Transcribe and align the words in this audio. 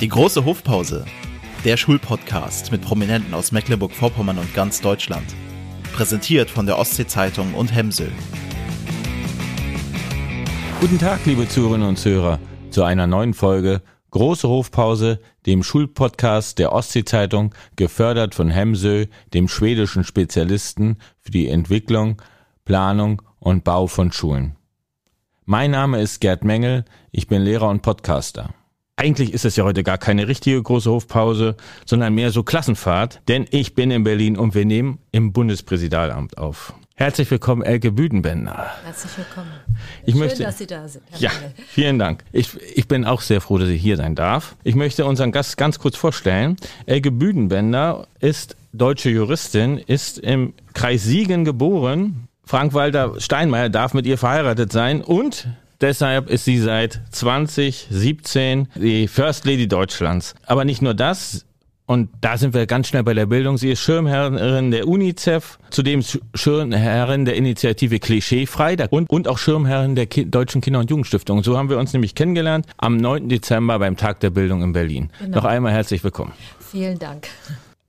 Die 0.00 0.08
große 0.08 0.44
Hofpause. 0.44 1.04
Der 1.64 1.76
Schulpodcast 1.76 2.72
mit 2.72 2.82
Prominenten 2.82 3.32
aus 3.32 3.52
Mecklenburg-Vorpommern 3.52 4.38
und 4.38 4.52
ganz 4.52 4.80
Deutschland. 4.80 5.24
Präsentiert 5.94 6.50
von 6.50 6.66
der 6.66 6.78
Ostsee-Zeitung 6.80 7.54
und 7.54 7.72
Hemsel. 7.72 8.10
Guten 10.80 10.98
Tag, 10.98 11.24
liebe 11.26 11.48
Zuhörerinnen 11.48 11.88
und 11.88 11.96
Zuhörer, 11.96 12.40
zu 12.70 12.82
einer 12.82 13.06
neuen 13.06 13.34
Folge 13.34 13.82
Große 14.10 14.48
Hofpause, 14.48 15.20
dem 15.46 15.62
Schulpodcast 15.62 16.58
der 16.58 16.72
Ostsee-Zeitung, 16.72 17.54
gefördert 17.76 18.34
von 18.34 18.50
Hemsö, 18.50 19.06
dem 19.32 19.46
schwedischen 19.46 20.02
Spezialisten 20.02 20.98
für 21.20 21.30
die 21.30 21.48
Entwicklung, 21.48 22.20
Planung 22.64 23.22
und 23.38 23.62
Bau 23.62 23.86
von 23.86 24.10
Schulen. 24.10 24.56
Mein 25.44 25.70
Name 25.70 26.00
ist 26.00 26.20
Gerd 26.20 26.42
Mengel, 26.44 26.84
ich 27.12 27.28
bin 27.28 27.42
Lehrer 27.42 27.68
und 27.68 27.82
Podcaster. 27.82 28.54
Eigentlich 28.96 29.34
ist 29.34 29.44
es 29.44 29.56
ja 29.56 29.64
heute 29.64 29.82
gar 29.82 29.98
keine 29.98 30.28
richtige 30.28 30.62
große 30.62 30.88
Hofpause, 30.88 31.56
sondern 31.84 32.14
mehr 32.14 32.30
so 32.30 32.44
Klassenfahrt, 32.44 33.20
denn 33.26 33.44
ich 33.50 33.74
bin 33.74 33.90
in 33.90 34.04
Berlin 34.04 34.38
und 34.38 34.54
wir 34.54 34.64
nehmen 34.64 34.98
im 35.10 35.32
Bundespräsidialamt 35.32 36.38
auf. 36.38 36.72
Herzlich 36.94 37.28
willkommen, 37.28 37.62
Elke 37.62 37.90
Büdenbender. 37.90 38.70
Herzlich 38.84 39.18
willkommen. 39.18 39.50
Ich 40.06 40.12
Schön, 40.12 40.20
möchte, 40.20 40.42
dass 40.44 40.58
Sie 40.58 40.66
da 40.68 40.86
sind. 40.86 41.02
Herr 41.10 41.20
ja, 41.20 41.30
Mengel. 41.32 41.52
vielen 41.66 41.98
Dank. 41.98 42.22
Ich, 42.30 42.56
ich 42.76 42.86
bin 42.86 43.04
auch 43.04 43.20
sehr 43.20 43.40
froh, 43.40 43.58
dass 43.58 43.68
ich 43.68 43.82
hier 43.82 43.96
sein 43.96 44.14
darf. 44.14 44.54
Ich 44.62 44.76
möchte 44.76 45.04
unseren 45.04 45.32
Gast 45.32 45.56
ganz 45.56 45.80
kurz 45.80 45.96
vorstellen. 45.96 46.56
Elke 46.86 47.10
Büdenbender 47.10 48.06
ist 48.20 48.56
deutsche 48.72 49.10
Juristin, 49.10 49.78
ist 49.78 50.18
im 50.18 50.54
Kreis 50.72 51.02
Siegen 51.02 51.44
geboren. 51.44 52.28
Frank-Walter 52.44 53.20
Steinmeier 53.20 53.70
darf 53.70 53.92
mit 53.92 54.06
ihr 54.06 54.18
verheiratet 54.18 54.70
sein 54.70 55.02
und 55.02 55.48
Deshalb 55.84 56.30
ist 56.30 56.46
sie 56.46 56.56
seit 56.56 57.02
2017 57.10 58.68
die 58.74 59.06
First 59.06 59.44
Lady 59.44 59.68
Deutschlands. 59.68 60.34
Aber 60.46 60.64
nicht 60.64 60.80
nur 60.80 60.94
das, 60.94 61.44
und 61.84 62.08
da 62.22 62.38
sind 62.38 62.54
wir 62.54 62.64
ganz 62.64 62.88
schnell 62.88 63.02
bei 63.02 63.12
der 63.12 63.26
Bildung. 63.26 63.58
Sie 63.58 63.70
ist 63.70 63.80
Schirmherrin 63.80 64.70
der 64.70 64.88
UNICEF, 64.88 65.58
zudem 65.68 66.02
Schirmherrin 66.32 67.26
der 67.26 67.36
Initiative 67.36 67.98
Klischeefrei 67.98 68.76
und, 68.88 69.10
und 69.10 69.28
auch 69.28 69.36
Schirmherrin 69.36 69.94
der 69.94 70.06
Ki 70.06 70.24
Deutschen 70.24 70.62
Kinder- 70.62 70.80
und 70.80 70.88
Jugendstiftung. 70.88 71.42
So 71.42 71.58
haben 71.58 71.68
wir 71.68 71.76
uns 71.76 71.92
nämlich 71.92 72.14
kennengelernt 72.14 72.64
am 72.78 72.96
9. 72.96 73.28
Dezember 73.28 73.78
beim 73.78 73.98
Tag 73.98 74.20
der 74.20 74.30
Bildung 74.30 74.62
in 74.62 74.72
Berlin. 74.72 75.10
Genau. 75.18 75.36
Noch 75.36 75.44
einmal 75.44 75.72
herzlich 75.72 76.02
willkommen. 76.02 76.32
Vielen 76.60 76.98
Dank. 76.98 77.28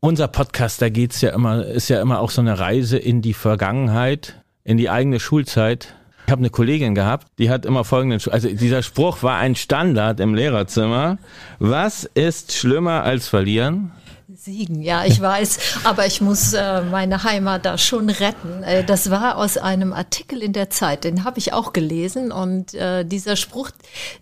Unser 0.01 0.27
Podcast, 0.27 0.81
da 0.81 0.89
geht's 0.89 1.21
ja 1.21 1.29
immer, 1.29 1.65
ist 1.65 1.87
ja 1.87 2.01
immer 2.01 2.19
auch 2.19 2.31
so 2.31 2.41
eine 2.41 2.59
Reise 2.59 2.97
in 2.97 3.21
die 3.21 3.33
Vergangenheit, 3.33 4.43
in 4.65 4.75
die 4.75 4.89
eigene 4.89 5.21
Schulzeit. 5.21 5.95
Ich 6.25 6.31
habe 6.31 6.39
eine 6.39 6.49
Kollegin 6.49 6.95
gehabt, 6.95 7.27
die 7.37 7.51
hat 7.51 7.65
immer 7.65 7.83
folgenden, 7.83 8.19
Spruch- 8.19 8.33
also 8.33 8.47
dieser 8.49 8.81
Spruch 8.81 9.21
war 9.21 9.37
ein 9.37 9.55
Standard 9.55 10.19
im 10.19 10.33
Lehrerzimmer. 10.33 11.19
Was 11.59 12.03
ist 12.15 12.53
schlimmer 12.53 13.03
als 13.03 13.27
verlieren? 13.27 13.91
Siegen, 14.33 14.81
ja, 14.81 15.05
ich 15.05 15.21
weiß, 15.21 15.81
aber 15.83 16.07
ich 16.07 16.21
muss 16.21 16.53
äh, 16.53 16.81
meine 16.81 17.23
Heimat 17.23 17.65
da 17.65 17.77
schon 17.77 18.09
retten. 18.09 18.63
Äh, 18.63 18.83
das 18.83 19.11
war 19.11 19.37
aus 19.37 19.57
einem 19.57 19.93
Artikel 19.93 20.41
in 20.41 20.51
der 20.51 20.69
Zeit, 20.71 21.03
den 21.03 21.23
habe 21.23 21.37
ich 21.37 21.53
auch 21.53 21.73
gelesen 21.73 22.31
und 22.31 22.73
äh, 22.73 23.05
dieser 23.05 23.35
Spruch, 23.35 23.69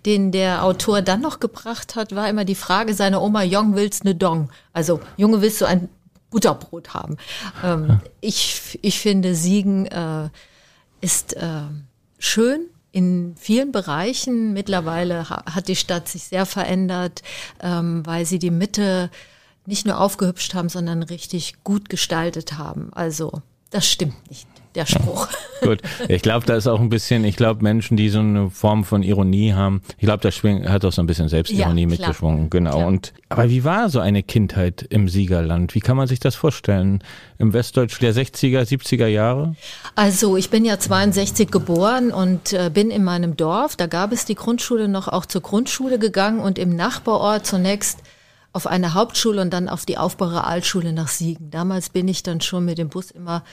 den 0.06 0.32
der 0.32 0.64
Autor 0.66 1.02
dann 1.02 1.22
noch 1.22 1.40
gebracht 1.40 1.95
hat, 1.95 2.14
war 2.16 2.30
immer 2.30 2.45
die 2.45 2.56
Frage 2.56 2.94
seiner 2.94 3.22
Oma, 3.22 3.44
Jong 3.44 3.76
willst 3.76 4.04
ne 4.04 4.14
Dong? 4.14 4.50
Also, 4.73 5.00
Junge, 5.17 5.42
willst 5.42 5.62
du 5.62 5.66
ein 5.66 5.90
Butterbrot 6.30 6.94
haben? 6.94 7.17
Ähm, 7.64 8.02
ich, 8.20 8.78
ich 8.82 9.00
finde, 9.00 9.36
Siegen 9.36 9.86
äh, 9.88 10.30
ist 11.02 11.36
äh, 11.38 11.62
schön 12.24 12.68
in 12.92 13.36
vielen 13.38 13.72
Bereichen. 13.72 14.54
Mittlerweile 14.54 15.30
ha- 15.30 15.44
hat 15.54 15.68
die 15.68 15.76
Stadt 15.76 16.08
sich 16.08 16.24
sehr 16.24 16.46
verändert, 16.46 17.22
ähm, 17.60 18.06
weil 18.06 18.26
sie 18.26 18.40
die 18.40 18.52
Mitte 18.52 19.10
nicht 19.66 19.86
nur 19.86 20.00
aufgehübscht 20.00 20.54
haben, 20.54 20.70
sondern 20.70 21.04
richtig 21.04 21.56
gut 21.64 21.90
gestaltet 21.90 22.58
haben. 22.58 22.92
Also 22.94 23.42
das 23.72 23.88
stimmt 23.90 24.30
nicht, 24.30 24.48
der 24.76 24.86
Spruch. 24.86 25.28
Gut, 25.61 25.82
ich 26.08 26.22
glaube, 26.22 26.45
da 26.45 26.56
ist 26.56 26.67
auch 26.67 26.80
ein 26.80 26.89
bisschen, 26.89 27.23
ich 27.23 27.36
glaube, 27.36 27.64
Menschen, 27.64 27.95
die 27.95 28.10
so 28.10 28.20
eine 28.20 28.50
Form 28.50 28.84
von 28.84 29.02
Ironie 29.04 29.54
haben, 29.54 29.82
ich 29.98 30.06
glaube, 30.06 30.22
da 30.22 30.32
schwing, 30.32 30.67
hat 30.67 30.84
auch 30.84 30.92
so 30.92 31.02
ein 31.02 31.08
bisschen 31.08 31.30
Selbstironie 31.30 31.84
Ja, 31.84 31.88
mitgeschwungen, 31.88 32.50
genau. 32.50 32.72
Klar. 32.72 32.88
Und 32.88 33.14
aber 33.30 33.50
wie 33.50 33.64
war 33.64 33.89
so 33.89 34.00
eine 34.00 34.23
Kindheit 34.23 34.86
im 34.89 35.10
Siegerland? 35.10 35.73
Wie 35.73 35.80
kann 35.80 35.98
man 35.98 36.08
sich 36.08 36.20
das 36.20 36.36
vorstellen? 36.36 37.04
Im 37.38 37.54
Westdeutsch 37.54 38.00
der 38.00 38.14
60er, 38.14 38.62
70er 38.62 39.08
Jahre? 39.08 39.56
Also 39.95 40.38
ich 40.38 40.50
bin 40.50 40.66
ja 40.66 40.78
62 40.78 41.50
geboren 41.50 42.12
und 42.12 42.54
äh, 42.54 42.70
bin 42.73 42.92
in 42.92 43.04
meinem 43.04 43.38
Dorf, 43.38 43.76
da 43.76 43.88
gab 43.88 44.12
es 44.12 44.26
die 44.26 44.36
Grundschule 44.36 44.88
noch 44.88 45.08
auch 45.08 45.26
zur 45.26 45.42
Grundschule 45.42 45.98
gegangen 45.98 46.39
und 46.39 46.60
im 46.60 46.76
Nachbarort 46.76 47.45
zunächst 47.45 48.00
auf 48.54 48.67
eine 48.67 48.94
Hauptschule 48.94 49.42
und 49.42 49.52
dann 49.52 49.67
auf 49.67 49.86
die 49.86 49.98
Aufbaurealschule 49.98 50.94
nach 50.94 51.08
Siegen. 51.08 51.50
Damals 51.50 51.89
bin 51.89 52.08
ich 52.08 52.22
dann 52.22 52.39
schon 52.39 52.66
mit 52.66 52.78
dem 52.78 52.89
Bus 52.89 53.10
immer 53.10 53.44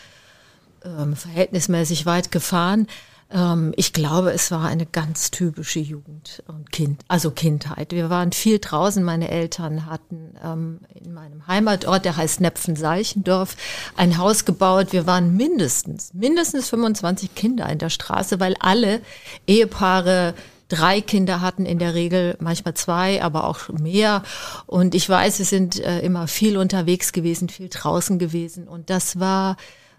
ähm, 0.85 1.17
verhältnismäßig 1.17 2.07
weit 2.07 2.31
gefahren. 2.31 2.87
Ähm, 3.33 3.73
ich 3.77 3.93
glaube, 3.93 4.33
es 4.33 4.51
war 4.51 4.67
eine 4.67 4.87
ganz 4.87 5.31
typische 5.31 5.79
Jugend 5.81 6.43
und 6.47 6.73
Kind, 6.73 7.03
also 7.09 7.31
Kindheit. 7.31 7.93
Wir 7.93 8.11
waren 8.11 8.33
viel 8.33 8.59
draußen. 8.59 9.03
Meine 9.03 9.31
Eltern 9.31 9.87
hatten 9.87 10.35
ähm, 10.45 10.81
in 10.95 11.13
meinem 11.13 11.47
Heimatort, 11.47 12.05
der 12.05 12.17
heißt 12.17 12.41
Nepfen-Seichendorf, 12.41 13.57
ein 13.97 14.19
Haus 14.19 14.45
gebaut. 14.45 14.93
Wir 14.93 15.07
waren 15.07 15.37
mindestens, 15.37 16.13
mindestens 16.15 16.69
25 16.71 17.35
Kinder 17.35 17.69
in 17.69 17.79
der 17.79 17.91
Straße, 17.91 18.41
weil 18.41 18.57
alle 18.59 19.01
Ehepaare 19.47 20.35
drei 20.71 21.01
Kinder 21.01 21.41
hatten 21.41 21.67
in 21.67 21.79
der 21.79 21.95
Regel, 21.95 22.37
manchmal 22.41 22.75
zwei, 22.75 23.23
aber 23.23 23.45
auch 23.45 23.69
mehr. 23.69 24.23
Und 24.67 24.95
ich 24.95 25.09
weiß, 25.09 25.39
wir 25.39 25.47
sind 25.47 25.81
äh, 25.81 26.01
immer 26.01 26.29
viel 26.29 26.57
unterwegs 26.57 27.13
gewesen, 27.13 27.49
viel 27.49 27.69
draußen 27.69 28.19
gewesen. 28.19 28.69
Und 28.69 28.89
das 28.89 29.19
war, 29.19 29.57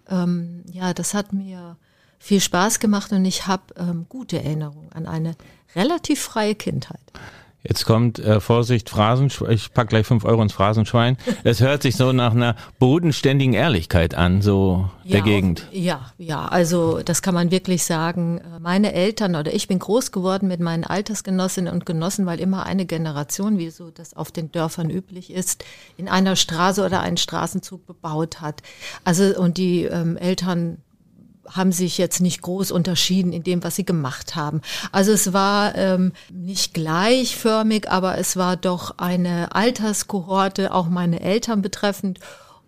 ähm, 0.10 0.64
ja, 0.72 0.94
das 0.94 1.14
hat 1.14 1.34
mir 1.34 1.78
viel 2.20 2.40
Spaß 2.40 2.80
gemacht 2.80 3.12
und 3.12 3.26
ich 3.26 3.48
habe 3.48 3.74
ähm, 3.78 4.06
gute 4.08 4.38
Erinnerungen 4.44 4.92
an 4.94 5.08
eine 5.08 5.36
relativ 5.76 6.22
freie 6.22 6.56
Kindheit. 6.56 7.00
Jetzt 7.64 7.86
kommt, 7.86 8.18
äh, 8.18 8.40
Vorsicht, 8.40 8.90
Phrasenschwein, 8.90 9.52
ich 9.52 9.72
pack 9.72 9.90
gleich 9.90 10.08
fünf 10.08 10.26
Euro 10.26 10.42
ins 10.42 10.52
Phrasenschwein. 10.52 11.16
Es 11.44 11.62
hört 11.62 11.84
sich 11.84 11.96
so 11.96 12.12
nach 12.12 12.32
einer 12.34 12.56
bodenständigen 12.80 13.54
Ehrlichkeit 13.54 14.16
an, 14.16 14.42
so 14.42 14.90
der 15.04 15.20
Ja, 15.20 15.24
Gegend. 15.24 15.68
auf- 15.70 15.76
Ja, 15.76 16.12
ja, 16.18 16.46
also 16.48 17.02
das 17.06 17.22
kann 17.22 17.36
man 17.36 17.52
wirklich 17.52 17.84
sagen. 17.84 18.42
Meine 18.60 18.94
Eltern 18.94 19.36
oder 19.36 19.54
ich 19.54 19.68
bin 19.68 19.78
groß 19.78 20.12
geworden 20.12 20.48
mit 20.48 20.60
meinen 20.60 20.86
Altersgenossinnen 20.86 21.72
und 21.72 21.86
Genossen, 21.86 22.26
weil 22.26 22.40
immer 22.40 22.66
eine 22.66 22.88
Generation, 22.88 23.60
wie 23.60 23.70
so 23.70 23.92
das 23.92 24.16
auf 24.16 24.32
den 24.32 24.52
Dörfern 24.52 24.90
üblich 24.90 25.32
ist, 25.32 25.64
in 25.98 26.10
einer 26.10 26.36
Straße 26.36 26.84
oder 26.84 27.02
einen 27.02 27.18
Straßenzug 27.18 27.86
bebaut 27.86 28.42
hat. 28.42 28.64
Also 29.04 29.38
und 29.40 29.58
die 29.58 29.84
ähm, 29.84 30.18
Eltern 30.18 30.78
haben 31.48 31.72
sich 31.72 31.98
jetzt 31.98 32.22
nicht 32.22 32.42
groß 32.42 32.72
unterschieden 32.72 33.34
in 33.34 33.44
dem, 33.44 33.64
was 33.64 33.76
sie 33.76 33.86
gemacht 33.86 34.36
haben. 34.36 34.62
Also 34.92 35.12
es 35.12 35.34
war 35.34 35.76
ähm, 35.76 36.14
nicht 36.32 36.74
gleichförmig, 36.74 37.90
aber 37.90 38.18
es 38.18 38.38
war 38.38 38.58
doch 38.58 38.98
eine 38.98 39.56
Alterskohorte, 39.56 40.74
auch 40.74 40.88
meine 40.88 41.22
Eltern 41.22 41.62
betreffend. 41.62 42.20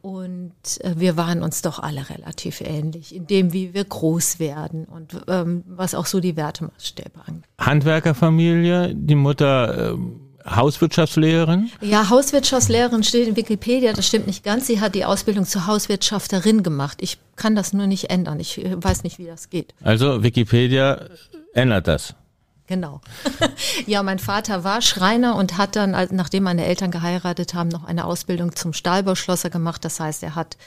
Und 0.01 0.51
äh, 0.81 0.95
wir 0.97 1.15
waren 1.15 1.41
uns 1.43 1.61
doch 1.61 1.79
alle 1.79 2.09
relativ 2.09 2.59
ähnlich, 2.59 3.15
in 3.15 3.25
dem, 3.25 3.53
wie 3.53 3.73
wir 3.73 3.85
groß 3.85 4.37
werden 4.37 4.83
und 4.83 5.15
ähm, 5.29 5.63
was 5.65 5.95
auch 5.95 6.07
so 6.07 6.19
die 6.19 6.35
Wertemaßstäbe 6.35 7.21
angeht. 7.25 7.45
Handwerkerfamilie, 7.57 8.93
die 8.95 9.15
Mutter 9.15 9.93
ähm, 9.93 10.19
Hauswirtschaftslehrerin. 10.45 11.71
Ja, 11.81 12.09
Hauswirtschaftslehrerin 12.09 13.03
steht 13.03 13.27
in 13.27 13.35
Wikipedia, 13.35 13.93
das 13.93 14.07
stimmt 14.07 14.27
nicht 14.27 14.43
ganz. 14.43 14.67
Sie 14.67 14.81
hat 14.81 14.95
die 14.95 15.05
Ausbildung 15.05 15.45
zur 15.45 15.67
Hauswirtschafterin 15.67 16.63
gemacht. 16.63 16.97
Ich 17.01 17.17
kann 17.35 17.55
das 17.55 17.73
nur 17.73 17.87
nicht 17.87 18.09
ändern. 18.09 18.39
Ich 18.39 18.63
äh, 18.63 18.81
weiß 18.81 19.03
nicht, 19.03 19.19
wie 19.19 19.25
das 19.25 19.49
geht. 19.49 19.73
Also 19.81 20.23
Wikipedia 20.23 21.07
ändert 21.53 21.87
das. 21.87 22.15
Genau. 22.67 23.01
ja, 23.87 24.03
mein 24.03 24.19
Vater 24.19 24.63
war 24.63 24.81
Schreiner 24.81 25.35
und 25.35 25.57
hat 25.57 25.75
dann, 25.75 25.91
nachdem 26.11 26.43
meine 26.43 26.65
Eltern 26.65 26.91
geheiratet 26.91 27.53
haben, 27.53 27.69
noch 27.69 27.83
eine 27.83 28.05
Ausbildung 28.05 28.55
zum 28.55 28.73
Stahlbauschlosser 28.73 29.49
gemacht. 29.49 29.83
Das 29.83 29.99
heißt, 29.99 30.23
er 30.23 30.35
hat 30.35 30.57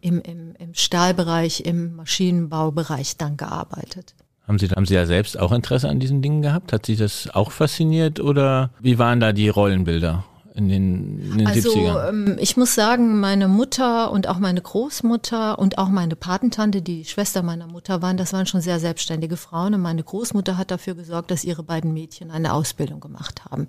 im, 0.00 0.20
im, 0.20 0.54
im 0.58 0.74
Stahlbereich, 0.74 1.60
im 1.60 1.96
Maschinenbaubereich 1.96 3.16
dann 3.16 3.36
gearbeitet. 3.36 4.14
Haben 4.46 4.58
Sie, 4.58 4.68
haben 4.68 4.86
Sie 4.86 4.94
ja 4.94 5.06
selbst 5.06 5.38
auch 5.38 5.52
Interesse 5.52 5.88
an 5.88 5.98
diesen 5.98 6.22
Dingen 6.22 6.42
gehabt? 6.42 6.72
Hat 6.72 6.86
Sie 6.86 6.96
das 6.96 7.28
auch 7.34 7.50
fasziniert 7.50 8.20
oder 8.20 8.70
wie 8.78 8.98
waren 8.98 9.18
da 9.18 9.32
die 9.32 9.48
Rollenbilder 9.48 10.24
in 10.54 10.68
den, 10.68 11.18
in 11.32 11.38
den 11.38 11.46
Also 11.46 11.70
70ern? 11.70 12.08
ähm, 12.08 12.36
ich 12.40 12.56
muss 12.56 12.74
sagen, 12.74 13.18
meine 13.20 13.48
Mutter 13.48 14.10
und 14.10 14.28
auch 14.28 14.38
meine 14.38 14.60
Großmutter 14.62 15.58
und 15.58 15.78
auch 15.78 15.88
meine 15.88 16.16
Patentante, 16.16 16.80
die 16.80 17.04
Schwester 17.04 17.42
meiner 17.42 17.66
Mutter 17.66 18.02
waren, 18.02 18.16
das 18.16 18.32
waren 18.32 18.46
schon 18.46 18.60
sehr 18.60 18.78
selbstständige 18.80 19.36
Frauen. 19.36 19.74
Und 19.74 19.82
meine 19.82 20.02
Großmutter 20.02 20.56
hat 20.56 20.70
dafür 20.70 20.94
gesorgt, 20.94 21.30
dass 21.30 21.44
ihre 21.44 21.62
beiden 21.62 21.92
Mädchen 21.92 22.30
eine 22.30 22.54
Ausbildung 22.54 23.00
gemacht 23.00 23.44
haben. 23.50 23.68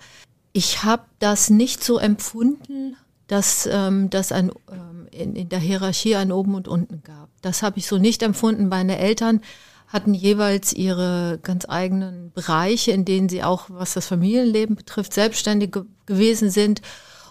Ich 0.53 0.83
habe 0.83 1.03
das 1.19 1.50
nicht 1.50 1.83
so 1.83 1.97
empfunden, 1.97 2.95
dass 3.27 3.68
ähm, 3.69 4.09
dass 4.09 4.31
ein, 4.31 4.51
ähm, 4.71 5.07
in, 5.12 5.35
in 5.35 5.50
der 5.50 5.59
Hierarchie 5.59 6.15
ein 6.15 6.31
Oben 6.31 6.56
und 6.56 6.68
Unten 6.68 7.03
gab. 7.03 7.27
Das 7.41 7.62
habe 7.63 7.79
ich 7.79 7.88
so 7.88 7.97
nicht 7.97 8.24
empfunden. 8.24 8.69
Meine 8.69 8.97
Eltern 8.97 9.41
hatten 9.88 10.13
jeweils 10.13 10.74
ihre 10.74 11.39
ganz 11.42 11.66
eigenen 11.68 12.31
Bereiche, 12.34 12.92
in 12.92 13.06
denen 13.06 13.30
sie 13.30 13.44
auch, 13.44 13.66
was 13.69 13.94
das 13.94 14.07
Familienleben 14.07 14.75
betrifft, 14.75 15.13
selbstständig 15.13 15.72
ge 15.72 15.84
gewesen 16.06 16.50
sind. 16.50 16.81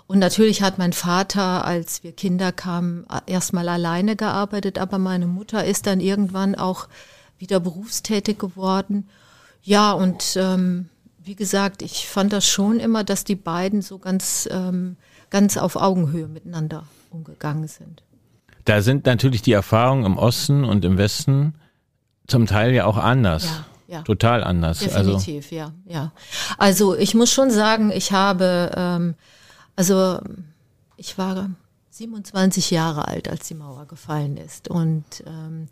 Und 0.07 0.19
natürlich 0.19 0.63
hat 0.63 0.79
mein 0.79 0.93
Vater, 0.93 1.65
als 1.65 2.05
wir 2.05 2.13
Kinder 2.13 2.53
kamen, 2.53 3.07
erstmal 3.27 3.69
alleine 3.69 4.17
gearbeitet, 4.17 4.79
aber 4.79 4.99
meine 4.99 5.27
Mutter 5.27 5.65
ist 5.65 5.87
dann 5.87 6.01
irgendwann 6.01 6.55
auch 6.55 6.89
wieder 7.39 7.59
berufstätig 7.59 8.39
geworden. 8.39 9.09
Ja, 9.63 9.93
und 9.93 10.37
ähm, 10.37 10.89
wie 11.25 11.35
gesagt, 11.35 11.83
ich 11.83 12.07
fand 12.07 12.33
das 12.33 12.47
schon 12.47 12.79
immer, 12.79 13.03
dass 13.03 13.25
die 13.25 13.35
beiden 13.35 13.83
so 13.83 13.99
ganz, 13.99 14.49
ähm, 14.53 14.97
ganz 15.29 15.57
auf 15.57 15.75
Augenhöhe 15.77 16.29
miteinander 16.29 16.85
umgegangen 17.11 17.67
sind. 17.67 18.03
Da 18.65 18.83
sind 18.83 19.07
natürlich 19.07 19.43
die 19.43 19.53
Erfahrungen 19.53 20.05
im 20.05 20.19
Osten 20.19 20.65
und 20.65 20.85
im 20.85 20.99
Westen 20.99 21.55
zum 22.27 22.47
Teil 22.47 22.73
ja 22.73 22.85
auch 22.87 22.97
anders. 22.97 23.45
Ja. 23.45 23.65
Ja. 23.89 24.03
Total 24.03 24.43
anders. 24.43 24.83
Also 24.83 25.13
Definitiv, 25.13 25.45
also. 25.45 25.55
ja, 25.55 25.73
ja. 25.87 26.13
Also 26.59 26.97
ich 26.97 27.15
muss 27.15 27.31
schon 27.31 27.53
sagen, 27.53 27.93
ich 27.93 28.11
habe, 28.11 28.73
ähm, 28.75 29.15
also 29.77 30.19
ich 30.97 31.19
war 31.19 31.51
27 31.91 32.71
Jahre 32.71 33.07
alt, 33.07 33.29
als 33.29 33.47
die 33.47 33.55
Mauer 33.55 33.87
gefallen 33.87 34.37
ist. 34.37 34.69
Und 34.69 35.05
ähm, 35.27 35.69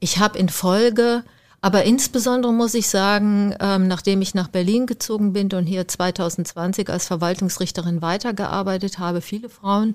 ich 0.00 0.18
habe 0.18 0.38
in 0.38 0.48
Folge, 0.48 1.22
aber 1.60 1.84
insbesondere 1.84 2.52
muss 2.52 2.74
ich 2.74 2.88
sagen, 2.88 3.54
ähm, 3.60 3.86
nachdem 3.86 4.20
ich 4.22 4.34
nach 4.34 4.48
Berlin 4.48 4.86
gezogen 4.86 5.32
bin 5.32 5.48
und 5.52 5.66
hier 5.66 5.86
2020 5.86 6.90
als 6.90 7.06
Verwaltungsrichterin 7.06 8.02
weitergearbeitet 8.02 8.98
habe, 8.98 9.20
viele 9.20 9.48
Frauen 9.48 9.94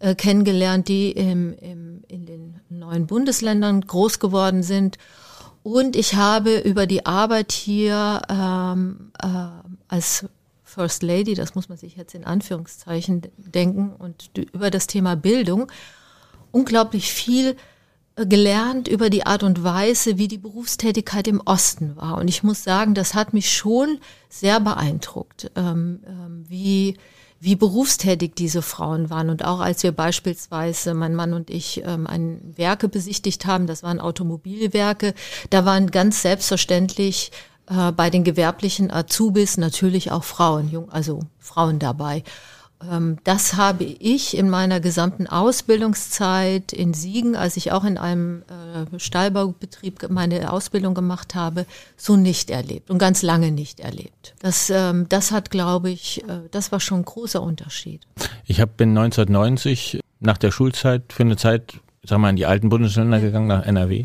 äh, 0.00 0.16
kennengelernt, 0.16 0.88
die 0.88 1.12
im, 1.12 1.54
im, 1.58 2.02
in 2.08 2.26
den 2.26 2.60
neuen 2.68 3.06
Bundesländern 3.06 3.80
groß 3.82 4.18
geworden 4.18 4.64
sind. 4.64 4.98
Und 5.66 5.96
ich 5.96 6.14
habe 6.14 6.58
über 6.58 6.86
die 6.86 7.06
Arbeit 7.06 7.50
hier 7.50 8.22
ähm, 8.28 9.10
äh, 9.20 9.26
als 9.88 10.24
First 10.62 11.02
Lady, 11.02 11.34
das 11.34 11.56
muss 11.56 11.68
man 11.68 11.76
sich 11.76 11.96
jetzt 11.96 12.14
in 12.14 12.22
Anführungszeichen 12.22 13.22
denken, 13.36 13.92
und 13.98 14.30
über 14.52 14.70
das 14.70 14.86
Thema 14.86 15.16
Bildung 15.16 15.66
unglaublich 16.52 17.10
viel 17.10 17.56
äh, 18.14 18.26
gelernt 18.26 18.86
über 18.86 19.10
die 19.10 19.26
Art 19.26 19.42
und 19.42 19.64
Weise, 19.64 20.18
wie 20.18 20.28
die 20.28 20.38
Berufstätigkeit 20.38 21.26
im 21.26 21.42
Osten 21.44 21.96
war. 21.96 22.18
Und 22.18 22.28
ich 22.28 22.44
muss 22.44 22.62
sagen, 22.62 22.94
das 22.94 23.14
hat 23.14 23.34
mich 23.34 23.52
schon 23.52 23.98
sehr 24.28 24.60
beeindruckt, 24.60 25.50
ähm, 25.56 25.98
ähm, 26.06 26.44
wie 26.46 26.96
wie 27.40 27.56
berufstätig 27.56 28.34
diese 28.34 28.62
Frauen 28.62 29.10
waren. 29.10 29.30
Und 29.30 29.44
auch 29.44 29.60
als 29.60 29.82
wir 29.82 29.92
beispielsweise, 29.92 30.94
mein 30.94 31.14
Mann 31.14 31.34
und 31.34 31.50
ich, 31.50 31.82
ähm, 31.84 32.06
ein 32.06 32.40
Werke 32.56 32.88
besichtigt 32.88 33.46
haben, 33.46 33.66
das 33.66 33.82
waren 33.82 34.00
Automobilwerke, 34.00 35.14
da 35.50 35.64
waren 35.64 35.90
ganz 35.90 36.22
selbstverständlich 36.22 37.32
äh, 37.68 37.92
bei 37.92 38.10
den 38.10 38.24
gewerblichen 38.24 38.90
Azubis 38.90 39.56
natürlich 39.58 40.12
auch 40.12 40.24
Frauen, 40.24 40.70
jung, 40.70 40.90
also 40.90 41.20
Frauen 41.38 41.78
dabei. 41.78 42.22
Ähm, 42.90 43.18
das 43.24 43.54
habe 43.54 43.84
ich 43.84 44.36
in 44.36 44.50
meiner 44.50 44.80
gesamten 44.80 45.26
Ausbildungszeit 45.26 46.72
in 46.72 46.94
Siegen, 46.94 47.36
als 47.36 47.56
ich 47.56 47.72
auch 47.72 47.84
in 47.84 47.98
einem 47.98 48.42
äh, 48.42 48.98
Stahlbaubetrieb 48.98 50.08
meine 50.10 50.52
Ausbildung 50.52 50.94
gemacht 50.94 51.34
habe, 51.34 51.66
so 51.96 52.16
nicht 52.16 52.50
erlebt 52.50 52.90
und 52.90 52.98
ganz 52.98 53.22
lange 53.22 53.50
nicht 53.50 53.80
erlebt. 53.80 54.34
Das, 54.40 54.70
ähm, 54.70 55.06
das 55.08 55.32
hat, 55.32 55.50
glaube 55.50 55.90
ich, 55.90 56.22
äh, 56.24 56.40
das 56.50 56.72
war 56.72 56.80
schon 56.80 57.00
ein 57.00 57.04
großer 57.04 57.42
Unterschied. 57.42 58.02
Ich 58.46 58.60
hab, 58.60 58.76
bin 58.76 58.90
1990 58.90 60.00
nach 60.20 60.38
der 60.38 60.50
Schulzeit 60.50 61.12
für 61.12 61.22
eine 61.22 61.36
Zeit 61.36 61.80
sag 62.08 62.18
mal, 62.18 62.30
in 62.30 62.36
die 62.36 62.46
alten 62.46 62.68
Bundesländer 62.68 63.20
gegangen, 63.20 63.48
nach 63.48 63.66
NRW, 63.66 64.04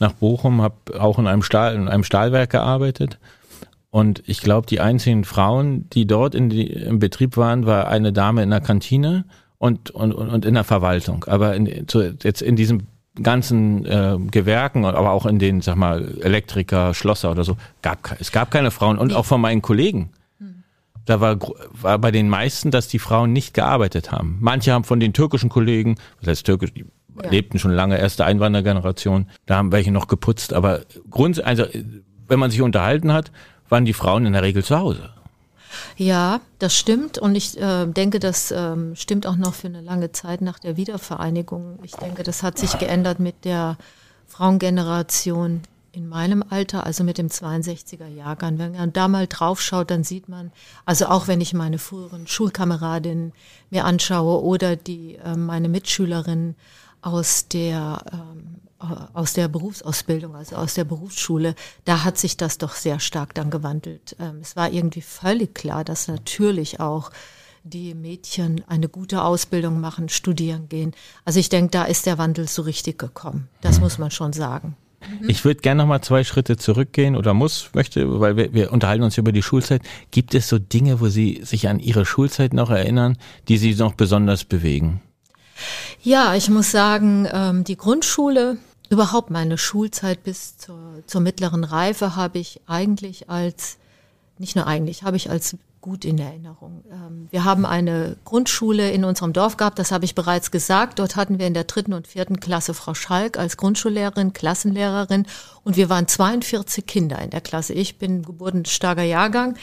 nach 0.00 0.12
Bochum, 0.12 0.62
habe 0.62 0.74
auch 0.98 1.18
in 1.20 1.28
einem, 1.28 1.42
Stahl, 1.42 1.76
in 1.76 1.88
einem 1.88 2.02
Stahlwerk 2.02 2.50
gearbeitet 2.50 3.18
und 3.96 4.22
ich 4.26 4.42
glaube, 4.42 4.66
die 4.66 4.80
einzigen 4.80 5.24
Frauen, 5.24 5.88
die 5.88 6.06
dort 6.06 6.34
in 6.34 6.50
die, 6.50 6.66
im 6.66 6.98
Betrieb 6.98 7.38
waren, 7.38 7.64
war 7.64 7.88
eine 7.88 8.12
Dame 8.12 8.42
in 8.42 8.50
der 8.50 8.60
Kantine 8.60 9.24
und, 9.56 9.88
und, 9.88 10.12
und 10.12 10.44
in 10.44 10.52
der 10.52 10.64
Verwaltung. 10.64 11.24
Aber 11.24 11.54
in, 11.54 11.88
zu, 11.88 12.14
jetzt 12.22 12.42
in 12.42 12.56
diesem 12.56 12.88
ganzen 13.22 13.86
äh, 13.86 14.18
Gewerken, 14.30 14.84
aber 14.84 15.12
auch 15.12 15.24
in 15.24 15.38
den, 15.38 15.62
sag 15.62 15.76
mal, 15.76 16.18
Elektriker, 16.20 16.92
Schlosser 16.92 17.30
oder 17.30 17.42
so, 17.42 17.56
gab 17.80 18.20
es 18.20 18.32
gab 18.32 18.50
keine 18.50 18.70
Frauen. 18.70 18.98
Und 18.98 19.14
auch 19.14 19.24
von 19.24 19.40
meinen 19.40 19.62
Kollegen. 19.62 20.10
Da 21.06 21.22
war, 21.22 21.38
war 21.72 21.98
bei 21.98 22.10
den 22.10 22.28
meisten, 22.28 22.70
dass 22.70 22.88
die 22.88 22.98
Frauen 22.98 23.32
nicht 23.32 23.54
gearbeitet 23.54 24.12
haben. 24.12 24.36
Manche 24.42 24.74
haben 24.74 24.84
von 24.84 25.00
den 25.00 25.14
türkischen 25.14 25.48
Kollegen, 25.48 25.94
das 26.20 26.28
heißt 26.28 26.44
türkisch, 26.44 26.74
die 26.74 26.84
ja. 27.22 27.30
lebten 27.30 27.58
schon 27.58 27.70
lange, 27.70 27.98
erste 27.98 28.26
Einwandergeneration, 28.26 29.26
da 29.46 29.56
haben 29.56 29.72
welche 29.72 29.90
noch 29.90 30.06
geputzt, 30.06 30.52
aber 30.52 30.82
Grund, 31.08 31.42
also 31.42 31.64
wenn 32.28 32.38
man 32.38 32.50
sich 32.50 32.60
unterhalten 32.60 33.14
hat, 33.14 33.32
waren 33.68 33.84
die 33.84 33.92
Frauen 33.92 34.26
in 34.26 34.32
der 34.32 34.42
Regel 34.42 34.64
zu 34.64 34.78
Hause. 34.78 35.10
Ja, 35.96 36.40
das 36.58 36.76
stimmt 36.76 37.18
und 37.18 37.34
ich 37.34 37.60
äh, 37.60 37.86
denke, 37.86 38.18
das 38.18 38.50
ähm, 38.50 38.96
stimmt 38.96 39.26
auch 39.26 39.36
noch 39.36 39.54
für 39.54 39.66
eine 39.66 39.80
lange 39.80 40.12
Zeit 40.12 40.40
nach 40.40 40.58
der 40.58 40.76
Wiedervereinigung. 40.76 41.78
Ich 41.82 41.92
denke, 41.92 42.22
das 42.22 42.42
hat 42.42 42.58
sich 42.58 42.78
geändert 42.78 43.18
mit 43.18 43.44
der 43.44 43.76
Frauengeneration 44.26 45.62
in 45.92 46.08
meinem 46.08 46.44
Alter, 46.50 46.84
also 46.84 47.04
mit 47.04 47.16
dem 47.16 47.28
62er 47.28 48.06
Jahrgang. 48.06 48.58
Wenn 48.58 48.72
man 48.72 48.92
da 48.92 49.08
mal 49.08 49.26
drauf 49.26 49.62
schaut, 49.62 49.90
dann 49.90 50.04
sieht 50.04 50.28
man, 50.28 50.52
also 50.84 51.06
auch 51.06 51.26
wenn 51.26 51.40
ich 51.40 51.54
meine 51.54 51.78
früheren 51.78 52.26
Schulkameradinnen 52.26 53.32
mir 53.70 53.86
anschaue 53.86 54.42
oder 54.42 54.76
die 54.76 55.16
äh, 55.16 55.36
meine 55.36 55.68
Mitschülerinnen 55.70 56.54
aus 57.00 57.48
der 57.48 58.04
ähm, 58.12 58.65
aus 58.78 59.32
der 59.32 59.48
Berufsausbildung, 59.48 60.34
also 60.34 60.56
aus 60.56 60.74
der 60.74 60.84
Berufsschule, 60.84 61.54
da 61.84 62.04
hat 62.04 62.18
sich 62.18 62.36
das 62.36 62.58
doch 62.58 62.74
sehr 62.74 63.00
stark 63.00 63.34
dann 63.34 63.50
gewandelt. 63.50 64.16
Ähm, 64.20 64.38
es 64.42 64.56
war 64.56 64.70
irgendwie 64.70 65.00
völlig 65.00 65.54
klar, 65.54 65.84
dass 65.84 66.08
natürlich 66.08 66.78
auch 66.80 67.10
die 67.64 67.94
Mädchen 67.94 68.62
eine 68.68 68.88
gute 68.88 69.22
Ausbildung 69.22 69.80
machen, 69.80 70.08
studieren 70.08 70.68
gehen. 70.68 70.92
Also 71.24 71.40
ich 71.40 71.48
denke, 71.48 71.70
da 71.70 71.84
ist 71.84 72.06
der 72.06 72.18
Wandel 72.18 72.46
so 72.48 72.62
richtig 72.62 72.98
gekommen. 72.98 73.48
Das 73.60 73.80
muss 73.80 73.98
man 73.98 74.10
schon 74.10 74.32
sagen. 74.32 74.76
Mhm. 75.00 75.28
Ich 75.28 75.44
würde 75.44 75.60
gerne 75.60 75.82
noch 75.82 75.88
mal 75.88 76.02
zwei 76.02 76.22
Schritte 76.22 76.56
zurückgehen 76.56 77.16
oder 77.16 77.34
muss, 77.34 77.70
möchte, 77.74 78.20
weil 78.20 78.36
wir, 78.36 78.52
wir 78.52 78.72
unterhalten 78.72 79.02
uns 79.02 79.18
über 79.18 79.32
die 79.32 79.42
Schulzeit. 79.42 79.82
Gibt 80.10 80.34
es 80.34 80.48
so 80.48 80.58
Dinge, 80.58 81.00
wo 81.00 81.08
Sie 81.08 81.40
sich 81.42 81.68
an 81.68 81.80
Ihre 81.80 82.06
Schulzeit 82.06 82.52
noch 82.52 82.70
erinnern, 82.70 83.18
die 83.48 83.58
Sie 83.58 83.74
noch 83.74 83.94
besonders 83.94 84.44
bewegen? 84.44 85.00
Ja, 86.02 86.34
ich 86.34 86.48
muss 86.48 86.70
sagen, 86.70 87.28
ähm, 87.32 87.64
die 87.64 87.76
Grundschule, 87.76 88.58
überhaupt 88.88 89.30
meine 89.30 89.58
Schulzeit 89.58 90.22
bis 90.22 90.56
zur, 90.58 91.02
zur 91.06 91.20
mittleren 91.20 91.64
Reife 91.64 92.16
habe 92.16 92.38
ich 92.38 92.60
eigentlich 92.66 93.28
als, 93.28 93.78
nicht 94.38 94.56
nur 94.56 94.66
eigentlich, 94.66 95.02
habe 95.02 95.16
ich 95.16 95.30
als 95.30 95.56
gut 95.86 96.04
in 96.04 96.18
Erinnerung. 96.18 96.82
Ähm, 96.90 97.28
wir 97.30 97.44
haben 97.44 97.64
eine 97.64 98.16
Grundschule 98.24 98.90
in 98.90 99.04
unserem 99.04 99.32
Dorf 99.32 99.56
gehabt, 99.56 99.78
das 99.78 99.92
habe 99.92 100.04
ich 100.04 100.16
bereits 100.16 100.50
gesagt. 100.50 100.98
Dort 100.98 101.14
hatten 101.14 101.38
wir 101.38 101.46
in 101.46 101.54
der 101.54 101.62
dritten 101.62 101.92
und 101.92 102.08
vierten 102.08 102.40
Klasse 102.40 102.74
Frau 102.74 102.94
Schalk 102.94 103.38
als 103.38 103.56
Grundschullehrerin, 103.56 104.32
Klassenlehrerin 104.32 105.26
und 105.62 105.76
wir 105.76 105.88
waren 105.88 106.08
42 106.08 106.86
Kinder 106.86 107.20
in 107.20 107.30
der 107.30 107.40
Klasse. 107.40 107.72
Ich 107.72 107.98
bin 107.98 108.22
geburtenstarker 108.22 109.04
Jahrgang 109.04 109.56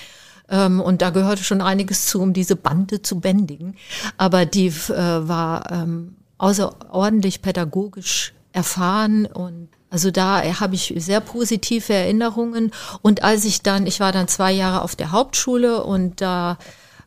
ähm, 0.50 0.82
und 0.82 1.02
da 1.02 1.10
gehörte 1.10 1.44
schon 1.44 1.62
einiges 1.62 2.06
zu, 2.06 2.22
um 2.22 2.34
diese 2.34 2.56
Bande 2.56 3.02
zu 3.02 3.20
bändigen. 3.20 3.76
Aber 4.18 4.46
die 4.46 4.68
äh, 4.68 4.90
war 4.90 5.72
ähm, 5.72 6.16
außerordentlich 6.38 7.42
pädagogisch 7.42 8.34
erfahren 8.52 9.26
und 9.26 9.70
also 9.90 10.10
da 10.10 10.42
habe 10.60 10.74
ich 10.74 10.92
sehr 10.98 11.22
positive 11.22 11.94
Erinnerungen. 11.94 12.72
Und 13.04 13.24
als 13.24 13.46
ich 13.46 13.62
dann, 13.62 13.86
ich 13.86 14.00
war 14.00 14.12
dann 14.12 14.28
zwei 14.28 14.52
Jahre 14.52 14.82
auf 14.82 14.96
der 14.96 15.12
Hauptschule 15.12 15.84
und 15.84 16.20
da 16.20 16.58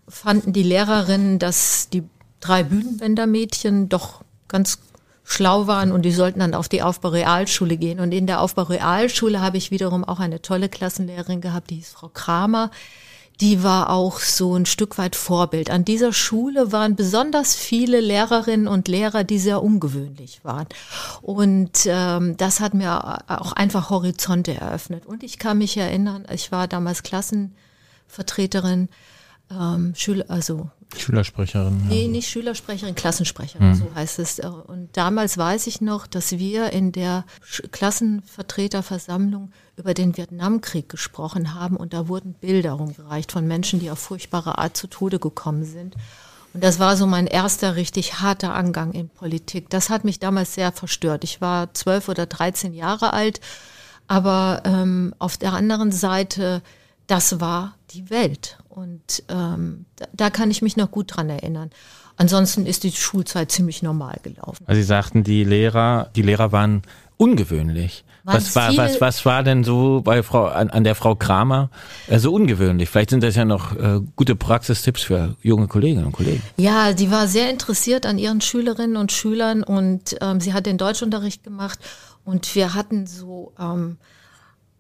fanden 0.09 0.53
die 0.53 0.63
Lehrerinnen, 0.63 1.41
dass 1.41 1.89
die 1.89 2.05
drei 2.39 2.63
Bühnenbändermädchen 2.63 3.89
doch 3.89 4.23
ganz 4.47 4.79
schlau 5.25 5.67
waren 5.67 5.91
und 5.91 6.03
die 6.03 6.13
sollten 6.13 6.39
dann 6.39 6.55
auf 6.55 6.69
die 6.69 6.83
Aufbaurealschule 6.83 7.77
gehen. 7.77 7.99
Und 7.99 8.13
in 8.13 8.29
der 8.29 8.41
Aufbaurealschule 8.41 9.41
habe 9.41 9.57
ich 9.57 9.73
wiederum 9.73 10.05
auch 10.05 10.21
eine 10.21 10.41
tolle 10.41 10.69
Klassenlehrerin 10.69 11.41
gehabt, 11.41 11.71
die 11.71 11.77
hieß 11.77 11.91
Frau 11.91 12.09
Kramer 12.09 12.71
die 13.41 13.63
war 13.63 13.91
auch 13.91 14.21
so 14.21 14.55
ein 14.55 14.65
Stück 14.65 14.97
weit 14.97 15.15
Vorbild. 15.15 15.71
An 15.71 15.85
dieser 15.85 16.13
Schule 16.13 16.73
waren 16.73 16.97
besonders 16.97 17.55
viele 17.55 18.01
Lehrerinnen 18.01 18.67
und 18.67 18.89
Lehrer, 18.89 19.25
die 19.25 19.39
sehr 19.39 19.63
ungewöhnlich 19.63 20.41
waren. 20.43 20.67
Und 21.21 21.87
ähm, 21.87 22.37
das 22.39 22.61
hat 22.61 22.73
mir 22.73 23.23
auch 23.29 23.53
einfach 23.53 23.91
Horizonte 23.91 24.55
eröffnet. 24.55 25.05
Und 25.05 25.23
ich 25.23 25.39
kann 25.39 25.59
mich 25.59 25.77
erinnern, 25.77 26.27
ich 26.33 26.51
war 26.51 26.67
damals 26.67 27.03
Klassenvertreterin, 27.03 28.89
ähm, 29.51 29.95
Schüler, 29.95 30.25
also 30.29 30.71
Schülersprecherin. 30.97 31.89
Nee, 31.89 32.09
nicht 32.09 32.29
Schülersprecherin, 32.29 32.95
Klassensprecherin, 32.95 33.71
mhm. 33.71 33.75
so 33.75 33.95
heißt 33.95 34.19
es. 34.21 34.39
Und 34.41 34.97
damals 34.97 35.37
weiß 35.37 35.67
ich 35.67 35.81
noch, 35.81 36.07
dass 36.07 36.33
wir 36.33 36.73
in 36.73 36.93
der 36.93 37.25
Klassenvertreterversammlung 37.73 39.51
über 39.77 39.95
den 39.95 40.17
Vietnamkrieg 40.17 40.89
gesprochen 40.89 41.55
haben 41.55 41.77
und 41.77 41.93
da 41.93 42.09
wurden 42.09 42.35
Bilder 42.35 42.73
rumgereicht 42.73 43.33
von 43.33 43.47
Menschen, 43.47 43.81
die 43.81 43.91
auf 43.91 43.99
furchtbare 43.99 44.59
Art 44.59 44.77
zu 44.77 44.87
Tode 44.87 45.19
gekommen 45.19 45.65
sind. 45.65 45.97
Und 46.55 46.63
das 46.65 46.79
war 46.79 46.97
so 46.97 47.07
mein 47.07 47.27
erster 47.27 47.77
richtig 47.77 48.21
harter 48.21 48.55
Angang 48.55 48.93
in 48.93 49.09
Politik. 49.09 49.69
Das 49.71 49.91
hat 49.91 50.05
mich 50.05 50.21
damals 50.21 50.55
sehr 50.55 50.73
verstört. 50.73 51.25
Ich 51.25 51.41
war 51.41 51.75
zwölf 51.75 52.09
oder 52.09 52.27
dreizehn 52.27 52.73
Jahre 52.73 53.13
alt 53.13 53.41
Aber 54.09 54.63
ähm, 54.65 55.15
auf 55.19 55.37
der 55.37 55.53
anderen 55.53 55.93
Seite, 55.93 56.63
das 57.07 57.41
war 57.41 57.75
die 57.91 58.11
Welt. 58.11 58.59
Und 58.69 59.23
ähm, 59.29 59.87
da, 59.97 60.07
da 60.13 60.31
kann 60.31 60.51
ich 60.51 60.63
mich 60.63 60.77
noch 60.77 60.91
gut 60.91 61.17
dran 61.17 61.31
erinnern. 61.31 61.71
Ansonsten 62.17 62.67
ist 62.67 62.85
die 62.85 62.93
Schulzeit 62.93 63.53
ziemlich 63.53 63.83
normal 63.83 64.19
gelaufen. 64.23 64.65
Also 64.67 64.81
Sie 64.81 64.87
sagten, 64.87 65.23
die 65.23 65.45
Lehrer, 65.45 66.11
die 66.17 66.23
Lehrer 66.23 66.51
waren 66.51 66.83
ungewöhnlich. 67.19 68.05
Was 68.25 68.57
war, 68.57 68.77
was, 68.77 69.01
was 69.01 69.25
war 69.25 69.45
denn 69.45 69.63
so 69.63 70.01
bei 70.03 70.25
Frau, 70.25 70.47
an, 70.47 70.69
an 70.71 70.83
der 70.83 70.97
Frau 70.97 71.15
Kramer 71.15 71.71
äh, 72.09 72.19
so 72.19 72.35
ungewöhnlich? 72.35 72.89
Vielleicht 72.89 73.11
sind 73.11 73.23
das 73.23 73.37
ja 73.37 73.45
noch 73.45 73.77
äh, 73.77 74.01
gute 74.17 74.35
Praxistipps 74.35 75.03
für 75.05 75.37
junge 75.43 75.69
Kolleginnen 75.69 76.07
und 76.07 76.13
Kollegen. 76.13 76.43
Ja, 76.57 76.93
die 76.93 77.13
war 77.13 77.29
sehr 77.29 77.51
interessiert 77.51 78.05
an 78.05 78.19
ihren 78.19 78.41
Schülerinnen 78.41 78.97
und 78.97 79.13
Schülern 79.13 79.63
und 79.63 80.17
ähm, 80.21 80.41
sie 80.41 80.55
hat 80.55 80.67
den 80.67 80.77
Deutschunterricht 80.77 81.45
gemacht 81.45 81.79
und 82.25 82.53
wir 82.57 82.75
hatten 82.75 83.07
so, 83.07 83.53
ähm, 83.61 83.99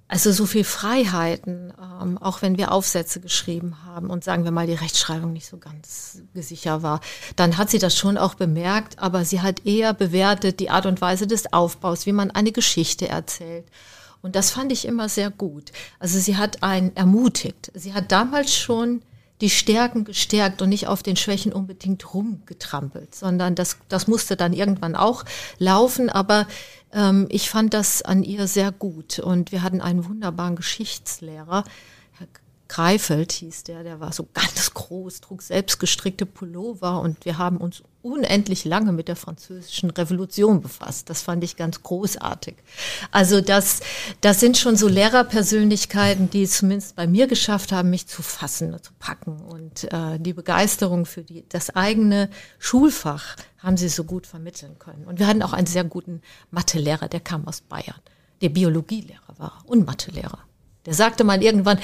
also 0.08 0.30
so 0.30 0.46
viel 0.46 0.62
Freiheiten, 0.62 1.72
ähm, 2.00 2.18
auch 2.18 2.40
wenn 2.40 2.58
wir 2.58 2.70
Aufsätze 2.70 3.20
geschrieben 3.20 3.84
haben 3.84 4.08
und 4.08 4.22
sagen 4.22 4.44
wir 4.44 4.52
mal 4.52 4.66
die 4.66 4.74
Rechtschreibung 4.74 5.32
nicht 5.32 5.48
so 5.48 5.58
ganz 5.58 6.22
sicher 6.34 6.82
war, 6.82 7.00
dann 7.34 7.56
hat 7.56 7.70
sie 7.70 7.80
das 7.80 7.96
schon 7.96 8.16
auch 8.16 8.34
bemerkt, 8.34 9.00
aber 9.00 9.24
sie 9.24 9.40
hat 9.40 9.66
eher 9.66 9.94
bewertet 9.94 10.60
die 10.60 10.70
Art 10.70 10.86
und 10.86 11.00
Weise 11.00 11.26
des 11.26 11.52
Aufbaus, 11.52 12.06
wie 12.06 12.12
man 12.12 12.30
eine 12.30 12.52
Geschichte 12.52 13.08
erzählt. 13.08 13.66
Und 14.22 14.36
das 14.36 14.50
fand 14.50 14.72
ich 14.72 14.86
immer 14.86 15.08
sehr 15.08 15.30
gut. 15.30 15.72
Also 15.98 16.18
sie 16.18 16.36
hat 16.36 16.62
einen 16.62 16.94
ermutigt. 16.96 17.70
Sie 17.74 17.92
hat 17.92 18.12
damals 18.12 18.54
schon 18.54 19.02
die 19.40 19.50
Stärken 19.50 20.04
gestärkt 20.04 20.62
und 20.62 20.68
nicht 20.68 20.88
auf 20.88 21.02
den 21.02 21.16
Schwächen 21.16 21.52
unbedingt 21.52 22.14
rumgetrampelt, 22.14 23.14
sondern 23.14 23.54
das, 23.54 23.76
das 23.88 24.06
musste 24.08 24.36
dann 24.36 24.52
irgendwann 24.52 24.96
auch 24.96 25.24
laufen. 25.58 26.08
Aber 26.08 26.46
ich 27.28 27.50
fand 27.50 27.74
das 27.74 28.00
an 28.00 28.22
ihr 28.22 28.46
sehr 28.46 28.72
gut. 28.72 29.18
Und 29.18 29.52
wir 29.52 29.62
hatten 29.62 29.80
einen 29.80 30.06
wunderbaren 30.06 30.56
Geschichtslehrer, 30.56 31.64
Greifeld 32.68 33.32
hieß 33.32 33.64
der, 33.64 33.82
der 33.82 34.00
war 34.00 34.12
so 34.12 34.28
ganz 34.32 34.74
groß, 34.74 35.20
trug 35.20 35.42
selbst 35.42 35.78
gestrickte 35.78 36.26
Pullover 36.26 37.00
und 37.00 37.24
wir 37.24 37.38
haben 37.38 37.58
uns 37.58 37.82
unendlich 38.02 38.64
lange 38.64 38.92
mit 38.92 39.08
der 39.08 39.16
französischen 39.16 39.90
Revolution 39.90 40.60
befasst. 40.60 41.10
Das 41.10 41.22
fand 41.22 41.42
ich 41.44 41.56
ganz 41.56 41.82
großartig. 41.82 42.56
Also 43.10 43.40
das, 43.40 43.80
das 44.20 44.40
sind 44.40 44.56
schon 44.56 44.76
so 44.76 44.88
Lehrerpersönlichkeiten, 44.88 46.30
die 46.30 46.44
es 46.44 46.58
zumindest 46.58 46.96
bei 46.96 47.06
mir 47.06 47.26
geschafft 47.26 47.72
haben, 47.72 47.90
mich 47.90 48.06
zu 48.06 48.22
fassen, 48.22 48.76
zu 48.82 48.92
packen. 48.98 49.40
Und 49.42 49.92
äh, 49.92 50.18
die 50.18 50.32
Begeisterung 50.32 51.06
für 51.06 51.22
die, 51.22 51.44
das 51.48 51.74
eigene 51.74 52.30
Schulfach 52.58 53.36
haben 53.58 53.76
sie 53.76 53.88
so 53.88 54.04
gut 54.04 54.26
vermitteln 54.26 54.78
können. 54.78 55.04
Und 55.04 55.18
wir 55.18 55.26
hatten 55.26 55.42
auch 55.42 55.52
einen 55.52 55.66
sehr 55.66 55.84
guten 55.84 56.22
Mathelehrer, 56.50 57.08
der 57.08 57.20
kam 57.20 57.46
aus 57.48 57.60
Bayern. 57.60 58.00
Der 58.40 58.50
Biologielehrer 58.50 59.38
war 59.38 59.62
und 59.66 59.86
Mathelehrer. 59.86 60.40
Der 60.86 60.94
sagte 60.94 61.24
mal 61.24 61.42
irgendwann, 61.42 61.78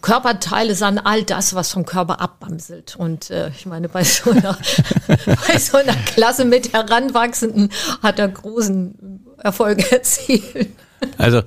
Körperteile 0.00 0.74
sind 0.74 0.98
all 0.98 1.22
das, 1.22 1.54
was 1.54 1.70
vom 1.70 1.84
Körper 1.84 2.20
abbamselt. 2.20 2.96
Und 2.96 3.30
äh, 3.30 3.50
ich 3.50 3.66
meine, 3.66 3.88
bei 3.88 4.02
so, 4.02 4.30
einer, 4.30 4.58
bei 5.48 5.58
so 5.58 5.76
einer 5.76 5.94
Klasse 5.94 6.46
mit 6.46 6.72
Heranwachsenden 6.72 7.70
hat 8.02 8.18
er 8.18 8.28
großen 8.28 9.26
Erfolg 9.38 9.92
erzielt. 9.92 10.70
Also 11.18 11.42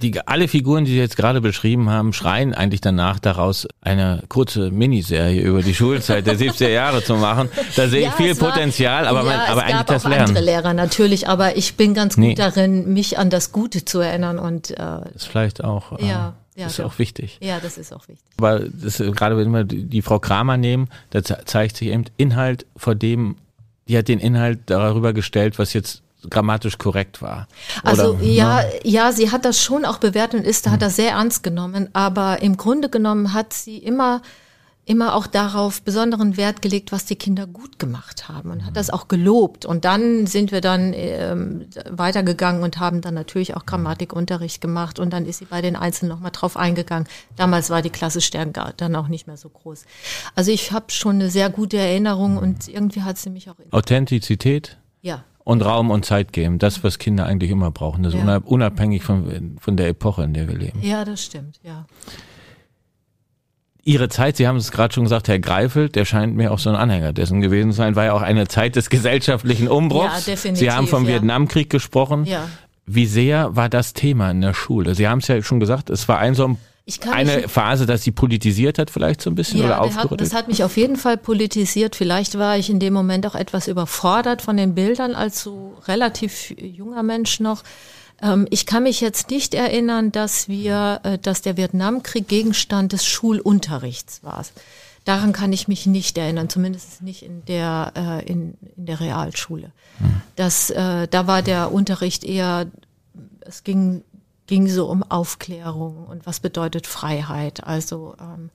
die, 0.00 0.26
alle 0.26 0.46
Figuren, 0.46 0.84
die 0.84 0.92
Sie 0.92 0.98
jetzt 0.98 1.16
gerade 1.16 1.40
beschrieben 1.40 1.90
haben, 1.90 2.12
schreien 2.12 2.54
eigentlich 2.54 2.80
danach 2.80 3.18
daraus, 3.18 3.66
eine 3.80 4.22
kurze 4.28 4.70
Miniserie 4.70 5.42
über 5.42 5.62
die 5.62 5.74
Schulzeit 5.74 6.26
der 6.26 6.38
70er 6.38 6.68
Jahre 6.68 7.02
zu 7.02 7.16
machen. 7.16 7.48
Da 7.74 7.88
sehe 7.88 8.06
ich 8.06 8.12
viel 8.12 8.40
war, 8.40 8.50
Potenzial, 8.50 9.06
aber, 9.08 9.20
ja, 9.20 9.24
man, 9.24 9.40
aber 9.40 9.64
eigentlich 9.64 9.82
das 9.82 10.04
Lernen. 10.04 10.28
andere 10.28 10.44
Lehrer 10.44 10.72
natürlich, 10.72 11.28
aber 11.28 11.56
ich 11.56 11.74
bin 11.74 11.94
ganz 11.94 12.14
gut 12.14 12.24
nee. 12.24 12.34
darin, 12.34 12.92
mich 12.92 13.18
an 13.18 13.28
das 13.28 13.50
Gute 13.50 13.84
zu 13.84 13.98
erinnern 13.98 14.38
und 14.38 14.70
äh, 14.70 15.00
ist 15.14 15.26
vielleicht 15.26 15.64
auch. 15.64 15.98
Äh, 15.98 16.06
ja. 16.06 16.34
Ja, 16.54 16.66
ist 16.66 16.80
doch. 16.80 16.86
auch 16.86 16.98
wichtig. 16.98 17.38
Ja, 17.40 17.60
das 17.60 17.78
ist 17.78 17.92
auch 17.92 18.08
wichtig. 18.08 18.26
Aber 18.36 18.58
das, 18.58 18.98
gerade 18.98 19.36
wenn 19.36 19.52
wir 19.52 19.62
die 19.62 20.02
Frau 20.02 20.18
Kramer 20.18 20.56
nehmen, 20.56 20.88
da 21.10 21.22
zeigt 21.22 21.76
sich 21.76 21.88
eben 21.88 22.06
Inhalt, 22.16 22.66
vor 22.76 22.96
dem, 22.96 23.36
die 23.86 23.96
hat 23.96 24.08
den 24.08 24.18
Inhalt 24.18 24.58
darüber 24.66 25.12
gestellt, 25.12 25.60
was 25.60 25.72
jetzt 25.72 26.02
grammatisch 26.28 26.78
korrekt 26.78 27.22
war. 27.22 27.48
Also 27.84 28.14
Oder, 28.14 28.22
ja, 28.22 28.56
ne? 28.62 28.70
ja, 28.84 29.12
sie 29.12 29.30
hat 29.30 29.44
das 29.44 29.62
schon 29.62 29.84
auch 29.84 29.98
bewertet 29.98 30.40
und 30.40 30.46
ist, 30.46 30.66
hat 30.66 30.74
hm. 30.74 30.80
das 30.80 30.96
sehr 30.96 31.12
ernst 31.12 31.42
genommen, 31.42 31.88
aber 31.92 32.42
im 32.42 32.56
Grunde 32.56 32.88
genommen 32.88 33.32
hat 33.32 33.52
sie 33.52 33.78
immer 33.78 34.22
immer 34.88 35.14
auch 35.14 35.26
darauf 35.26 35.82
besonderen 35.82 36.38
Wert 36.38 36.62
gelegt, 36.62 36.92
was 36.92 37.04
die 37.04 37.16
Kinder 37.16 37.46
gut 37.46 37.78
gemacht 37.78 38.30
haben 38.30 38.50
und 38.50 38.64
hat 38.64 38.74
das 38.74 38.88
auch 38.88 39.06
gelobt. 39.06 39.66
Und 39.66 39.84
dann 39.84 40.26
sind 40.26 40.50
wir 40.50 40.62
dann 40.62 40.94
ähm, 40.94 41.66
weitergegangen 41.90 42.62
und 42.62 42.78
haben 42.78 43.02
dann 43.02 43.12
natürlich 43.12 43.54
auch 43.54 43.66
Grammatikunterricht 43.66 44.62
gemacht 44.62 44.98
und 44.98 45.12
dann 45.12 45.26
ist 45.26 45.40
sie 45.40 45.44
bei 45.44 45.60
den 45.60 45.76
Einzelnen 45.76 46.10
nochmal 46.10 46.30
drauf 46.30 46.56
eingegangen. 46.56 47.06
Damals 47.36 47.68
war 47.68 47.82
die 47.82 47.90
Klasse 47.90 48.22
Stärke 48.22 48.72
dann 48.78 48.96
auch 48.96 49.08
nicht 49.08 49.26
mehr 49.26 49.36
so 49.36 49.50
groß. 49.50 49.84
Also 50.34 50.50
ich 50.52 50.72
habe 50.72 50.86
schon 50.88 51.16
eine 51.16 51.28
sehr 51.28 51.50
gute 51.50 51.76
Erinnerung 51.76 52.38
und 52.38 52.66
irgendwie 52.66 53.02
hat 53.02 53.18
sie 53.18 53.28
mich 53.28 53.50
auch... 53.50 53.56
Authentizität? 53.70 54.78
Ja 55.02 55.22
und 55.48 55.64
Raum 55.64 55.90
und 55.90 56.04
Zeit 56.04 56.34
geben. 56.34 56.58
Das, 56.58 56.84
was 56.84 56.98
Kinder 56.98 57.24
eigentlich 57.24 57.50
immer 57.50 57.70
brauchen. 57.70 58.02
Das 58.02 58.12
ja. 58.12 58.36
unabhängig 58.36 59.02
von, 59.02 59.56
von 59.58 59.78
der 59.78 59.88
Epoche, 59.88 60.22
in 60.24 60.34
der 60.34 60.46
wir 60.46 60.58
leben. 60.58 60.82
Ja, 60.82 61.06
das 61.06 61.24
stimmt, 61.24 61.58
ja. 61.62 61.86
Ihre 63.82 64.10
Zeit, 64.10 64.36
Sie 64.36 64.46
haben 64.46 64.56
es 64.56 64.70
gerade 64.70 64.92
schon 64.92 65.04
gesagt, 65.04 65.26
Herr 65.26 65.38
Greifeld, 65.38 65.94
der 65.94 66.04
scheint 66.04 66.36
mir 66.36 66.52
auch 66.52 66.58
so 66.58 66.68
ein 66.68 66.76
Anhänger 66.76 67.14
dessen 67.14 67.40
gewesen 67.40 67.70
zu 67.70 67.78
sein, 67.78 67.96
war 67.96 68.04
ja 68.04 68.12
auch 68.12 68.20
eine 68.20 68.46
Zeit 68.46 68.76
des 68.76 68.90
gesellschaftlichen 68.90 69.68
Umbruchs. 69.68 70.26
Ja, 70.26 70.34
definitiv. 70.34 70.58
Sie 70.58 70.70
haben 70.70 70.86
vom 70.86 71.06
ja. 71.06 71.14
Vietnamkrieg 71.14 71.70
gesprochen. 71.70 72.26
Ja. 72.26 72.46
Wie 72.84 73.06
sehr 73.06 73.56
war 73.56 73.70
das 73.70 73.94
Thema 73.94 74.30
in 74.30 74.42
der 74.42 74.52
Schule? 74.52 74.94
Sie 74.94 75.08
haben 75.08 75.20
es 75.20 75.28
ja 75.28 75.40
schon 75.40 75.60
gesagt, 75.60 75.88
es 75.88 76.08
war 76.08 76.18
ein 76.18 76.34
so 76.34 76.46
ein 76.46 76.58
eine 77.10 77.48
Phase, 77.48 77.86
dass 77.86 78.02
sie 78.02 78.12
politisiert 78.12 78.78
hat 78.78 78.90
vielleicht 78.90 79.20
so 79.20 79.30
ein 79.30 79.34
bisschen 79.34 79.60
ja, 79.60 79.66
oder 79.66 79.80
aufgerüttelt? 79.82 80.20
das 80.20 80.32
hat 80.32 80.48
mich 80.48 80.64
auf 80.64 80.76
jeden 80.76 80.96
Fall 80.96 81.16
politisiert. 81.16 81.96
Vielleicht 81.96 82.38
war 82.38 82.56
ich 82.56 82.70
in 82.70 82.80
dem 82.80 82.94
Moment 82.94 83.26
auch 83.26 83.34
etwas 83.34 83.68
überfordert 83.68 84.42
von 84.42 84.56
den 84.56 84.74
Bildern 84.74 85.14
als 85.14 85.42
so 85.42 85.76
relativ 85.86 86.54
junger 86.58 87.02
Mensch 87.02 87.40
noch. 87.40 87.62
Ähm, 88.22 88.46
ich 88.50 88.66
kann 88.66 88.84
mich 88.84 89.00
jetzt 89.00 89.30
nicht 89.30 89.54
erinnern, 89.54 90.12
dass 90.12 90.48
wir, 90.48 91.00
äh, 91.02 91.18
dass 91.18 91.42
der 91.42 91.56
Vietnamkrieg 91.56 92.26
Gegenstand 92.26 92.92
des 92.92 93.06
Schulunterrichts 93.06 94.24
war. 94.24 94.44
Daran 95.04 95.32
kann 95.32 95.52
ich 95.52 95.68
mich 95.68 95.86
nicht 95.86 96.18
erinnern, 96.18 96.48
zumindest 96.48 97.02
nicht 97.02 97.22
in 97.22 97.44
der, 97.46 97.92
äh, 97.96 98.26
in, 98.30 98.54
in 98.76 98.86
der 98.86 99.00
Realschule. 99.00 99.72
Hm. 99.98 100.20
Das, 100.36 100.70
äh, 100.70 101.08
da 101.08 101.26
war 101.26 101.42
der 101.42 101.72
Unterricht 101.72 102.24
eher, 102.24 102.66
es 103.40 103.64
ging 103.64 104.02
ging 104.48 104.66
so 104.66 104.86
um 104.86 105.04
Aufklärung 105.04 106.06
und 106.06 106.26
was 106.26 106.40
bedeutet 106.40 106.88
Freiheit. 106.88 107.64
Also 107.64 108.16
ähm, 108.20 108.50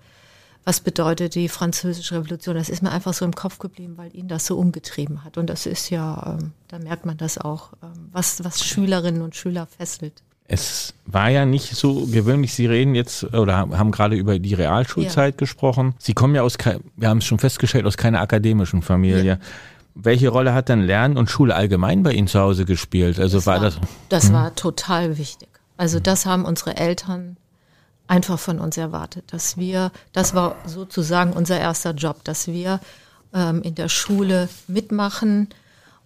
was 0.65 0.79
bedeutet 0.79 1.35
die 1.35 1.49
französische 1.49 2.15
Revolution? 2.15 2.55
Das 2.55 2.69
ist 2.69 2.81
mir 2.81 2.91
einfach 2.91 3.13
so 3.13 3.25
im 3.25 3.35
Kopf 3.35 3.59
geblieben, 3.59 3.93
weil 3.97 4.15
ihn 4.15 4.27
das 4.27 4.45
so 4.45 4.57
umgetrieben 4.57 5.23
hat. 5.23 5.37
Und 5.37 5.47
das 5.47 5.65
ist 5.65 5.89
ja, 5.89 6.37
ähm, 6.39 6.51
da 6.69 6.79
merkt 6.79 7.05
man 7.05 7.17
das 7.17 7.37
auch, 7.37 7.73
ähm, 7.81 8.09
was, 8.11 8.43
was 8.43 8.63
Schülerinnen 8.63 9.21
und 9.21 9.35
Schüler 9.35 9.67
fesselt. 9.67 10.23
Es 10.45 10.93
war 11.05 11.29
ja 11.29 11.45
nicht 11.45 11.75
so 11.75 12.05
gewöhnlich, 12.05 12.53
Sie 12.53 12.65
reden 12.65 12.95
jetzt 12.95 13.23
oder 13.33 13.57
haben 13.57 13.91
gerade 13.91 14.15
über 14.15 14.39
die 14.39 14.53
Realschulzeit 14.53 15.35
ja. 15.35 15.37
gesprochen. 15.37 15.95
Sie 15.99 16.13
kommen 16.13 16.35
ja 16.35 16.41
aus, 16.41 16.57
wir 16.95 17.09
haben 17.09 17.19
es 17.19 17.25
schon 17.25 17.39
festgestellt, 17.39 17.85
aus 17.85 17.97
keiner 17.97 18.21
akademischen 18.21 18.81
Familie. 18.81 19.23
Ja. 19.23 19.37
Welche 19.95 20.29
Rolle 20.29 20.53
hat 20.53 20.69
dann 20.69 20.81
Lernen 20.81 21.17
und 21.17 21.29
Schule 21.29 21.55
allgemein 21.55 22.03
bei 22.03 22.13
Ihnen 22.13 22.27
zu 22.27 22.39
Hause 22.39 22.65
gespielt? 22.65 23.19
Also 23.19 23.37
das 23.37 23.47
war, 23.47 23.55
war 23.55 23.61
das? 23.63 23.79
Das 24.09 24.27
hm? 24.27 24.33
war 24.33 24.55
total 24.55 25.17
wichtig. 25.17 25.52
Also 25.83 25.99
das 25.99 26.25
haben 26.25 26.45
unsere 26.45 26.77
Eltern 26.77 27.35
einfach 28.07 28.39
von 28.39 28.61
uns 28.61 28.77
erwartet, 28.77 29.25
dass 29.33 29.57
wir, 29.57 29.91
das 30.13 30.33
war 30.33 30.55
sozusagen 30.65 31.33
unser 31.33 31.59
erster 31.59 31.91
Job, 31.91 32.23
dass 32.23 32.47
wir 32.47 32.79
ähm, 33.33 33.61
in 33.63 33.75
der 33.75 33.89
Schule 33.89 34.47
mitmachen 34.69 35.49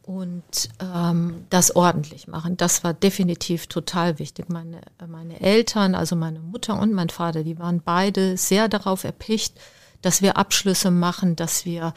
und 0.02 0.70
ähm, 0.80 1.46
das 1.52 1.76
ordentlich 1.76 2.28
machen. 2.28 2.58
Das 2.58 2.84
war 2.84 2.96
definitiv 2.96 3.68
total 3.68 4.18
wichtig. 4.18 4.50
Meine, 4.50 4.82
meine 5.08 5.42
Eltern, 5.42 5.94
also 5.94 6.16
meine 6.16 6.40
Mutter 6.40 6.80
und 6.80 6.92
mein 6.94 7.10
Vater, 7.10 7.44
die 7.44 7.60
waren 7.60 7.84
beide 7.86 8.36
sehr 8.36 8.70
darauf 8.70 9.04
erpicht, 9.04 9.60
dass 10.02 10.24
wir 10.24 10.38
Abschlüsse 10.38 10.90
machen, 10.90 11.36
dass 11.36 11.66
wir 11.66 11.94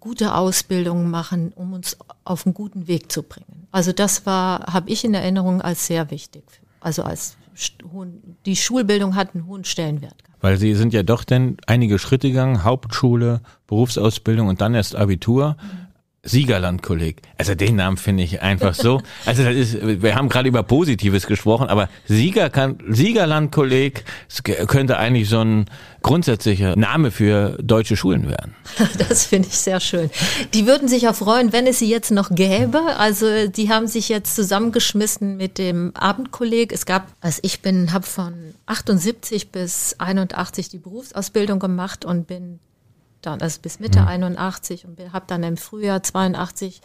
gute 0.00 0.34
Ausbildungen 0.34 1.08
machen, 1.08 1.52
um 1.54 1.74
uns 1.74 1.96
auf 2.24 2.44
einen 2.44 2.54
guten 2.54 2.88
Weg 2.88 3.12
zu 3.12 3.22
bringen. 3.22 3.68
Also 3.70 3.92
das 3.92 4.26
war, 4.26 4.72
habe 4.72 4.90
ich 4.90 5.04
in 5.04 5.14
Erinnerung 5.14 5.62
als 5.62 5.86
sehr 5.86 6.10
wichtig 6.10 6.42
also 6.80 7.02
als 7.02 7.36
die 8.46 8.56
Schulbildung 8.56 9.14
hat 9.16 9.34
einen 9.34 9.46
hohen 9.46 9.64
Stellenwert. 9.64 10.14
Weil 10.40 10.56
Sie 10.56 10.74
sind 10.74 10.94
ja 10.94 11.02
doch 11.02 11.24
denn 11.24 11.58
einige 11.66 11.98
Schritte 11.98 12.28
gegangen, 12.28 12.64
Hauptschule, 12.64 13.42
Berufsausbildung 13.66 14.48
und 14.48 14.60
dann 14.60 14.74
erst 14.74 14.96
Abitur. 14.96 15.56
Mhm. 15.60 15.89
Siegerland-Kolleg. 16.22 17.22
Also 17.38 17.54
den 17.54 17.76
Namen 17.76 17.96
finde 17.96 18.22
ich 18.22 18.42
einfach 18.42 18.74
so. 18.74 19.00
Also 19.24 19.42
das 19.42 19.54
ist, 19.54 20.02
wir 20.02 20.14
haben 20.14 20.28
gerade 20.28 20.48
über 20.48 20.62
Positives 20.62 21.26
gesprochen, 21.26 21.68
aber 21.68 21.88
Sieger 22.06 22.50
kann, 22.50 22.78
Siegerland-Kolleg 22.86 24.04
könnte 24.66 24.98
eigentlich 24.98 25.30
so 25.30 25.40
ein 25.40 25.64
grundsätzlicher 26.02 26.76
Name 26.76 27.10
für 27.10 27.56
deutsche 27.62 27.96
Schulen 27.96 28.28
werden. 28.28 28.54
Das 28.98 29.26
finde 29.26 29.48
ich 29.48 29.56
sehr 29.56 29.80
schön. 29.80 30.10
Die 30.52 30.66
würden 30.66 30.88
sich 30.88 31.08
auch 31.08 31.14
freuen, 31.14 31.52
wenn 31.52 31.66
es 31.66 31.78
sie 31.78 31.88
jetzt 31.88 32.10
noch 32.10 32.30
gäbe. 32.30 32.80
Also 32.98 33.48
die 33.48 33.70
haben 33.70 33.86
sich 33.86 34.08
jetzt 34.08 34.34
zusammengeschmissen 34.36 35.36
mit 35.36 35.58
dem 35.58 35.94
Abendkolleg. 35.96 36.72
Es 36.72 36.86
gab, 36.86 37.08
also 37.20 37.40
ich 37.42 37.60
bin, 37.60 37.92
habe 37.92 38.06
von 38.06 38.34
78 38.66 39.50
bis 39.50 39.96
81 39.98 40.68
die 40.68 40.78
Berufsausbildung 40.78 41.58
gemacht 41.58 42.04
und 42.04 42.26
bin 42.26 42.60
dann, 43.22 43.40
also 43.40 43.60
bis 43.60 43.80
Mitte 43.80 44.00
mhm. 44.00 44.08
81 44.08 44.86
und 44.86 44.98
habe 45.12 45.24
dann 45.26 45.42
im 45.42 45.56
Frühjahr 45.56 46.02
82 46.02 46.80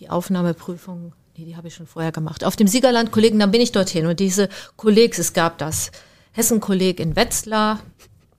die 0.00 0.10
Aufnahmeprüfung, 0.10 1.12
nee, 1.36 1.44
die 1.44 1.56
habe 1.56 1.68
ich 1.68 1.74
schon 1.74 1.86
vorher 1.86 2.12
gemacht, 2.12 2.44
auf 2.44 2.56
dem 2.56 2.68
Siegerland-Kollegen, 2.68 3.38
dann 3.38 3.50
bin 3.50 3.60
ich 3.60 3.72
dorthin 3.72 4.06
und 4.06 4.20
diese 4.20 4.48
Kollegs, 4.76 5.18
es 5.18 5.32
gab 5.32 5.58
das 5.58 5.90
Hessen-Kolleg 6.32 7.00
in 7.00 7.16
Wetzlar, 7.16 7.80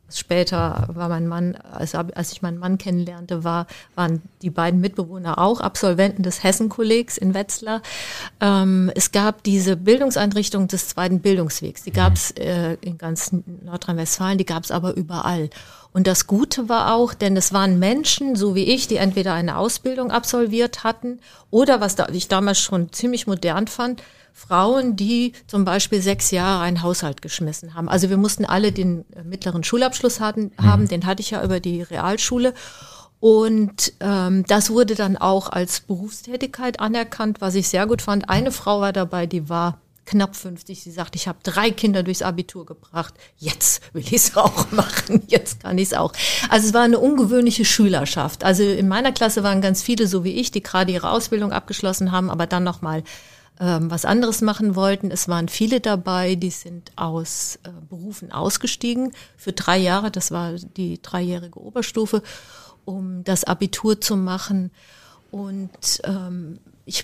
Später 0.10 0.88
war 0.94 1.10
mein 1.10 1.28
Mann, 1.28 1.56
also 1.56 1.98
als 1.98 2.32
ich 2.32 2.42
meinen 2.42 2.60
Mann 2.60 2.78
kennenlernte, 2.78 3.44
war, 3.44 3.68
waren 3.96 4.22
die 4.42 4.50
beiden 4.50 4.80
Mitbewohner 4.80 5.38
auch 5.38 5.60
Absolventen 5.60 6.24
des 6.24 6.44
Hessen-Kollegs 6.44 7.18
in 7.18 7.34
Wetzlar. 7.34 7.82
Ähm, 8.40 8.90
es 8.96 9.12
gab 9.12 9.44
diese 9.44 9.76
Bildungseinrichtung 9.76 10.70
des 10.70 10.88
zweiten 10.88 11.20
Bildungswegs. 11.20 11.84
Die 11.84 11.92
gab 11.92 12.14
es 12.14 12.32
äh, 12.32 12.78
in 12.80 12.98
ganz 12.98 13.32
Nordrhein-Westfalen, 13.66 14.38
die 14.38 14.46
gab 14.46 14.64
es 14.64 14.72
aber 14.72 14.96
überall. 14.96 15.50
Und 15.94 16.08
das 16.08 16.28
Gute 16.28 16.70
war 16.70 16.94
auch, 16.94 17.14
denn 17.14 17.36
es 17.38 17.54
waren 17.54 17.80
Menschen, 17.80 18.36
so 18.36 18.56
wie 18.56 18.66
ich, 18.66 18.88
die 18.88 18.98
entweder 18.98 19.34
eine 19.34 19.58
Ausbildung 19.58 20.12
absolviert 20.12 20.84
hatten 20.84 21.20
oder, 21.50 21.82
was 21.82 21.96
da, 21.96 22.08
ich 22.12 22.28
damals 22.28 22.60
schon 22.60 22.92
ziemlich 22.92 23.28
modern 23.28 23.68
fand, 23.68 24.04
Frauen, 24.38 24.96
die 24.96 25.34
zum 25.48 25.66
Beispiel 25.66 26.00
sechs 26.00 26.30
Jahre 26.30 26.62
einen 26.62 26.84
Haushalt 26.84 27.24
geschmissen 27.24 27.74
haben. 27.74 27.90
Also 27.90 28.12
wir 28.12 28.18
mussten 28.18 28.46
alle 28.46 28.72
den 28.72 29.04
äh, 29.16 29.24
mittleren 29.24 29.64
Schulabschluss 29.64 30.20
hatten, 30.20 30.52
mhm. 30.60 30.64
haben, 30.64 30.88
den 30.88 31.08
hatte 31.08 31.22
ich 31.22 31.32
ja 31.32 31.44
über 31.44 31.60
die 31.60 31.82
Realschule. 31.82 32.54
Und 33.20 33.94
ähm, 34.00 34.46
das 34.48 34.70
wurde 34.70 34.94
dann 34.94 35.18
auch 35.18 35.50
als 35.50 35.80
Berufstätigkeit 35.80 36.80
anerkannt, 36.80 37.42
was 37.42 37.56
ich 37.56 37.68
sehr 37.68 37.88
gut 37.88 38.04
fand. 38.04 38.30
Eine 38.30 38.52
Frau 38.52 38.80
war 38.80 38.94
dabei, 38.94 39.26
die 39.26 39.50
war 39.50 39.80
knapp 40.08 40.36
50. 40.36 40.82
Sie 40.82 40.92
sagt, 40.92 41.16
ich 41.16 41.28
habe 41.28 41.38
drei 41.44 41.70
Kinder 41.70 42.02
durchs 42.02 42.24
Abitur 42.24 42.66
gebracht. 42.66 43.14
Jetzt 43.38 43.82
will 43.94 44.02
ich 44.02 44.14
es 44.14 44.36
auch 44.36 44.72
machen. 44.72 45.22
Jetzt 45.28 45.60
kann 45.60 45.78
ich 45.78 45.90
es 45.90 45.94
auch. 45.94 46.14
Also 46.50 46.68
es 46.68 46.74
war 46.74 46.82
eine 46.82 46.98
ungewöhnliche 46.98 47.66
Schülerschaft. 47.66 48.44
Also 48.44 48.64
in 48.64 48.88
meiner 48.88 49.12
Klasse 49.12 49.44
waren 49.44 49.62
ganz 49.62 49.84
viele 49.84 50.08
so 50.08 50.24
wie 50.24 50.34
ich, 50.34 50.50
die 50.50 50.64
gerade 50.64 50.92
ihre 50.92 51.12
Ausbildung 51.12 51.52
abgeschlossen 51.52 52.12
haben, 52.12 52.32
aber 52.32 52.48
dann 52.48 52.64
noch 52.64 52.82
mal 52.82 53.04
ähm, 53.60 53.92
was 53.92 54.06
anderes 54.06 54.42
machen 54.42 54.76
wollten. 54.76 55.12
Es 55.12 55.28
waren 55.28 55.50
viele 55.50 55.82
dabei, 55.82 56.36
die 56.36 56.52
sind 56.52 56.92
aus 56.96 57.60
äh, 57.64 57.70
Berufen 57.90 58.32
ausgestiegen 58.32 59.12
für 59.36 59.52
drei 59.52 59.78
Jahre. 59.78 60.10
Das 60.10 60.32
war 60.32 60.54
die 60.54 61.02
dreijährige 61.02 61.60
Oberstufe, 61.60 62.24
um 62.86 63.24
das 63.24 63.44
Abitur 63.44 64.00
zu 64.00 64.16
machen. 64.16 64.72
Und 65.32 66.02
ähm, 66.06 66.60
ich 66.86 67.04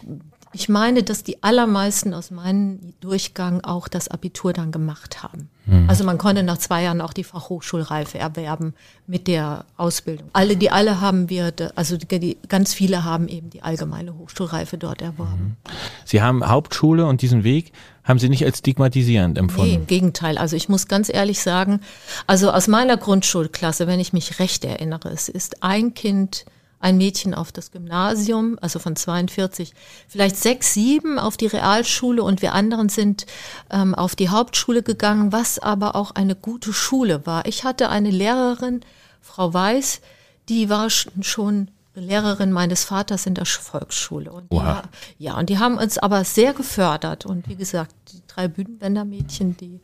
ich 0.54 0.70
meine, 0.70 1.04
dass 1.04 1.24
die 1.24 1.42
allermeisten 1.44 2.14
aus 2.14 2.32
meinem 2.32 2.94
Durchgang 3.00 3.62
auch 3.62 3.88
das 3.88 4.08
Abitur 4.08 4.54
dann 4.54 4.72
gemacht 4.72 5.24
haben. 5.24 5.50
Mhm. 5.66 5.90
Also 5.90 6.04
man 6.04 6.18
konnte 6.18 6.44
nach 6.44 6.58
zwei 6.58 6.84
Jahren 6.84 7.02
auch 7.02 7.14
die 7.14 7.24
Fachhochschulreife 7.24 8.20
erwerben 8.20 8.74
mit 9.08 9.28
der 9.28 9.66
Ausbildung. 9.78 10.30
Alle, 10.34 10.56
die 10.56 10.70
alle 10.70 11.02
haben 11.02 11.30
wir, 11.30 11.54
also 11.76 11.98
die, 11.98 12.38
ganz 12.48 12.74
viele 12.74 13.04
haben 13.04 13.28
eben 13.28 13.50
die 13.50 13.64
allgemeine 13.64 14.16
Hochschulreife 14.16 14.78
dort 14.78 15.02
erworben. 15.02 15.58
Mhm. 15.66 15.74
Sie 16.06 16.22
haben 16.22 16.48
Hauptschule 16.48 17.06
und 17.06 17.22
diesen 17.22 17.44
Weg 17.44 17.72
haben 18.04 18.20
Sie 18.20 18.30
nicht 18.30 18.46
als 18.46 18.60
stigmatisierend 18.60 19.38
empfunden? 19.38 19.72
Nee, 19.72 19.76
im 19.78 19.88
Gegenteil. 19.88 20.38
Also 20.38 20.56
ich 20.56 20.70
muss 20.70 20.88
ganz 20.88 21.10
ehrlich 21.12 21.42
sagen, 21.42 21.80
also 22.28 22.52
aus 22.52 22.68
meiner 22.68 22.98
Grundschulklasse, 22.98 23.88
wenn 23.88 24.00
ich 24.00 24.14
mich 24.14 24.40
recht 24.40 24.66
erinnere, 24.66 25.10
es 25.10 25.30
ist 25.30 25.64
ein 25.64 25.94
Kind 25.94 26.46
ein 26.84 26.98
Mädchen 26.98 27.34
auf 27.34 27.54
das 27.54 27.72
Gymnasium, 27.72 28.58
also 28.62 28.78
von 28.78 28.98
42, 28.98 29.74
vielleicht 30.10 30.36
sechs, 30.36 30.74
sieben 30.74 31.18
auf 31.18 31.38
die 31.38 31.48
Realschule 31.48 32.22
und 32.22 32.42
wir 32.42 32.54
anderen 32.54 32.90
sind 32.90 33.26
ähm, 33.72 33.96
auf 33.96 34.18
die 34.18 34.28
Hauptschule 34.28 34.84
gegangen, 34.84 35.32
was 35.32 35.60
aber 35.60 35.96
auch 35.96 36.12
eine 36.12 36.36
gute 36.36 36.74
Schule 36.74 37.26
war. 37.26 37.46
Ich 37.46 37.64
hatte 37.64 37.88
eine 37.88 38.10
Lehrerin, 38.10 38.82
Frau 39.22 39.54
Weiß, 39.54 40.02
die 40.50 40.70
war 40.70 40.90
schon 40.90 41.70
Lehrerin 41.96 42.52
meines 42.52 42.84
Vaters 42.84 43.26
in 43.28 43.36
der 43.36 43.46
Volksschule. 43.46 44.34
Und 44.34 44.52
die, 44.52 44.62
ja, 45.20 45.38
und 45.38 45.50
die 45.50 45.60
haben 45.60 45.78
uns 45.78 45.98
aber 45.98 46.26
sehr 46.26 46.54
gefördert. 46.54 47.26
Und 47.26 47.48
wie 47.48 47.56
gesagt, 47.56 47.96
die 48.12 48.22
drei 48.28 48.50
Bühnenbändermädchen, 48.50 49.56
die 49.56 49.80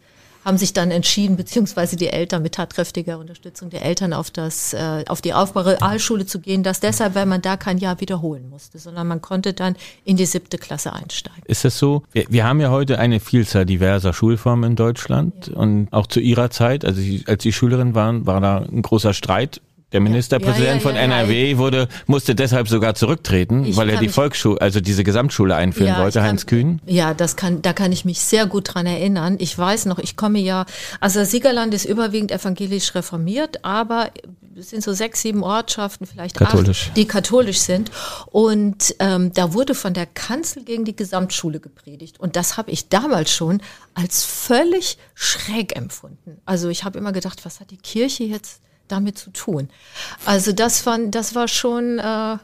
haben 0.49 0.57
sich 0.57 0.73
dann 0.73 0.89
entschieden, 0.89 1.37
beziehungsweise 1.37 1.95
die 1.95 2.07
Eltern 2.07 2.41
mit 2.41 2.55
tatkräftiger 2.55 3.19
Unterstützung 3.19 3.69
der 3.69 3.85
Eltern 3.85 4.13
auf 4.13 4.31
das, 4.31 4.73
äh, 4.73 5.05
auf 5.07 5.21
die 5.21 5.35
aufbare 5.35 5.79
Aalschule 5.83 6.25
zu 6.25 6.39
gehen. 6.39 6.63
Das 6.63 6.79
deshalb, 6.79 7.13
weil 7.13 7.27
man 7.27 7.43
da 7.43 7.55
kein 7.55 7.77
Jahr 7.77 8.01
wiederholen 8.01 8.49
musste, 8.49 8.79
sondern 8.79 9.07
man 9.07 9.21
konnte 9.21 9.53
dann 9.53 9.75
in 10.05 10.17
die 10.17 10.25
siebte 10.25 10.57
Klasse 10.57 10.91
einsteigen. 10.91 11.43
Ist 11.45 11.65
das 11.65 11.77
so? 11.77 12.01
Wir, 12.13 12.25
wir 12.29 12.45
haben 12.45 12.59
ja 12.59 12.71
heute 12.71 12.97
eine 12.97 13.19
Vielzahl 13.19 13.67
diverser 13.67 14.11
Schulformen 14.11 14.71
in 14.71 14.75
Deutschland 14.75 15.47
ja. 15.47 15.53
und 15.53 15.87
auch 15.91 16.07
zu 16.07 16.19
Ihrer 16.19 16.49
Zeit, 16.49 16.83
also 16.83 16.99
als 17.27 17.43
Sie 17.43 17.53
Schülerin 17.53 17.93
waren, 17.93 18.25
war 18.25 18.41
da 18.41 18.57
ein 18.57 18.81
großer 18.81 19.13
Streit 19.13 19.61
der 19.91 20.01
Ministerpräsident 20.01 20.65
ja, 20.65 20.71
ja, 20.71 20.75
ja, 20.75 20.81
von 20.81 20.95
NRW 20.95 21.57
wurde, 21.57 21.87
musste 22.05 22.35
deshalb 22.35 22.67
sogar 22.67 22.95
zurücktreten, 22.95 23.65
ich 23.65 23.75
weil 23.75 23.89
er 23.89 23.99
die 23.99 24.09
Volksschule, 24.09 24.61
also 24.61 24.81
diese 24.81 25.03
Gesamtschule 25.03 25.55
einführen 25.55 25.97
wollte, 25.97 26.21
Heinz 26.21 26.45
Kühn. 26.45 26.79
Ja, 26.85 27.13
das 27.13 27.35
kann, 27.35 27.61
da 27.61 27.73
kann 27.73 27.91
ich 27.91 28.05
mich 28.05 28.21
sehr 28.21 28.45
gut 28.45 28.73
dran 28.73 28.85
erinnern. 28.85 29.37
Ich 29.39 29.57
weiß 29.57 29.85
noch, 29.85 29.99
ich 29.99 30.15
komme 30.15 30.39
ja, 30.39 30.65
also 30.99 31.23
Siegerland 31.23 31.73
ist 31.73 31.85
überwiegend 31.85 32.31
evangelisch 32.31 32.93
reformiert, 32.93 33.65
aber 33.65 34.11
es 34.59 34.69
sind 34.69 34.83
so 34.83 34.93
sechs, 34.93 35.21
sieben 35.21 35.43
Ortschaften, 35.43 36.05
vielleicht 36.05 36.37
katholisch. 36.37 36.87
acht, 36.89 36.97
die 36.97 37.05
katholisch 37.05 37.59
sind. 37.59 37.91
Und 38.27 38.95
ähm, 38.99 39.33
da 39.33 39.53
wurde 39.53 39.73
von 39.73 39.93
der 39.93 40.05
Kanzel 40.05 40.63
gegen 40.63 40.85
die 40.85 40.95
Gesamtschule 40.95 41.59
gepredigt. 41.59 42.19
Und 42.19 42.35
das 42.35 42.57
habe 42.57 42.71
ich 42.71 42.89
damals 42.89 43.31
schon 43.31 43.61
als 43.93 44.23
völlig 44.23 44.97
schräg 45.15 45.75
empfunden. 45.75 46.41
Also 46.45 46.69
ich 46.69 46.83
habe 46.83 46.99
immer 46.99 47.11
gedacht, 47.11 47.45
was 47.45 47.59
hat 47.59 47.71
die 47.71 47.77
Kirche 47.77 48.23
jetzt 48.23 48.61
damit 48.91 49.17
zu 49.17 49.31
tun. 49.31 49.69
Also 50.25 50.51
das, 50.51 50.81
fand, 50.81 51.15
das 51.15 51.35
war 51.35 51.47
schon 51.47 51.99
äh, 51.99 52.37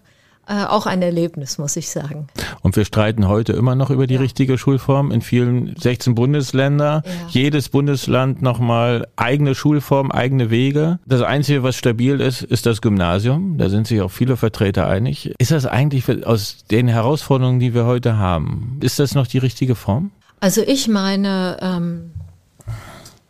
äh, 0.48 0.66
auch 0.66 0.86
ein 0.86 1.02
Erlebnis, 1.02 1.58
muss 1.58 1.76
ich 1.76 1.90
sagen. 1.90 2.28
Und 2.62 2.76
wir 2.76 2.86
streiten 2.86 3.28
heute 3.28 3.54
immer 3.54 3.74
noch 3.74 3.90
über 3.90 4.06
die 4.06 4.16
ja. 4.16 4.20
richtige 4.20 4.60
Schulform 4.60 5.12
in 5.12 5.22
vielen 5.22 5.76
16 5.76 6.14
Bundesländer. 6.14 7.02
Ja. 7.04 7.12
Jedes 7.30 7.70
Bundesland 7.70 8.44
nochmal 8.44 9.08
eigene 9.16 9.56
Schulform, 9.56 10.12
eigene 10.12 10.52
Wege. 10.52 11.00
Das 11.06 11.24
Einzige, 11.24 11.64
was 11.64 11.76
stabil 11.76 12.22
ist, 12.22 12.44
ist 12.44 12.68
das 12.68 12.82
Gymnasium. 12.82 13.58
Da 13.58 13.70
sind 13.70 13.88
sich 13.88 14.02
auch 14.02 14.12
viele 14.12 14.38
Vertreter 14.38 14.88
einig. 14.88 15.34
Ist 15.40 15.52
das 15.52 15.66
eigentlich 15.66 16.26
aus 16.26 16.66
den 16.70 16.88
Herausforderungen, 16.88 17.60
die 17.60 17.74
wir 17.74 17.86
heute 17.86 18.18
haben, 18.18 18.80
ist 18.82 19.00
das 19.00 19.16
noch 19.16 19.26
die 19.26 19.40
richtige 19.40 19.74
Form? 19.74 20.12
Also 20.42 20.62
ich 20.62 20.88
meine, 20.88 21.58
ähm, 21.60 22.12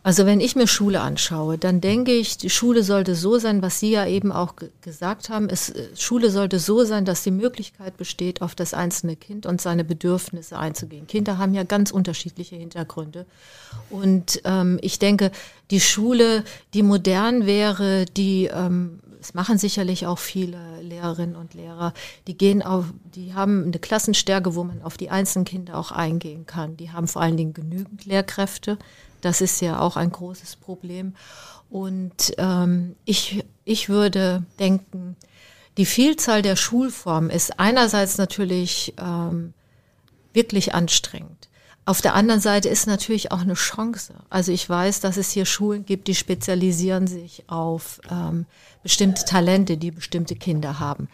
also 0.06 0.28
wenn 0.28 0.40
ich 0.40 0.56
mir 0.56 0.68
Schule 0.68 1.02
anschaue, 1.02 1.58
dann 1.58 1.82
denke 1.82 2.12
ich, 2.12 2.38
die 2.38 2.52
Schule 2.52 2.84
sollte 2.84 3.16
so 3.16 3.40
sein, 3.40 3.64
was 3.64 3.80
Sie 3.80 3.90
ja 3.90 4.06
eben 4.06 4.32
auch 4.32 4.54
gesagt 4.82 5.30
haben, 5.30 5.50
es, 5.50 5.72
äh, 5.72 5.88
Schule 5.98 6.30
sollte 6.30 6.60
so 6.60 6.84
sein, 6.84 7.06
dass 7.06 7.24
die 7.24 7.32
Möglichkeit 7.32 7.98
besteht, 7.98 8.44
auf 8.44 8.54
das 8.54 8.76
einzelne 8.76 9.16
Kind 9.16 9.48
und 9.48 9.62
seine 9.62 9.84
Bedürfnisse 9.84 10.60
einzugehen. 10.60 11.08
Kinder 11.08 11.40
haben 11.40 11.56
ja 11.56 11.64
ganz 11.64 11.90
unterschiedliche 11.90 12.56
Hintergründe. 12.56 13.26
Und 13.90 14.44
ähm, 14.46 14.78
ich 14.84 15.00
denke, 15.00 15.32
die 15.72 15.80
Schule, 15.80 16.44
die 16.76 16.84
modern 16.84 17.48
wäre, 17.48 18.06
die 18.06 18.46
ähm, 18.54 19.00
es 19.20 19.34
machen 19.34 19.58
sicherlich 19.58 20.06
auch 20.06 20.20
viele 20.20 20.60
Lehrerinnen 20.82 21.36
und 21.36 21.56
Lehrer, 21.56 21.96
die 22.28 22.38
gehen 22.38 22.62
auf, 22.62 22.86
die 23.16 23.34
haben 23.34 23.64
eine 23.64 23.80
Klassenstärke, 23.80 24.54
wo 24.54 24.64
man 24.64 24.84
auf 24.84 24.98
die 24.98 25.10
einzelnen 25.10 25.46
Kinder 25.46 25.80
auch 25.80 25.92
eingehen 25.92 26.46
kann. 26.46 26.78
Die 26.78 26.92
haben 26.92 27.08
vor 27.08 27.24
allen 27.24 27.38
Dingen 27.38 27.56
genügend 27.56 28.06
Lehrkräfte. 28.06 28.78
Das 29.26 29.42
ist 29.42 29.60
ja 29.60 29.80
auch 29.80 29.98
ein 29.98 30.12
großes 30.12 30.56
Problem. 30.56 31.16
Und 31.72 32.36
ähm, 32.38 32.96
ich, 33.06 33.44
ich 33.64 33.90
würde 33.90 34.44
denken, 34.60 35.16
die 35.78 35.88
Vielzahl 35.88 36.44
der 36.44 36.56
Schulformen 36.56 37.32
ist 37.32 37.60
einerseits 37.60 38.20
natürlich 38.20 38.94
ähm, 39.00 39.56
wirklich 40.32 40.76
anstrengend. 40.76 41.50
Auf 41.86 42.02
der 42.02 42.14
anderen 42.14 42.40
Seite 42.40 42.70
ist 42.70 42.86
natürlich 42.86 43.32
auch 43.32 43.42
eine 43.42 43.56
Chance. 43.56 44.14
Also 44.30 44.52
ich 44.52 44.70
weiß, 44.70 45.00
dass 45.00 45.18
es 45.18 45.32
hier 45.32 45.46
Schulen 45.46 45.88
gibt, 45.88 46.08
die 46.08 46.14
spezialisieren 46.14 47.08
sich 47.08 47.46
auf 47.48 48.02
ähm, 48.12 48.46
bestimmte 48.84 49.26
Talente, 49.26 49.78
die 49.78 49.90
bestimmte 49.90 50.36
Kinder 50.36 50.80
haben. 50.80 51.08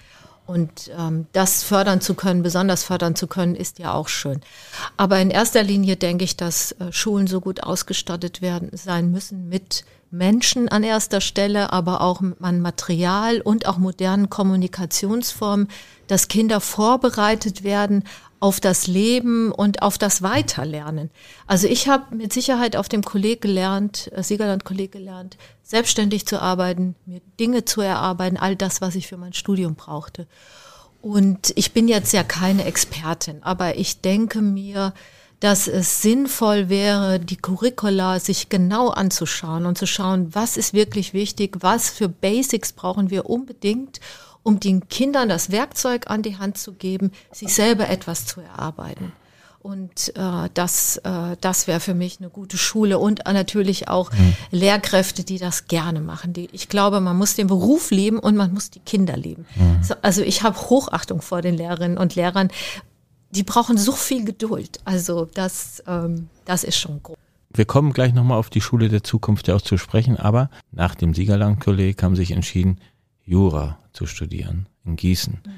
Und 0.51 0.91
ähm, 0.99 1.27
das 1.31 1.63
fördern 1.63 2.01
zu 2.01 2.13
können, 2.13 2.43
besonders 2.43 2.83
fördern 2.83 3.15
zu 3.15 3.27
können, 3.27 3.55
ist 3.55 3.79
ja 3.79 3.93
auch 3.93 4.09
schön. 4.09 4.41
Aber 4.97 5.17
in 5.19 5.29
erster 5.29 5.63
Linie 5.63 5.95
denke 5.95 6.25
ich, 6.25 6.35
dass 6.35 6.73
äh, 6.73 6.91
Schulen 6.91 7.27
so 7.27 7.39
gut 7.39 7.63
ausgestattet 7.63 8.41
werden 8.41 8.69
sein 8.73 9.11
müssen 9.11 9.47
mit 9.47 9.85
Menschen 10.09 10.67
an 10.67 10.83
erster 10.83 11.21
Stelle, 11.21 11.71
aber 11.71 12.01
auch 12.01 12.21
an 12.41 12.59
Material 12.59 13.39
und 13.39 13.65
auch 13.65 13.77
modernen 13.77 14.29
Kommunikationsformen, 14.29 15.69
dass 16.07 16.27
Kinder 16.27 16.59
vorbereitet 16.59 17.63
werden 17.63 18.03
auf 18.41 18.59
das 18.59 18.87
Leben 18.87 19.51
und 19.51 19.83
auf 19.83 19.99
das 19.99 20.23
Weiterlernen. 20.23 21.11
Also 21.45 21.67
ich 21.67 21.87
habe 21.87 22.13
mit 22.15 22.33
Sicherheit 22.33 22.75
auf 22.75 22.89
dem 22.89 23.03
Kolleg 23.03 23.39
gelernt, 23.39 24.11
äh, 24.13 24.23
Siegerland-Kolleg 24.23 24.91
gelernt, 24.91 25.37
selbstständig 25.63 26.25
zu 26.25 26.41
arbeiten, 26.41 26.95
mir 27.05 27.21
Dinge 27.39 27.65
zu 27.65 27.81
erarbeiten, 27.81 28.37
all 28.37 28.55
das, 28.55 28.81
was 28.81 28.95
ich 28.95 29.07
für 29.07 29.17
mein 29.17 29.33
Studium 29.33 29.75
brauchte. 29.75 30.27
Und 31.01 31.53
ich 31.55 31.71
bin 31.71 31.87
jetzt 31.87 32.13
ja 32.13 32.23
keine 32.23 32.65
Expertin, 32.65 33.43
aber 33.43 33.77
ich 33.77 34.01
denke 34.01 34.41
mir, 34.41 34.93
dass 35.39 35.67
es 35.67 36.01
sinnvoll 36.01 36.67
wäre, 36.67 37.19
die 37.19 37.37
Curricula 37.37 38.19
sich 38.19 38.49
genau 38.49 38.89
anzuschauen 38.89 39.67
und 39.67 39.77
zu 39.77 39.85
schauen, 39.85 40.33
was 40.33 40.57
ist 40.57 40.73
wirklich 40.73 41.13
wichtig, 41.13 41.57
was 41.61 41.89
für 41.89 42.09
Basics 42.09 42.73
brauchen 42.73 43.11
wir 43.11 43.27
unbedingt, 43.29 43.99
um 44.43 44.59
den 44.59 44.87
Kindern 44.87 45.29
das 45.29 45.51
Werkzeug 45.51 46.09
an 46.09 46.23
die 46.23 46.37
Hand 46.37 46.57
zu 46.57 46.73
geben, 46.73 47.11
sich 47.31 47.53
selber 47.53 47.89
etwas 47.89 48.25
zu 48.25 48.41
erarbeiten. 48.41 49.11
Und 49.61 50.13
äh, 50.15 50.49
das, 50.55 50.97
äh, 50.97 51.35
das 51.39 51.67
wäre 51.67 51.79
für 51.79 51.93
mich 51.93 52.19
eine 52.19 52.31
gute 52.31 52.57
Schule 52.57 52.97
und 52.97 53.21
natürlich 53.25 53.89
auch 53.89 54.11
mhm. 54.11 54.33
Lehrkräfte, 54.49 55.23
die 55.23 55.37
das 55.37 55.67
gerne 55.67 56.01
machen. 56.01 56.33
Die, 56.33 56.49
ich 56.51 56.67
glaube, 56.67 56.99
man 56.99 57.15
muss 57.15 57.35
den 57.35 57.45
Beruf 57.45 57.91
lieben 57.91 58.17
und 58.17 58.35
man 58.35 58.53
muss 58.53 58.71
die 58.71 58.79
Kinder 58.79 59.15
lieben. 59.15 59.45
Mhm. 59.55 59.83
So, 59.83 59.93
also 60.01 60.23
ich 60.23 60.41
habe 60.41 60.57
Hochachtung 60.57 61.21
vor 61.21 61.43
den 61.43 61.55
Lehrerinnen 61.55 61.99
und 61.99 62.15
Lehrern. 62.15 62.49
Die 63.29 63.43
brauchen 63.43 63.77
so 63.77 63.91
viel 63.91 64.25
Geduld. 64.25 64.79
Also 64.83 65.25
das, 65.25 65.83
ähm, 65.87 66.29
das 66.45 66.63
ist 66.63 66.77
schon 66.77 67.03
groß. 67.03 67.17
Wir 67.53 67.65
kommen 67.65 67.93
gleich 67.93 68.13
nochmal 68.13 68.39
auf 68.39 68.49
die 68.49 68.61
Schule 68.61 68.89
der 68.89 69.03
Zukunft 69.03 69.47
ja 69.47 69.55
auch 69.55 69.61
zu 69.61 69.77
sprechen, 69.77 70.17
aber 70.17 70.49
nach 70.71 70.95
dem 70.95 71.13
Siegerland-Kolleg 71.13 72.01
haben 72.01 72.15
sich 72.15 72.31
entschieden, 72.31 72.79
Jura 73.25 73.77
zu 73.93 74.05
studieren 74.05 74.67
in 74.85 74.95
Gießen. 74.95 75.39
Mhm. 75.45 75.51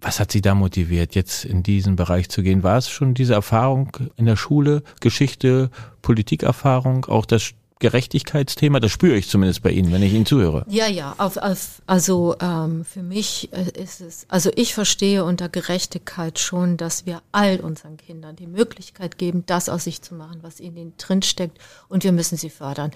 Was 0.00 0.20
hat 0.20 0.30
Sie 0.30 0.40
da 0.40 0.54
motiviert, 0.54 1.16
jetzt 1.16 1.44
in 1.44 1.62
diesen 1.62 1.96
Bereich 1.96 2.28
zu 2.28 2.42
gehen? 2.42 2.62
War 2.62 2.78
es 2.78 2.88
schon 2.88 3.14
diese 3.14 3.34
Erfahrung 3.34 3.96
in 4.16 4.26
der 4.26 4.36
Schule, 4.36 4.82
Geschichte, 5.00 5.70
Politikerfahrung, 6.02 7.06
auch 7.06 7.26
das 7.26 7.52
Gerechtigkeitsthema? 7.80 8.80
Das 8.80 8.90
spüre 8.90 9.16
ich 9.16 9.28
zumindest 9.28 9.62
bei 9.62 9.70
Ihnen, 9.70 9.92
wenn 9.92 10.02
ich 10.02 10.12
Ihnen 10.12 10.26
zuhöre. 10.26 10.64
Ja, 10.68 10.86
ja. 10.86 11.14
Auf, 11.18 11.36
auf, 11.36 11.82
also 11.86 12.36
ähm, 12.40 12.84
für 12.84 13.02
mich 13.02 13.50
äh, 13.52 13.80
ist 13.80 14.00
es, 14.00 14.26
also 14.28 14.50
ich 14.56 14.74
verstehe 14.74 15.24
unter 15.24 15.48
Gerechtigkeit 15.48 16.38
schon, 16.38 16.76
dass 16.76 17.06
wir 17.06 17.22
all 17.32 17.60
unseren 17.60 17.96
Kindern 17.96 18.36
die 18.36 18.46
Möglichkeit 18.46 19.18
geben, 19.18 19.44
das 19.46 19.68
aus 19.68 19.84
sich 19.84 20.02
zu 20.02 20.14
machen, 20.14 20.38
was 20.42 20.60
in 20.60 20.76
ihnen 20.76 20.94
drinsteckt, 20.98 21.58
und 21.88 22.04
wir 22.04 22.12
müssen 22.12 22.36
sie 22.36 22.50
fördern. 22.50 22.90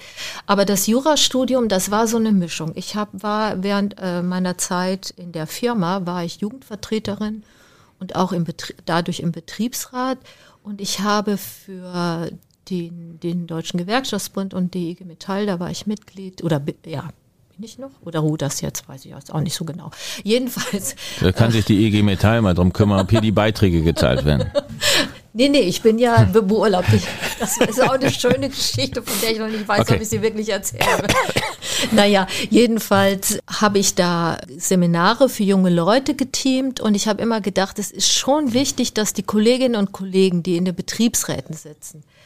Aber 0.47 0.64
das 0.64 0.87
Jurastudium, 0.87 1.68
das 1.68 1.90
war 1.90 2.07
so 2.07 2.16
eine 2.16 2.33
Mischung. 2.33 2.73
Ich 2.75 2.97
hab, 2.97 3.11
war 3.23 3.62
während 3.62 3.97
äh, 4.01 4.23
meiner 4.23 4.59
Zeit 4.59 5.11
in 5.16 5.33
der 5.33 5.47
Firma 5.47 6.07
war 6.07 6.25
ich 6.25 6.40
Jugendvertreterin 6.40 7.45
und 7.99 8.16
auch 8.16 8.33
im 8.33 8.45
Betrie 8.45 8.75
dadurch 8.85 9.21
im 9.21 9.33
Betriebsrat. 9.33 10.18
Und 10.62 10.81
ich 10.81 11.01
habe 11.01 11.37
für 11.37 12.31
den, 12.70 13.18
den 13.20 13.46
Deutschen 13.46 13.79
Gewerkschaftsbund 13.79 14.55
und 14.55 14.75
die 14.75 14.90
IG 14.90 15.05
Metall, 15.05 15.46
da 15.46 15.61
war 15.61 15.70
ich 15.70 15.87
Mitglied, 15.87 16.42
oder 16.42 16.61
ja, 16.87 17.11
bin 17.57 17.64
ich 17.64 17.79
noch? 17.79 17.90
Oder 18.05 18.20
ruht 18.20 18.42
das 18.42 18.61
jetzt? 18.61 18.88
Weiß 18.88 19.05
ich 19.05 19.12
jetzt 19.12 19.33
auch 19.33 19.40
nicht 19.40 19.55
so 19.55 19.64
genau. 19.64 19.90
Jedenfalls. 20.25 20.96
Da 21.20 21.33
kann 21.33 21.51
sich 21.51 21.64
die 21.64 21.85
IG 21.87 22.03
Metall 22.03 22.40
mal 22.40 22.55
drum 22.55 22.72
kümmern, 22.72 23.01
ob 23.01 23.11
hier 23.11 23.20
die 23.20 23.33
Beiträge 23.33 23.83
gezahlt 23.83 24.25
werden. 24.25 24.51
Nee, 25.35 25.48
nee, 25.48 25.61
ich 25.61 25.81
bin 25.81 25.98
ja 25.98 26.25
beurlaubt. 26.25 26.88
Das 27.40 27.57
ist 27.57 27.81
auch 27.81 27.92
eine 27.92 28.11
schöne 28.11 28.51
Geschichte, 28.51 29.03
von 29.03 29.18
der 29.22 29.33
ich 29.33 29.38
noch 29.38 29.48
nicht 29.48 29.66
weiß, 29.66 29.81
okay. 29.81 29.94
ob 29.94 30.03
ich 30.03 30.09
sie 30.11 30.20
wirklich 30.20 30.51
erzähle. 30.51 31.07
naja, 31.92 32.27
jedenfalls 32.51 33.38
habe 33.46 33.79
ich 33.79 33.94
da 33.94 34.37
Seminare 34.59 35.31
für 35.31 35.42
junge 35.42 35.70
Leute 35.70 36.14
geteamt 36.14 36.81
und 36.81 36.94
ich 36.94 37.09
habe 37.09 37.22
immer 37.22 37.40
gedacht, 37.40 37.79
es 37.79 37.90
ist 37.90 38.12
schon 38.12 38.53
wichtig, 38.53 38.92
dass 38.92 39.14
die 39.14 39.22
Kolleginnen 39.22 39.77
und 39.77 39.92
Kollegen, 39.92 40.42
die 40.42 40.59
in 40.59 40.66
den 40.66 40.75
Betriebsräten 40.75 41.57
sitzen, 41.57 42.01
äh, 42.01 42.22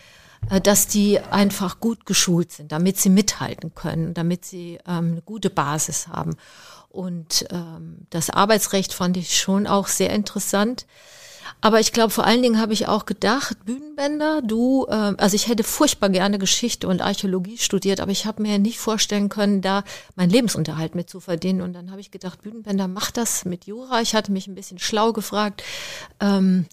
dass 0.62 0.86
die 0.86 1.18
einfach 1.18 1.80
gut 1.80 2.06
geschult 2.06 2.52
sind, 2.52 2.72
damit 2.72 2.98
sie 2.98 3.10
mithalten 3.10 3.74
können, 3.74 4.14
damit 4.14 4.44
sie 4.44 4.78
ähm, 4.86 5.12
eine 5.12 5.22
gute 5.22 5.50
Basis 5.50 6.08
haben. 6.08 6.36
Und 6.88 7.46
ähm, 7.50 8.06
das 8.10 8.30
Arbeitsrecht 8.30 8.94
fand 8.94 9.16
ich 9.16 9.38
schon 9.38 9.66
auch 9.66 9.86
sehr 9.86 10.10
interessant. 10.10 10.86
Aber 11.60 11.80
ich 11.80 11.92
glaube, 11.92 12.10
vor 12.10 12.24
allen 12.24 12.42
Dingen 12.42 12.60
habe 12.60 12.72
ich 12.72 12.86
auch 12.86 13.06
gedacht, 13.06 13.64
Bühnenbänder, 13.64 14.42
du, 14.42 14.86
äh, 14.88 15.14
also 15.16 15.34
ich 15.34 15.48
hätte 15.48 15.64
furchtbar 15.64 16.10
gerne 16.10 16.38
Geschichte 16.38 16.86
und 16.86 17.02
Archäologie 17.02 17.58
studiert, 17.58 18.00
aber 18.00 18.12
ich 18.12 18.26
habe 18.26 18.42
mir 18.42 18.58
nicht 18.58 18.78
vorstellen 18.78 19.28
können, 19.28 19.62
da 19.62 19.82
meinen 20.16 20.30
Lebensunterhalt 20.30 20.94
mit 20.94 21.08
zu 21.10 21.20
verdienen. 21.20 21.62
Und 21.62 21.72
dann 21.72 21.90
habe 21.90 22.00
ich 22.00 22.10
gedacht, 22.10 22.42
Bühnenbänder, 22.42 22.88
mach 22.88 23.10
das 23.10 23.44
mit 23.44 23.66
Jura. 23.66 24.00
Ich 24.00 24.14
hatte 24.14 24.32
mich 24.32 24.46
ein 24.46 24.54
bisschen 24.54 24.78
schlau 24.78 25.12
gefragt. 25.12 25.62
Ähm, 26.20 26.66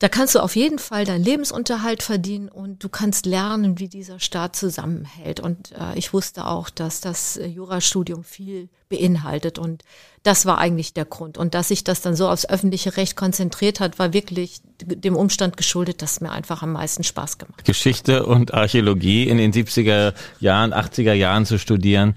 da 0.00 0.08
kannst 0.08 0.36
du 0.36 0.40
auf 0.40 0.54
jeden 0.54 0.78
Fall 0.78 1.04
deinen 1.04 1.24
Lebensunterhalt 1.24 2.04
verdienen 2.04 2.48
und 2.48 2.84
du 2.84 2.88
kannst 2.88 3.26
lernen, 3.26 3.80
wie 3.80 3.88
dieser 3.88 4.20
Staat 4.20 4.54
zusammenhält. 4.54 5.40
Und 5.40 5.72
äh, 5.72 5.98
ich 5.98 6.12
wusste 6.12 6.46
auch, 6.46 6.70
dass 6.70 7.00
das 7.00 7.36
äh, 7.36 7.46
Jurastudium 7.46 8.22
viel 8.22 8.68
beinhaltet 8.88 9.58
und 9.58 9.82
das 10.22 10.46
war 10.46 10.58
eigentlich 10.58 10.92
der 10.92 11.04
Grund. 11.04 11.36
Und 11.36 11.54
dass 11.54 11.68
sich 11.68 11.82
das 11.82 12.00
dann 12.00 12.14
so 12.14 12.28
aufs 12.28 12.48
öffentliche 12.48 12.96
Recht 12.96 13.16
konzentriert 13.16 13.80
hat, 13.80 13.98
war 13.98 14.12
wirklich 14.12 14.60
dem 14.80 15.16
Umstand 15.16 15.56
geschuldet, 15.56 16.00
dass 16.00 16.20
mir 16.20 16.30
einfach 16.30 16.62
am 16.62 16.72
meisten 16.72 17.02
Spaß 17.02 17.38
gemacht. 17.38 17.64
Geschichte 17.64 18.24
und 18.24 18.54
Archäologie 18.54 19.28
in 19.28 19.38
den 19.38 19.52
70er 19.52 20.14
Jahren, 20.38 20.72
80er 20.72 21.12
Jahren 21.12 21.44
zu 21.44 21.58
studieren 21.58 22.14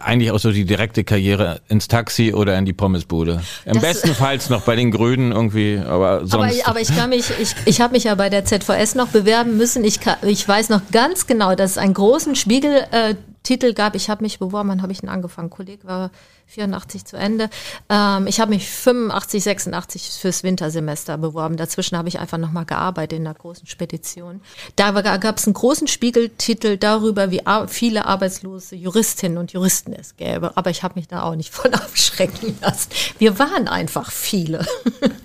eigentlich 0.00 0.30
auch 0.30 0.38
so 0.38 0.52
die 0.52 0.64
direkte 0.64 1.04
Karriere 1.04 1.60
ins 1.68 1.88
Taxi 1.88 2.32
oder 2.32 2.56
in 2.56 2.64
die 2.64 2.72
Pommesbude. 2.72 3.42
Im 3.64 3.80
bestenfalls 3.80 4.50
noch 4.50 4.62
bei 4.62 4.76
den 4.76 4.90
Grünen 4.90 5.32
irgendwie, 5.32 5.80
aber 5.84 6.26
sonst. 6.26 6.64
Aber, 6.64 6.70
aber 6.70 6.80
ich 6.80 6.94
kann 6.94 7.10
mich, 7.10 7.26
ich, 7.40 7.54
ich 7.64 7.80
habe 7.80 7.92
mich 7.92 8.04
ja 8.04 8.14
bei 8.14 8.28
der 8.28 8.44
ZVS 8.44 8.94
noch 8.94 9.08
bewerben 9.08 9.56
müssen. 9.56 9.84
Ich, 9.84 10.00
kann, 10.00 10.16
ich 10.22 10.46
weiß 10.46 10.68
noch 10.68 10.82
ganz 10.92 11.26
genau, 11.26 11.54
dass 11.54 11.72
es 11.72 11.78
einen 11.78 11.94
großen 11.94 12.36
Spiegel 12.36 12.84
äh, 12.92 13.14
Titel 13.42 13.72
gab. 13.72 13.94
Ich 13.94 14.10
habe 14.10 14.22
mich 14.22 14.38
beworben, 14.38 14.68
wann 14.68 14.82
habe 14.82 14.92
ich 14.92 15.00
denn 15.00 15.08
angefangen? 15.08 15.50
Kollege 15.50 15.86
war 15.86 16.10
84 16.46 17.04
zu 17.04 17.16
Ende. 17.16 17.48
Ähm, 17.88 18.26
ich 18.26 18.40
habe 18.40 18.50
mich 18.50 18.68
85, 18.68 19.42
86 19.42 20.10
fürs 20.20 20.42
Wintersemester 20.42 21.16
beworben. 21.16 21.56
Dazwischen 21.56 21.96
habe 21.96 22.08
ich 22.08 22.18
einfach 22.18 22.38
nochmal 22.38 22.64
gearbeitet 22.64 23.18
in 23.18 23.24
der 23.24 23.34
großen 23.34 23.66
Spedition. 23.66 24.40
Da 24.76 24.90
gab 24.90 25.38
es 25.38 25.46
einen 25.46 25.54
großen 25.54 25.86
Spiegeltitel 25.86 26.76
darüber, 26.76 27.30
wie 27.30 27.42
viele 27.68 28.06
arbeitslose 28.06 28.76
Juristinnen 28.76 29.38
und 29.38 29.52
Juristen 29.52 29.92
es 29.92 30.16
gäbe. 30.16 30.56
Aber 30.56 30.70
ich 30.70 30.82
habe 30.82 30.98
mich 30.98 31.08
da 31.08 31.22
auch 31.22 31.36
nicht 31.36 31.52
von 31.52 31.72
abschrecken 31.74 32.58
lassen. 32.60 32.90
Wir 33.18 33.38
waren 33.38 33.68
einfach 33.68 34.10
viele. 34.10 34.66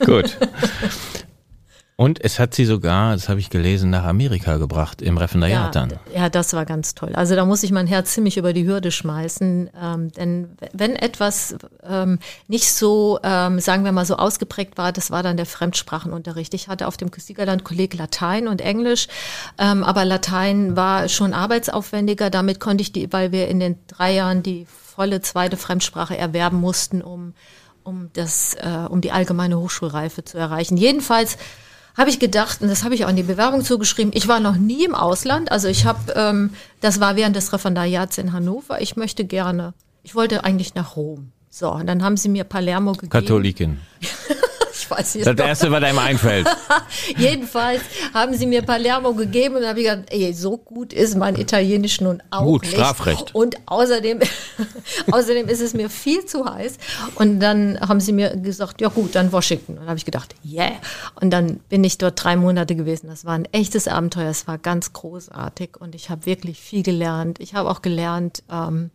Gut. 0.06 0.38
Und 1.98 2.22
es 2.22 2.40
hat 2.40 2.54
sie 2.54 2.66
sogar, 2.66 3.14
das 3.14 3.30
habe 3.30 3.40
ich 3.40 3.50
gelesen, 3.50 3.90
nach 3.90 4.04
Amerika 4.04 4.58
gebracht, 4.58 5.02
im 5.02 5.18
Referendariat 5.18 5.64
ja, 5.64 5.72
dann. 5.72 5.94
Ja, 6.14 6.30
das 6.30 6.52
war 6.52 6.66
ganz 6.66 6.94
toll. 6.94 7.14
Also 7.16 7.36
da 7.36 7.46
muss 7.46 7.64
ich 7.64 7.72
mein 7.72 7.88
Herz 7.88 8.14
ziemlich 8.14 8.36
über 8.36 8.52
die 8.52 8.68
Hürde 8.68 8.92
schmeißen. 8.92 9.70
Ähm, 9.82 10.12
denn 10.12 10.58
wenn 10.74 10.98
etwas 10.98 11.56
ähm, 11.88 12.20
nicht 12.50 12.74
so, 12.74 13.20
ähm, 13.24 13.62
sagen 13.62 13.86
wir 13.86 13.94
mal, 13.94 14.06
so 14.06 14.18
ausgeprägt 14.18 14.78
war, 14.78 14.92
das 14.92 15.10
war 15.10 15.24
dann 15.24 15.38
der 15.38 15.46
Fremdsprachenunterricht. 15.46 16.54
Ich 16.54 16.68
hatte 16.68 16.88
auf 16.88 16.98
dem 16.98 17.10
Siegerland 17.16 17.64
Kolleg 17.64 17.94
Latein 17.94 18.50
und 18.50 18.60
Englisch, 18.60 19.08
ähm, 19.58 19.86
aber 19.86 20.04
Latein 20.04 20.76
war 20.76 21.08
schon 21.08 21.34
arbeitsaufwendiger. 21.34 22.30
Damit 22.30 22.60
konnte 22.60 22.82
ich 22.82 22.92
die, 22.92 23.14
weil 23.14 23.32
wir 23.32 23.48
in 23.48 23.62
den 23.62 23.78
drei 23.88 24.14
Jahren 24.14 24.44
die 24.44 24.68
volle 24.68 25.22
zweite 25.22 25.56
Fremdsprache 25.56 26.18
erwerben 26.18 26.60
mussten, 26.60 27.02
um 27.02 27.34
um 27.86 28.10
das, 28.14 28.56
äh, 28.56 28.88
um 28.90 29.00
die 29.00 29.12
allgemeine 29.12 29.60
Hochschulreife 29.60 30.26
zu 30.26 30.40
erreichen. 30.40 30.76
Jedenfalls 30.76 31.38
habe 31.98 32.10
ich 32.10 32.20
gedacht, 32.20 32.62
und 32.62 32.68
das 32.68 32.84
habe 32.84 32.96
ich 32.96 33.06
auch 33.06 33.10
in 33.10 33.16
die 33.16 33.24
Bewerbung 33.24 33.64
zugeschrieben, 33.64 34.12
ich 34.14 34.28
war 34.28 34.40
noch 34.40 34.56
nie 34.58 34.84
im 34.86 34.96
Ausland. 34.96 35.52
Also 35.52 35.68
ich 35.68 35.86
habe, 35.86 36.14
ähm, 36.16 36.52
das 36.82 37.00
war 37.00 37.16
während 37.16 37.36
des 37.36 37.54
Referendariats 37.54 38.18
in 38.18 38.34
Hannover. 38.34 38.82
Ich 38.82 38.96
möchte 38.96 39.26
gerne, 39.26 39.74
ich 40.04 40.16
wollte 40.16 40.44
eigentlich 40.44 40.76
nach 40.76 40.96
Rom. 40.96 41.32
So, 41.50 41.72
und 41.72 41.88
dann 41.88 42.04
haben 42.04 42.18
sie 42.18 42.28
mir 42.28 42.44
Palermo 42.44 42.92
gegeben. 42.94 43.10
Katholikin. 43.10 43.80
ich 44.86 44.91
weiß 44.91 45.15
nicht. 45.15 45.28
Das 45.28 45.36
erste, 45.38 45.71
was 45.71 45.84
einem 45.84 46.00
einfällt. 46.00 46.48
Jedenfalls 47.17 47.82
haben 48.13 48.34
sie 48.36 48.45
mir 48.45 48.62
Palermo 48.62 49.13
gegeben 49.13 49.56
und 49.56 49.65
habe 49.65 49.80
ich 49.80 49.88
gedacht, 49.88 50.08
ey, 50.10 50.34
so 50.34 50.58
gut 50.58 50.93
ist 50.93 51.15
mein 51.15 51.36
Italienisch 51.36 52.02
nun 52.02 52.21
auch 52.30 52.43
gut, 52.43 52.62
nicht. 52.63 52.74
Strafrecht. 52.74 53.34
Und 53.34 53.58
außerdem, 53.65 54.19
außerdem 55.12 55.48
ist 55.48 55.62
es 55.62 55.74
mir 55.74 55.89
viel 55.89 56.26
zu 56.26 56.45
heiß. 56.45 56.78
Und 57.15 57.39
dann 57.39 57.80
haben 57.80 58.00
sie 58.00 58.13
mir 58.13 58.36
gesagt, 58.38 58.82
ja 58.82 58.89
gut, 58.89 59.15
dann 59.15 59.32
Washington. 59.32 59.74
Und 59.74 59.80
dann 59.82 59.88
habe 59.88 59.98
ich 59.98 60.06
gedacht, 60.06 60.36
yeah. 60.45 60.71
Und 61.19 61.32
dann 61.32 61.58
bin 61.69 61.84
ich 61.84 61.98
dort 61.98 62.24
drei 62.24 62.36
Monate 62.36 62.76
gewesen. 62.76 63.08
Das 63.08 63.26
war 63.26 63.34
ein 63.34 63.45
echtes 63.52 63.88
Abenteuer. 63.88 64.30
Es 64.30 64.48
war 64.48 64.58
ganz 64.58 64.93
großartig 64.93 65.78
und 65.80 65.95
ich 65.95 66.10
habe 66.10 66.26
wirklich 66.26 66.60
viel 66.60 66.84
gelernt. 66.84 67.39
Ich 67.39 67.56
habe 67.56 67.69
auch 67.69 67.82
gelernt, 67.82 68.43
ähm, 68.52 68.91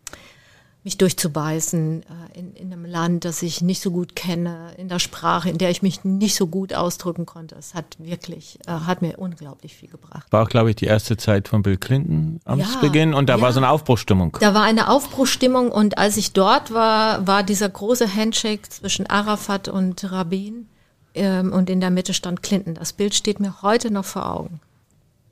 mich 0.83 0.97
durchzubeißen 0.97 2.03
äh, 2.03 2.39
in, 2.39 2.55
in 2.55 2.73
einem 2.73 2.87
Land, 2.87 3.27
das 3.27 3.43
ich 3.43 3.61
nicht 3.61 3.83
so 3.83 3.91
gut 3.91 4.17
kenne, 4.17 4.73
in 4.79 4.89
der 4.89 4.99
Sprache, 4.99 5.51
in 5.51 5.59
der 5.59 5.71
ich 5.71 5.83
mich 5.83 6.05
nicht 6.05 6.35
so 6.35 6.47
gut 6.47 6.73
ausdrücken 6.73 7.27
konnte. 7.27 7.55
Es 7.57 7.75
hat 7.75 7.97
wirklich, 7.99 8.59
äh, 8.67 8.71
hat 8.71 9.03
mir 9.03 9.19
unglaublich 9.19 9.77
viel 9.77 9.91
gebracht. 9.91 10.27
War 10.31 10.43
auch, 10.43 10.49
glaube 10.49 10.71
ich, 10.71 10.77
die 10.77 10.87
erste 10.87 11.19
Zeit 11.19 11.49
von 11.49 11.63
Bill 11.63 11.77
Clinton 11.77 12.41
Amtsbeginn 12.45 13.13
ja, 13.13 13.19
und 13.19 13.29
da 13.29 13.37
ja. 13.37 13.43
war 13.43 13.53
so 13.53 13.61
eine 13.61 13.69
Aufbruchstimmung. 13.69 14.39
Da 14.41 14.55
war 14.55 14.63
eine 14.63 14.89
Aufbruchstimmung 14.89 15.71
und 15.71 15.99
als 15.99 16.17
ich 16.17 16.33
dort 16.33 16.73
war, 16.73 17.27
war 17.27 17.43
dieser 17.43 17.69
große 17.69 18.15
Handshake 18.15 18.71
zwischen 18.71 19.07
Arafat 19.07 19.69
und 19.69 20.11
Rabin 20.11 20.67
ähm, 21.15 21.53
und 21.53 21.69
in 21.69 21.81
der 21.81 21.91
Mitte 21.91 22.15
stand 22.15 22.43
Clinton. 22.43 22.75
Das 22.75 22.95
Bild 22.95 23.15
steht 23.15 23.39
mir 23.39 23.61
heute 23.61 23.91
noch 23.91 24.07
vor 24.07 24.31
Augen. 24.31 24.61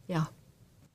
Ja. 0.08 0.28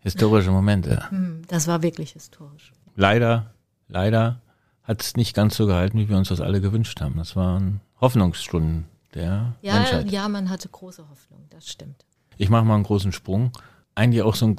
Historische 0.02 0.52
Momente. 0.52 1.10
Hm, 1.10 1.42
das 1.48 1.68
war 1.68 1.82
wirklich 1.82 2.12
historisch. 2.12 2.72
Leider, 2.96 3.52
leider 3.88 4.43
hat 4.84 5.02
es 5.02 5.16
nicht 5.16 5.36
ganz 5.36 5.56
so 5.56 5.66
gehalten, 5.66 5.98
wie 5.98 6.10
wir 6.10 6.18
uns 6.18 6.30
das 6.30 6.42
alle 6.42 6.62
gewünscht 6.62 7.00
haben. 7.02 7.16
Das 7.18 7.36
waren 7.36 7.82
Hoffnungsstunden 8.02 8.86
der 9.14 9.54
ja, 9.62 9.76
Menschheit. 9.76 10.12
Ja, 10.12 10.28
man 10.28 10.50
hatte 10.50 10.70
große 10.70 11.08
Hoffnung, 11.10 11.46
das 11.50 11.68
stimmt. 11.68 12.06
Ich 12.38 12.50
mache 12.50 12.66
mal 12.66 12.76
einen 12.76 12.84
großen 12.84 13.12
Sprung. 13.12 13.52
Eigentlich 13.96 14.24
auch 14.24 14.36
so 14.36 14.48
ein, 14.48 14.58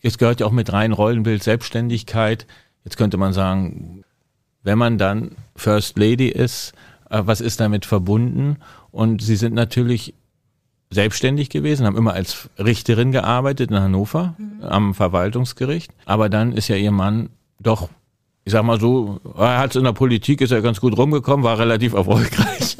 jetzt 0.00 0.18
gehört 0.18 0.40
ja 0.40 0.46
auch 0.46 0.52
mit 0.52 0.72
rein 0.72 0.92
Rollenbild, 0.92 1.42
Selbstständigkeit. 1.42 2.46
Jetzt 2.84 2.96
könnte 2.96 3.16
man 3.16 3.32
sagen, 3.32 4.04
wenn 4.62 4.78
man 4.78 4.98
dann 4.98 5.36
First 5.56 5.98
Lady 5.98 6.28
ist, 6.28 6.72
äh, 7.10 7.22
was 7.24 7.40
ist 7.40 7.60
damit 7.60 7.86
verbunden? 7.86 8.58
Und 8.90 9.22
Sie 9.22 9.36
sind 9.36 9.54
natürlich 9.54 10.14
selbstständig 10.90 11.50
gewesen, 11.50 11.86
haben 11.86 11.96
immer 11.96 12.12
als 12.12 12.48
Richterin 12.58 13.10
gearbeitet 13.10 13.70
in 13.70 13.80
Hannover 13.80 14.34
mhm. 14.38 14.62
am 14.62 14.94
Verwaltungsgericht. 14.94 15.92
Aber 16.04 16.28
dann 16.28 16.52
ist 16.52 16.68
ja 16.68 16.76
Ihr 16.76 16.92
Mann 16.92 17.30
doch 17.58 17.88
ich 18.44 18.52
sag 18.52 18.62
mal 18.64 18.78
so, 18.78 19.20
er 19.36 19.58
hat 19.58 19.70
es 19.70 19.76
in 19.76 19.84
der 19.84 19.92
Politik, 19.92 20.40
ist 20.40 20.50
er 20.50 20.62
ganz 20.62 20.80
gut 20.80 20.96
rumgekommen, 20.96 21.44
war 21.44 21.58
relativ 21.58 21.94
erfolgreich. 21.94 22.76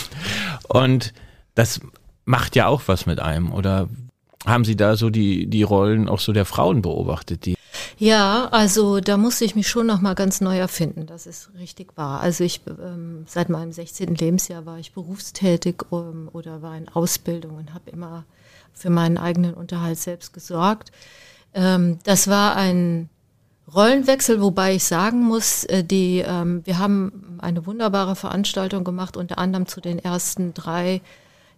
Und 0.68 1.12
das 1.54 1.80
macht 2.24 2.56
ja 2.56 2.66
auch 2.66 2.82
was 2.86 3.06
mit 3.06 3.20
einem. 3.20 3.52
Oder 3.52 3.88
haben 4.44 4.64
Sie 4.64 4.76
da 4.76 4.96
so 4.96 5.10
die, 5.10 5.46
die 5.46 5.62
Rollen 5.62 6.08
auch 6.08 6.20
so 6.20 6.32
der 6.32 6.44
Frauen 6.44 6.82
beobachtet, 6.82 7.46
die 7.46 7.56
ja, 7.98 8.48
also 8.50 9.00
da 9.00 9.16
musste 9.16 9.44
ich 9.46 9.54
mich 9.54 9.68
schon 9.68 9.86
noch 9.86 10.02
mal 10.02 10.14
ganz 10.14 10.42
neu 10.42 10.58
erfinden. 10.58 11.06
Das 11.06 11.26
ist 11.26 11.50
richtig 11.58 11.96
wahr. 11.96 12.20
Also 12.20 12.44
ich 12.44 12.60
ähm, 12.66 13.24
seit 13.26 13.48
meinem 13.48 13.72
16. 13.72 14.14
Lebensjahr 14.14 14.66
war 14.66 14.78
ich 14.78 14.92
berufstätig 14.92 15.76
ähm, 15.92 16.28
oder 16.32 16.60
war 16.60 16.76
in 16.76 16.88
Ausbildung 16.88 17.56
und 17.56 17.72
habe 17.72 17.90
immer 17.90 18.24
für 18.74 18.90
meinen 18.90 19.16
eigenen 19.16 19.54
Unterhalt 19.54 19.98
selbst 19.98 20.34
gesorgt. 20.34 20.92
Ähm, 21.54 21.98
das 22.04 22.28
war 22.28 22.56
ein 22.56 23.08
Rollenwechsel, 23.74 24.40
wobei 24.40 24.76
ich 24.76 24.84
sagen 24.84 25.22
muss, 25.22 25.64
äh, 25.64 25.82
die, 25.82 26.22
ähm, 26.26 26.62
wir 26.64 26.78
haben 26.78 27.38
eine 27.40 27.66
wunderbare 27.66 28.14
Veranstaltung 28.14 28.84
gemacht, 28.84 29.16
unter 29.16 29.38
anderem 29.38 29.66
zu 29.66 29.80
den 29.80 29.98
ersten 29.98 30.54
drei, 30.54 31.00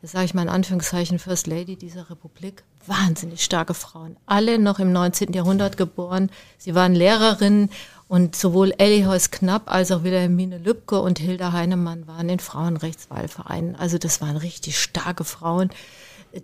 sage 0.03 0.25
ich 0.25 0.33
mal 0.33 0.43
in 0.43 0.49
Anführungszeichen, 0.49 1.19
First 1.19 1.47
Lady 1.47 1.77
dieser 1.77 2.09
Republik. 2.09 2.65
Wahnsinnig 2.87 3.45
starke 3.45 3.75
Frauen, 3.75 4.17
alle 4.25 4.59
noch 4.59 4.79
im 4.79 4.91
19. 4.91 5.35
Jahrhundert 5.35 5.77
geboren. 5.77 6.31
Sie 6.57 6.75
waren 6.75 6.95
Lehrerinnen 6.95 7.69
und 8.09 8.35
sowohl 8.35 8.73
Ellie 8.79 9.07
Heuss 9.07 9.31
Knapp 9.31 9.71
als 9.71 9.93
auch 9.93 10.03
Wilhelmine 10.03 10.57
Lübcke 10.57 11.01
und 11.01 11.19
Hilda 11.19 11.53
Heinemann 11.53 12.07
waren 12.07 12.31
in 12.31 12.39
Frauenrechtswahlvereinen. 12.39 13.77
Also 13.77 13.99
das 13.99 14.23
waren 14.23 14.39
richtig 14.39 14.81
starke 14.81 15.25
Frauen 15.25 15.69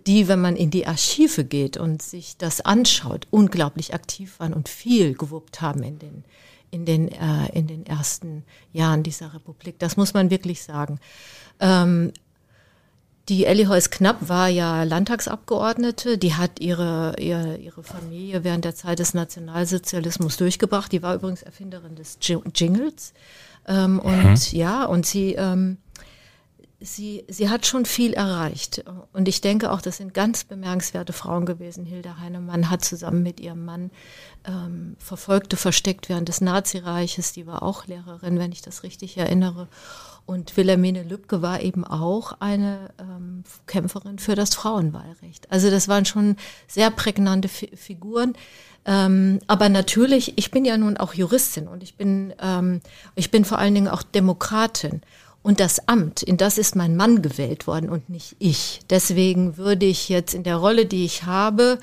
die, 0.07 0.27
wenn 0.27 0.41
man 0.41 0.55
in 0.55 0.71
die 0.71 0.87
Archive 0.87 1.45
geht 1.45 1.77
und 1.77 2.01
sich 2.01 2.37
das 2.37 2.61
anschaut, 2.61 3.27
unglaublich 3.31 3.93
aktiv 3.93 4.39
waren 4.39 4.53
und 4.53 4.69
viel 4.69 5.13
gewuppt 5.13 5.61
haben 5.61 5.83
in 5.83 5.99
den, 5.99 6.23
in 6.71 6.85
den, 6.85 7.09
äh, 7.09 7.49
in 7.53 7.67
den 7.67 7.85
ersten 7.85 8.43
Jahren 8.73 9.03
dieser 9.03 9.33
Republik. 9.33 9.79
Das 9.79 9.97
muss 9.97 10.13
man 10.13 10.29
wirklich 10.29 10.63
sagen. 10.63 10.99
Ähm, 11.59 12.11
die 13.29 13.45
Elli 13.45 13.65
Heuss 13.65 13.89
Knapp 13.89 14.29
war 14.29 14.49
ja 14.49 14.83
Landtagsabgeordnete. 14.83 16.19
Die 16.19 16.35
hat 16.35 16.59
ihre, 16.59 17.15
ihre, 17.17 17.57
ihre 17.57 17.81
Familie 17.81 18.43
während 18.43 18.65
der 18.65 18.75
Zeit 18.75 18.99
des 18.99 19.15
Nationalsozialismus 19.15 20.37
durchgebracht. 20.37 20.91
Die 20.91 21.01
war 21.01 21.15
übrigens 21.15 21.41
Erfinderin 21.41 21.95
des 21.95 22.19
Jingles. 22.21 23.13
Ähm, 23.67 23.99
und 23.99 24.23
mhm. 24.23 24.37
ja, 24.51 24.85
und 24.85 25.07
sie 25.07 25.33
ähm, 25.33 25.77
sie, 26.85 27.25
sie 27.27 27.49
hat 27.49 27.65
schon 27.65 27.85
viel 27.85 28.13
erreicht. 28.13 28.83
Und 29.11 29.27
ich 29.27 29.41
denke 29.41 29.71
auch, 29.71 29.81
das 29.81 29.97
sind 29.97 30.13
ganz 30.13 30.43
bemerkenswerte 30.43 31.13
Frauen 31.13 31.45
gewesen. 31.45 31.85
Hilda 31.85 32.17
Heinemann 32.19 32.69
hat 32.69 32.85
zusammen 32.85 33.23
mit 33.23 33.39
ihrem 33.39 33.65
Mann 33.65 33.91
ähm, 34.47 34.95
Verfolgte 34.99 35.57
versteckt 35.57 36.09
während 36.09 36.29
des 36.29 36.41
Nazireiches. 36.41 37.33
Die 37.33 37.47
war 37.47 37.63
auch 37.63 37.87
Lehrerin, 37.87 38.39
wenn 38.39 38.51
ich 38.51 38.61
das 38.61 38.83
richtig 38.83 39.17
erinnere. 39.17 39.67
Und 40.25 40.57
Wilhelmine 40.57 41.03
Lübcke 41.03 41.41
war 41.41 41.61
eben 41.61 41.83
auch 41.83 42.37
eine 42.39 42.89
ähm, 42.99 43.43
Kämpferin 43.67 44.17
für 44.17 44.35
das 44.35 44.55
Frauenwahlrecht. 44.55 45.51
Also 45.51 45.69
das 45.69 45.87
waren 45.87 46.05
schon 46.05 46.35
sehr 46.67 46.89
prägnante 46.91 47.47
Fi 47.47 47.69
Figuren. 47.75 48.33
Ähm, 48.85 49.39
aber 49.47 49.69
natürlich, 49.69 50.37
ich 50.37 50.51
bin 50.51 50.63
ja 50.63 50.77
nun 50.77 50.97
auch 50.97 51.13
Juristin 51.13 51.67
und 51.67 51.81
ich 51.81 51.95
bin, 51.95 52.33
ähm, 52.39 52.81
ich 53.15 53.31
bin 53.31 53.43
vor 53.43 53.57
allen 53.57 53.73
Dingen 53.73 53.87
auch 53.87 54.03
Demokratin. 54.03 55.01
Und 55.45 55.59
das 55.59 55.87
Amt, 55.87 56.23
in 56.23 56.37
das 56.37 56.57
ist 56.57 56.75
mein 56.75 56.95
Mann 56.95 57.21
gewählt 57.21 57.67
worden 57.67 57.87
und 57.87 58.09
nicht 58.09 58.35
ich. 58.39 58.79
Deswegen 58.89 59.57
würde 59.57 59.85
ich 59.85 60.09
jetzt 60.09 60.33
in 60.33 60.41
der 60.41 60.55
Rolle, 60.55 60.87
die 60.87 61.05
ich 61.05 61.25
habe, 61.25 61.77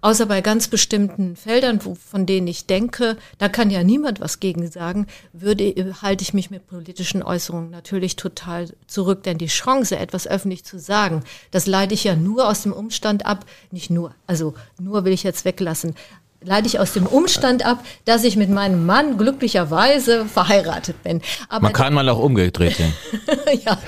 außer 0.00 0.26
bei 0.26 0.42
ganz 0.42 0.68
bestimmten 0.68 1.34
Feldern, 1.34 1.84
wo, 1.84 1.96
von 1.96 2.24
denen 2.24 2.46
ich 2.46 2.66
denke, 2.66 3.16
da 3.38 3.48
kann 3.48 3.68
ja 3.70 3.82
niemand 3.82 4.20
was 4.20 4.38
gegen 4.38 4.70
sagen, 4.70 5.08
würde, 5.32 5.92
halte 6.00 6.22
ich 6.22 6.34
mich 6.34 6.52
mit 6.52 6.68
politischen 6.68 7.24
Äußerungen 7.24 7.70
natürlich 7.70 8.14
total 8.14 8.68
zurück. 8.86 9.24
Denn 9.24 9.38
die 9.38 9.46
Chance, 9.48 9.98
etwas 9.98 10.28
öffentlich 10.28 10.64
zu 10.64 10.78
sagen, 10.78 11.24
das 11.50 11.66
leite 11.66 11.94
ich 11.94 12.04
ja 12.04 12.14
nur 12.14 12.48
aus 12.48 12.62
dem 12.62 12.72
Umstand 12.72 13.26
ab, 13.26 13.44
nicht 13.72 13.90
nur, 13.90 14.14
also 14.28 14.54
nur 14.78 15.04
will 15.04 15.12
ich 15.12 15.24
jetzt 15.24 15.44
weglassen, 15.44 15.96
leite 16.42 16.66
ich 16.66 16.78
aus 16.78 16.92
dem 16.92 17.06
Umstand 17.06 17.64
ab, 17.64 17.84
dass 18.04 18.24
ich 18.24 18.36
mit 18.36 18.50
meinem 18.50 18.86
Mann 18.86 19.18
glücklicherweise 19.18 20.24
verheiratet 20.26 21.02
bin. 21.02 21.20
Aber 21.48 21.64
Man 21.64 21.72
kann 21.72 21.92
mal 21.94 22.08
auch 22.08 22.18
umgedreht 22.18 22.76
sehen. 22.76 22.94
ja, 23.64 23.78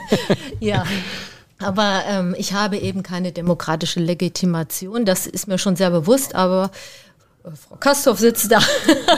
ja. 0.60 0.84
Aber 1.58 2.02
ähm, 2.08 2.34
ich 2.36 2.54
habe 2.54 2.76
eben 2.76 3.04
keine 3.04 3.30
demokratische 3.30 4.00
Legitimation. 4.00 5.04
Das 5.04 5.28
ist 5.28 5.46
mir 5.46 5.58
schon 5.58 5.76
sehr 5.76 5.90
bewusst. 5.90 6.34
Aber 6.34 6.72
Frau 7.42 7.74
Kastorf 7.76 8.20
sitzt 8.20 8.52
da. 8.52 8.60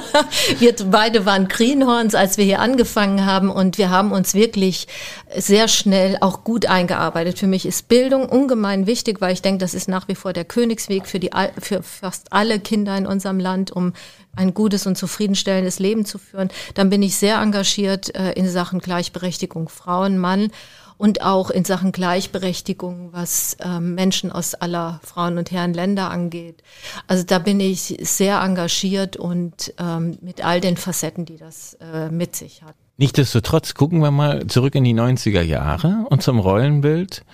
wir 0.59 0.75
beide 0.87 1.27
waren 1.27 1.47
Greenhorns, 1.47 2.15
als 2.15 2.39
wir 2.39 2.45
hier 2.47 2.61
angefangen 2.61 3.27
haben 3.27 3.51
und 3.51 3.77
wir 3.77 3.91
haben 3.91 4.13
uns 4.13 4.33
wirklich 4.33 4.89
sehr 5.37 5.69
schnell 5.69 6.17
auch 6.23 6.43
gut 6.43 6.65
eingearbeitet. 6.65 7.39
Für 7.39 7.47
mich 7.47 7.67
ist 7.67 7.89
Bildung 7.89 8.27
ungemein 8.27 8.87
wichtig, 8.87 9.21
weil 9.21 9.35
ich 9.35 9.43
denke, 9.43 9.59
das 9.59 9.75
ist 9.75 9.89
nach 9.89 10.09
wie 10.09 10.15
vor 10.15 10.33
der 10.33 10.47
Königsweg 10.47 11.07
für, 11.07 11.21
die, 11.21 11.31
für 11.59 11.83
fast 11.83 12.33
alle 12.33 12.61
Kinder 12.61 12.97
in 12.97 13.07
unserem 13.07 13.39
Land, 13.39 13.73
um 13.73 13.93
ein 14.37 14.55
gutes 14.55 14.87
und 14.87 14.97
zufriedenstellendes 14.97 15.79
Leben 15.79 16.07
zu 16.07 16.17
führen. 16.19 16.49
Dann 16.73 16.89
bin 16.89 17.03
ich 17.03 17.17
sehr 17.17 17.41
engagiert 17.41 18.15
äh, 18.15 18.33
in 18.33 18.49
Sachen 18.49 18.81
Gleichberechtigung 18.81 19.69
Frauen, 19.69 20.17
Mann 20.17 20.51
und 20.97 21.23
auch 21.23 21.51
in 21.51 21.65
Sachen 21.65 21.93
Gleichberechtigung, 21.93 23.13
was 23.13 23.57
ähm, 23.61 23.95
Menschen 23.95 24.31
aus 24.31 24.55
aller 24.55 25.01
Frauen 25.03 25.39
und 25.39 25.51
Herren 25.51 25.75
Länder 25.75 26.11
angeht. 26.11 26.63
Also 27.07 27.25
da 27.25 27.39
bin 27.39 27.61
ich 27.61 27.97
sehr 28.01 28.41
engagiert 28.41 29.17
und 29.17 29.75
ähm, 29.79 30.19
mit 30.21 30.45
all 30.45 30.61
den 30.61 30.77
Facetten, 30.77 31.25
die 31.25 31.37
das 31.37 31.75
äh, 31.81 32.11
mit 32.11 32.37
sich 32.37 32.63
hat. 32.63 32.75
Nichtsdestotrotz 32.97 33.75
gucken 33.75 34.01
wir 34.01 34.11
mal 34.11 34.47
zurück 34.47 34.75
in 34.75 34.85
die 34.85 34.95
90er 34.95 35.43
Jahre 35.43 36.07
und 36.11 36.23
zum 36.23 36.39
Rollenbild. 36.39 37.25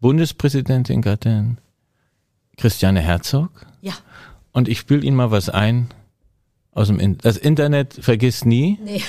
Bundespräsidentin 0.00 1.02
Gattin 1.02 1.58
Christiane 2.56 3.00
Herzog. 3.00 3.66
Ja. 3.80 3.94
Und 4.52 4.68
ich 4.68 4.78
spiele 4.78 5.02
Ihnen 5.02 5.16
mal 5.16 5.32
was 5.32 5.48
ein 5.48 5.88
aus 6.72 6.86
dem 6.86 7.00
In 7.00 7.18
das 7.18 7.36
Internet 7.36 7.94
vergisst 7.94 8.46
nie. 8.46 8.78
Nee. 8.84 9.02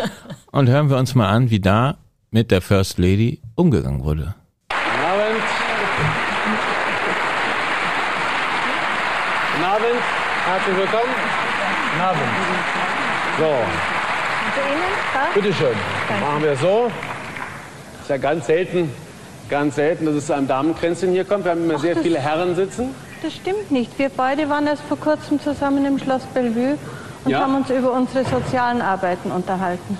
und 0.50 0.68
hören 0.68 0.90
wir 0.90 0.96
uns 0.96 1.14
mal 1.14 1.28
an, 1.28 1.50
wie 1.50 1.60
da 1.60 1.98
mit 2.32 2.50
der 2.50 2.62
First 2.62 2.98
Lady 2.98 3.40
umgegangen 3.54 4.02
wurde. 4.04 4.34
Guten 4.70 5.04
Abend. 5.04 5.42
Guten 9.52 9.64
Abend. 9.64 10.02
Herzlich 10.46 10.76
willkommen. 10.76 11.14
Guten 11.90 12.02
Abend. 12.02 12.22
So. 13.38 13.54
Bitte 15.34 15.52
schön. 15.52 15.76
Machen 16.20 16.42
wir 16.42 16.56
so. 16.56 16.90
Ist 18.00 18.08
ja 18.08 18.16
ganz 18.16 18.46
selten, 18.46 18.90
ganz 19.50 19.74
selten, 19.76 20.06
dass 20.06 20.14
es 20.14 20.26
zu 20.26 20.34
einem 20.34 20.48
Damenkränzchen 20.48 21.12
hier 21.12 21.26
kommt. 21.26 21.44
Wir 21.44 21.52
haben 21.52 21.64
immer 21.64 21.74
Ach, 21.76 21.80
sehr 21.80 21.96
viele 21.98 22.18
Herren 22.18 22.56
sitzen. 22.56 22.94
Das 23.22 23.34
stimmt 23.34 23.70
nicht. 23.70 23.98
Wir 23.98 24.08
beide 24.08 24.48
waren 24.48 24.66
erst 24.66 24.82
vor 24.84 24.98
kurzem 24.98 25.38
zusammen 25.38 25.84
im 25.84 25.98
Schloss 25.98 26.22
Bellevue 26.32 26.78
und 27.24 27.30
ja. 27.30 27.40
haben 27.40 27.56
uns 27.56 27.68
über 27.68 27.92
unsere 27.92 28.24
sozialen 28.24 28.80
Arbeiten 28.80 29.30
unterhalten. 29.30 29.98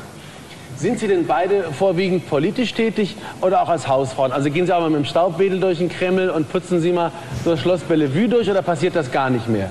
Sind 0.76 0.98
Sie 0.98 1.06
denn 1.06 1.26
beide 1.26 1.64
vorwiegend 1.72 2.28
politisch 2.28 2.74
tätig 2.74 3.16
oder 3.40 3.62
auch 3.62 3.68
als 3.68 3.87
Hausfrauen? 3.87 4.32
Also 4.32 4.50
gehen 4.50 4.66
Sie 4.66 4.74
auch 4.74 4.80
mal 4.80 4.90
mit 4.90 5.00
dem 5.00 5.04
Staubbedel 5.04 5.61
durch 5.61 5.78
den 5.78 5.88
Kreml 5.88 6.30
und 6.30 6.50
putzen 6.50 6.80
Sie 6.80 6.92
mal 6.92 7.12
das 7.44 7.61
Schloss 7.61 7.80
Bellevue 7.82 8.28
durch 8.28 8.50
oder 8.50 8.62
passiert 8.62 8.96
das 8.96 9.11
gar 9.11 9.30
nicht 9.30 9.48
mehr? 9.48 9.70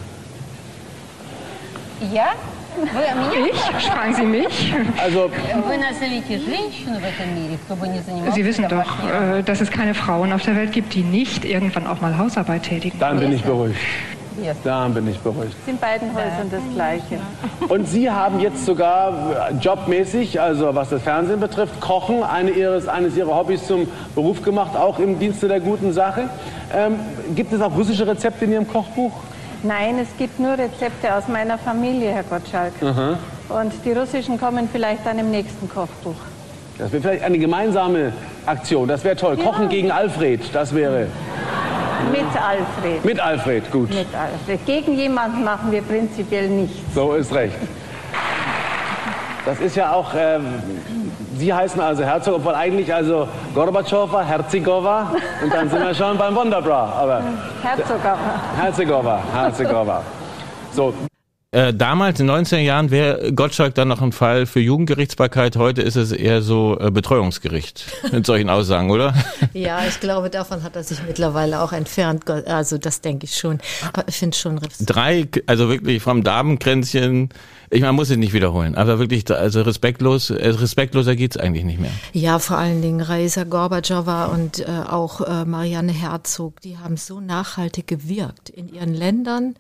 Ja, 2.14 2.34
Ich? 3.48 3.86
Fragen 3.86 4.14
Sie 4.14 4.24
mich? 4.24 4.74
Also, 4.98 5.30
Sie 8.34 8.46
wissen 8.46 8.68
doch, 8.70 8.98
äh, 9.10 9.44
dass 9.44 9.62
es 9.62 9.70
keine 9.72 9.94
Frauen 9.94 10.32
auf 10.32 10.44
der 10.44 10.56
Welt 10.56 10.72
gibt, 10.72 10.94
die 10.94 11.04
nicht 11.04 11.46
irgendwann 11.46 11.86
auch 11.86 12.02
mal 12.02 12.18
Hausarbeit 12.18 12.64
tätigen. 12.64 12.98
dann 13.00 13.20
bin 13.20 13.34
ich 13.34 13.44
beruhigt. 13.44 13.78
Dann 14.64 14.94
bin 14.94 15.08
ich 15.10 15.20
beruhigt. 15.20 15.56
In 15.68 15.78
beiden 15.78 16.10
Häusern 16.14 16.50
das 16.50 16.62
Gleiche. 16.74 17.20
Und 17.68 17.88
Sie 17.88 18.10
haben 18.10 18.40
jetzt 18.40 18.66
sogar 18.66 19.50
äh, 19.50 19.54
jobmäßig, 19.56 20.40
also 20.40 20.74
was 20.74 20.90
das 20.90 21.02
Fernsehen 21.02 21.40
betrifft, 21.40 21.80
Kochen, 21.82 22.24
eine 22.24 22.52
ihres, 22.52 22.88
eines 22.88 23.16
Ihrer 23.18 23.36
Hobbys 23.36 23.68
zum 23.68 23.88
Beruf 24.16 24.42
gemacht, 24.42 24.76
auch 24.76 25.00
im 25.00 25.20
Dienste 25.20 25.48
der 25.48 25.60
guten 25.60 25.94
Sache. 25.94 26.30
Ähm, 26.74 26.96
gibt 27.36 27.54
es 27.54 27.62
auch 27.62 27.76
russische 27.76 28.08
Rezepte 28.08 28.46
in 28.46 28.54
Ihrem 28.54 28.68
Kochbuch? 28.68 29.12
Nein, 29.64 30.00
es 30.00 30.08
gibt 30.18 30.40
nur 30.40 30.54
Rezepte 30.58 31.14
aus 31.14 31.28
meiner 31.28 31.58
Familie, 31.58 32.12
Herr 32.12 32.24
Gottschalk. 32.24 32.74
Und 33.50 33.74
die 33.86 33.92
russischen 33.92 34.40
kommen 34.40 34.68
vielleicht 34.72 35.06
dann 35.06 35.20
im 35.20 35.30
nächsten 35.30 35.70
Kochbuch. 35.70 36.16
Das 36.78 36.92
wäre 36.92 37.02
vielleicht 37.04 37.24
eine 37.24 37.38
gemeinsame 37.38 38.14
Aktion. 38.46 38.88
Das 38.88 39.04
wäre 39.04 39.16
toll. 39.16 39.38
Kochen 39.38 39.70
gegen 39.70 39.92
Alfred, 39.92 40.42
das 40.54 40.74
wäre. 40.74 41.08
Mit 42.12 42.42
Alfred. 42.42 43.06
Mit 43.06 43.20
Alfred, 43.20 43.72
gut. 43.72 43.90
Mit 43.90 44.08
Alfred. 44.16 44.66
Gegen 44.66 44.96
jemanden 44.96 45.44
machen 45.44 45.72
wir 45.72 45.82
prinzipiell 45.82 46.50
nichts. 46.50 46.78
So 46.94 47.14
ist 47.14 47.34
recht. 47.34 47.56
Das 49.46 49.60
ist 49.60 49.76
ja 49.76 49.92
auch, 49.92 50.14
ähm, 50.16 50.46
Sie 51.38 51.52
heißen 51.52 51.82
also 51.82 52.04
Herzog, 52.04 52.36
obwohl 52.36 52.54
eigentlich 52.54 52.94
also 52.94 53.28
Gorbatschow 53.56 54.12
war, 54.12 54.24
Herzigova 54.24 55.12
und 55.42 55.52
dann 55.52 55.70
sind 55.70 55.82
wir 55.82 55.96
schon 55.96 56.18
beim 56.18 56.36
Wonderbra. 56.36 56.94
Aber 57.00 57.24
Herzog 57.64 58.06
aber. 58.06 58.62
Herzigova, 58.62 59.20
Herzigova. 59.34 60.04
So, 60.72 60.94
Äh, 61.54 61.74
damals 61.74 62.18
in 62.22 62.28
den 62.28 62.46
90er 62.46 62.60
Jahren 62.60 62.92
wäre 62.92 63.34
Gottschalk 63.34 63.76
dann 63.76 63.90
noch 63.90 64.02
ein 64.02 64.14
Fall 64.14 64.46
für 64.46 64.62
Jugendgerichtsbarkeit. 64.62 65.58
Heute 65.58 65.82
ist 65.82 65.98
es 65.98 66.14
eher 66.14 66.42
so 66.42 66.80
äh, 66.80 66.92
Betreuungsgericht 66.92 67.84
mit 68.14 68.26
solchen 68.26 68.50
Aussagen, 68.50 68.90
oder? 68.90 69.14
Ja, 69.54 69.86
ich 69.86 70.00
glaube, 70.00 70.30
davon 70.30 70.64
hat 70.64 70.78
er 70.78 70.84
sich 70.84 71.00
mittlerweile 71.06 71.62
auch 71.62 71.74
entfernt. 71.74 72.30
Also 72.30 72.78
das 72.78 73.02
denke 73.02 73.26
ich 73.26 73.36
schon. 73.36 73.60
Aber 73.92 74.08
ich 74.08 74.16
finde 74.16 74.38
schon 74.38 74.62
Drei, 74.80 75.28
also 75.46 75.68
wirklich 75.68 76.02
vom 76.02 76.24
Damenkränzchen. 76.24 77.30
Ich 77.70 77.82
man 77.82 77.96
muss 77.96 78.10
es 78.10 78.16
nicht 78.16 78.32
wiederholen, 78.32 78.76
aber 78.76 78.98
wirklich, 79.00 79.30
also 79.30 79.62
respektlos, 79.62 80.30
äh, 80.30 80.48
respektloser 80.48 81.18
geht's 81.18 81.36
eigentlich 81.36 81.66
nicht 81.66 81.82
mehr. 81.82 81.92
Ja, 82.14 82.40
vor 82.40 82.60
allen 82.60 82.82
Dingen 82.82 83.02
Raisa 83.02 83.44
Gorbatschowa 83.44 84.26
und 84.26 84.60
äh, 84.60 84.66
auch 84.90 85.20
äh, 85.20 85.44
Marianne 85.44 85.92
Herzog, 85.92 86.62
die 86.62 86.78
haben 86.78 86.96
so 86.96 87.20
nachhaltig 87.20 87.88
gewirkt. 87.88 88.50
In 88.50 88.74
ihren 88.74 88.94
Ländern 88.94 89.56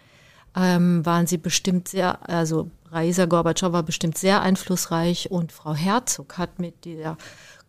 ähm, 0.55 1.05
waren 1.05 1.27
sie 1.27 1.37
bestimmt 1.37 1.87
sehr, 1.87 2.29
also 2.29 2.69
Raisa 2.91 3.25
Gorbatschow 3.25 3.71
war 3.71 3.83
bestimmt 3.83 4.17
sehr 4.17 4.41
einflussreich 4.41 5.31
und 5.31 5.51
Frau 5.51 5.73
Herzog 5.73 6.37
hat 6.37 6.59
mit 6.59 6.85
der 6.85 7.17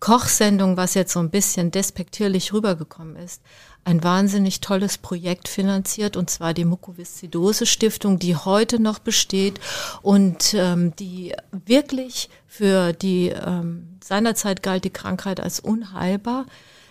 Kochsendung, 0.01 0.77
was 0.77 0.95
jetzt 0.95 1.12
so 1.12 1.21
ein 1.21 1.31
bisschen 1.31 1.71
despektierlich 1.71 2.53
rübergekommen 2.53 3.14
ist, 3.14 3.40
ein 3.85 4.03
wahnsinnig 4.03 4.61
tolles 4.61 4.99
Projekt 4.99 5.47
finanziert, 5.47 6.16
und 6.16 6.29
zwar 6.29 6.55
die 6.55 6.64
Mukoviszidose 6.64 7.66
Stiftung, 7.66 8.18
die 8.18 8.35
heute 8.35 8.81
noch 8.81 8.99
besteht 8.99 9.61
und 10.03 10.55
ähm, 10.55 10.95
die 10.97 11.35
wirklich 11.53 12.31
für 12.49 12.92
die 12.92 13.29
ähm, 13.29 13.99
seinerzeit 14.03 14.64
galt 14.64 14.83
die 14.83 14.90
Krankheit 14.90 15.38
als 15.38 15.61
unheilbar. 15.61 16.47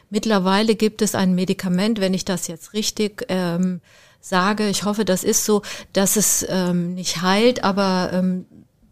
Mittlerweile 0.09 0.75
gibt 0.75 1.01
es 1.01 1.13
ein 1.13 1.35
Medikament, 1.35 1.99
wenn 1.99 2.13
ich 2.13 2.23
das 2.23 2.47
jetzt 2.47 2.71
richtig 2.71 3.25
ähm, 3.27 3.81
sage, 4.21 4.69
ich 4.69 4.85
hoffe, 4.85 5.03
das 5.03 5.23
ist 5.23 5.45
so, 5.45 5.61
dass 5.93 6.15
es 6.15 6.45
ähm, 6.47 6.93
nicht 6.93 7.21
heilt, 7.21 7.63
aber 7.63 8.11
ähm, 8.13 8.45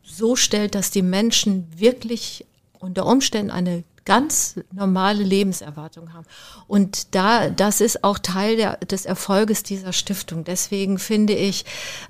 so 0.04 0.36
stellt, 0.36 0.76
dass 0.76 0.92
die 0.92 1.04
Menschen 1.04 1.68
wirklich 1.78 2.46
unter 2.80 3.06
Umständen 3.06 3.52
eine 3.52 3.84
ganz 4.06 4.56
normale 4.72 5.24
Lebenserwartung 5.24 6.14
haben. 6.14 6.26
Und 6.68 7.14
da, 7.14 7.50
das 7.50 7.80
ist 7.80 8.04
auch 8.04 8.18
Teil 8.18 8.56
der, 8.56 8.78
des 8.78 9.06
Erfolges 9.06 9.62
dieser 9.62 9.94
Stiftung. 9.94 10.44
Deswegen 10.44 10.98
finde 10.98 11.34
ich, 11.34 11.64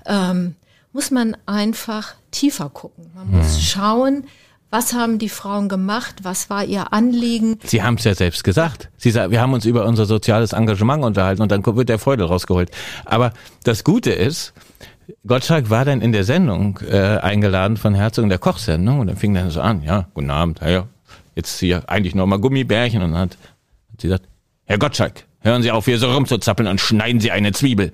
ähm, 0.06 0.56
muss 0.92 1.10
man 1.10 1.36
einfach 1.46 2.14
tiefer 2.30 2.70
gucken. 2.70 3.10
Man 3.14 3.30
muss 3.30 3.60
schauen, 3.60 4.24
was 4.70 4.92
haben 4.92 5.18
die 5.18 5.28
Frauen 5.28 5.68
gemacht? 5.68 6.16
Was 6.22 6.48
war 6.48 6.64
ihr 6.64 6.92
Anliegen? 6.92 7.58
Sie 7.64 7.82
haben 7.82 7.96
es 7.96 8.04
ja 8.04 8.14
selbst 8.14 8.44
gesagt. 8.44 8.88
Sie 8.96 9.10
sagen, 9.10 9.32
wir 9.32 9.40
haben 9.40 9.52
uns 9.52 9.64
über 9.64 9.84
unser 9.84 10.06
soziales 10.06 10.52
Engagement 10.52 11.04
unterhalten 11.04 11.42
und 11.42 11.50
dann 11.50 11.64
wird 11.66 11.88
der 11.88 11.98
Freude 11.98 12.24
rausgeholt. 12.24 12.70
Aber 13.04 13.32
das 13.64 13.84
Gute 13.84 14.12
ist, 14.12 14.52
Gottschalk 15.26 15.70
war 15.70 15.84
dann 15.84 16.00
in 16.00 16.12
der 16.12 16.24
Sendung 16.24 16.78
äh, 16.88 17.18
eingeladen 17.18 17.76
von 17.76 17.94
Herzog 17.94 18.22
in 18.22 18.28
der 18.28 18.38
Kochsendung 18.38 19.00
und 19.00 19.08
dann 19.08 19.16
fing 19.16 19.34
dann 19.34 19.50
so 19.50 19.60
an, 19.60 19.82
ja, 19.82 20.06
guten 20.14 20.30
Abend, 20.30 20.60
ja, 20.60 20.86
jetzt 21.34 21.58
hier 21.58 21.88
eigentlich 21.88 22.14
noch 22.14 22.26
mal 22.26 22.38
Gummibärchen 22.38 23.02
und 23.02 23.12
dann 23.12 23.20
hat, 23.20 23.30
hat 23.92 24.00
sie 24.00 24.08
gesagt, 24.08 24.28
Herr 24.66 24.78
Gottschalk, 24.78 25.24
hören 25.40 25.62
Sie 25.62 25.72
auf, 25.72 25.86
hier 25.86 25.98
so 25.98 26.12
rumzuzappeln 26.12 26.68
und 26.68 26.80
schneiden 26.80 27.20
Sie 27.20 27.32
eine 27.32 27.50
Zwiebel. 27.50 27.92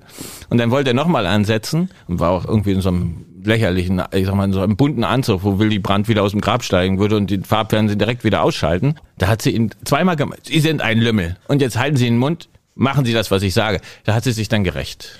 Und 0.49 0.59
dann 0.59 0.69
wollte 0.69 0.91
er 0.91 0.93
nochmal 0.93 1.25
ansetzen 1.25 1.89
und 2.07 2.19
war 2.19 2.29
auch 2.29 2.45
irgendwie 2.45 2.73
in 2.73 2.81
so 2.81 2.89
einem 2.89 3.25
lächerlichen, 3.47 4.01
ich 4.13 4.25
sag 4.25 4.35
mal, 4.35 4.45
in 4.45 4.53
so 4.53 4.61
einem 4.61 4.75
bunten 4.77 5.03
Anzug, 5.03 5.43
wo 5.43 5.57
Willy 5.57 5.79
Brandt 5.79 6.07
wieder 6.07 6.21
aus 6.23 6.31
dem 6.31 6.41
Grab 6.41 6.63
steigen 6.63 6.99
würde 6.99 7.17
und 7.17 7.29
die 7.31 7.39
Farbfernsehen 7.39 7.97
direkt 7.97 8.23
wieder 8.23 8.43
ausschalten. 8.43 8.95
Da 9.17 9.27
hat 9.27 9.41
sie 9.41 9.51
ihn 9.51 9.71
zweimal 9.83 10.15
gemacht, 10.15 10.41
Sie 10.45 10.59
sind 10.59 10.81
ein 10.81 10.99
Lümmel. 10.99 11.37
Und 11.47 11.61
jetzt 11.61 11.77
halten 11.77 11.97
Sie 11.97 12.05
den 12.05 12.17
Mund, 12.17 12.49
machen 12.75 13.05
Sie 13.05 13.13
das, 13.13 13.31
was 13.31 13.41
ich 13.41 13.53
sage. 13.53 13.81
Da 14.03 14.13
hat 14.13 14.23
sie 14.23 14.31
sich 14.31 14.49
dann 14.49 14.63
gerecht. 14.63 15.17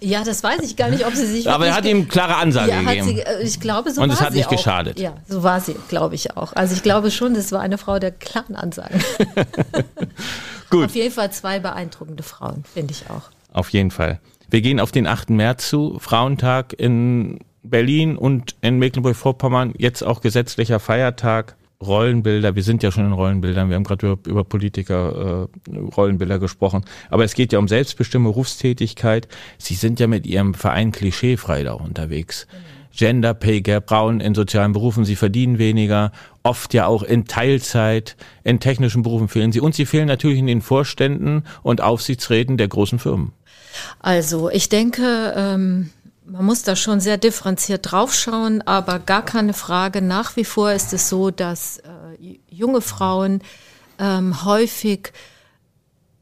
Ja, 0.00 0.24
das 0.24 0.42
weiß 0.42 0.60
ich 0.62 0.76
gar 0.76 0.90
nicht, 0.90 1.06
ob 1.06 1.14
sie 1.14 1.26
sich. 1.26 1.48
Aber 1.48 1.66
er 1.66 1.76
hat 1.76 1.84
ihm 1.84 2.08
klare 2.08 2.36
Ansage 2.36 2.70
ja, 2.70 2.80
gegeben. 2.80 3.06
sie, 3.06 3.20
äh, 3.20 3.42
ich 3.42 3.60
glaube, 3.60 3.90
so 3.92 4.02
Und 4.02 4.08
war 4.08 4.14
es 4.16 4.20
hat 4.20 4.32
sie 4.32 4.38
nicht 4.38 4.48
auch. 4.48 4.52
geschadet. 4.52 4.98
Ja, 4.98 5.14
so 5.28 5.42
war 5.42 5.60
sie, 5.60 5.76
glaube 5.88 6.14
ich 6.16 6.36
auch. 6.36 6.52
Also 6.54 6.74
ich 6.74 6.82
glaube 6.82 7.10
schon, 7.10 7.34
das 7.34 7.52
war 7.52 7.60
eine 7.60 7.78
Frau 7.78 7.98
der 7.98 8.10
klaren 8.10 8.56
Ansagen. 8.56 9.00
Gut. 10.70 10.86
Auf 10.86 10.94
jeden 10.94 11.12
Fall 11.14 11.30
zwei 11.32 11.60
beeindruckende 11.60 12.22
Frauen, 12.22 12.64
finde 12.72 12.92
ich 12.92 13.08
auch. 13.10 13.30
Auf 13.52 13.70
jeden 13.70 13.90
Fall. 13.90 14.20
Wir 14.50 14.60
gehen 14.60 14.80
auf 14.80 14.92
den 14.92 15.06
8. 15.06 15.30
März 15.30 15.68
zu, 15.68 15.98
Frauentag 16.00 16.72
in 16.72 17.38
Berlin 17.62 18.16
und 18.16 18.56
in 18.60 18.78
Mecklenburg-Vorpommern, 18.78 19.74
jetzt 19.76 20.02
auch 20.02 20.20
gesetzlicher 20.20 20.80
Feiertag. 20.80 21.56
Rollenbilder, 21.80 22.56
wir 22.56 22.64
sind 22.64 22.82
ja 22.82 22.90
schon 22.90 23.06
in 23.06 23.12
Rollenbildern, 23.12 23.68
wir 23.68 23.76
haben 23.76 23.84
gerade 23.84 24.04
über, 24.08 24.28
über 24.28 24.42
Politiker 24.42 25.48
äh, 25.70 25.78
Rollenbilder 25.78 26.40
gesprochen, 26.40 26.84
aber 27.08 27.22
es 27.22 27.34
geht 27.34 27.52
ja 27.52 27.60
um 27.60 27.68
selbstbestimmte 27.68 28.30
Berufstätigkeit. 28.30 29.28
Sie 29.58 29.74
sind 29.74 30.00
ja 30.00 30.08
mit 30.08 30.26
Ihrem 30.26 30.54
Verein 30.54 30.90
klischeefrei 30.90 31.62
da 31.62 31.74
unterwegs. 31.74 32.48
Gender 32.96 33.32
Pay 33.32 33.60
Gap, 33.60 33.88
Frauen 33.88 34.20
in 34.20 34.34
sozialen 34.34 34.72
Berufen, 34.72 35.04
sie 35.04 35.14
verdienen 35.14 35.58
weniger, 35.58 36.10
oft 36.42 36.74
ja 36.74 36.86
auch 36.86 37.04
in 37.04 37.26
Teilzeit, 37.26 38.16
in 38.42 38.58
technischen 38.58 39.02
Berufen 39.02 39.28
fehlen 39.28 39.52
sie 39.52 39.60
und 39.60 39.76
sie 39.76 39.86
fehlen 39.86 40.08
natürlich 40.08 40.38
in 40.38 40.48
den 40.48 40.62
Vorständen 40.62 41.44
und 41.62 41.80
Aufsichtsräten 41.80 42.56
der 42.56 42.66
großen 42.66 42.98
Firmen. 42.98 43.32
Also 44.00 44.50
ich 44.50 44.68
denke, 44.68 45.32
ähm, 45.36 45.90
man 46.30 46.44
muss 46.44 46.62
da 46.62 46.76
schon 46.76 47.00
sehr 47.00 47.16
differenziert 47.16 47.90
draufschauen, 47.90 48.62
aber 48.66 48.98
gar 48.98 49.24
keine 49.24 49.54
Frage. 49.54 50.02
Nach 50.02 50.36
wie 50.36 50.44
vor 50.44 50.72
ist 50.72 50.92
es 50.92 51.08
so, 51.08 51.30
dass 51.30 51.78
äh, 51.78 52.38
junge 52.50 52.80
Frauen 52.80 53.40
ähm, 53.98 54.44
häufig 54.44 55.12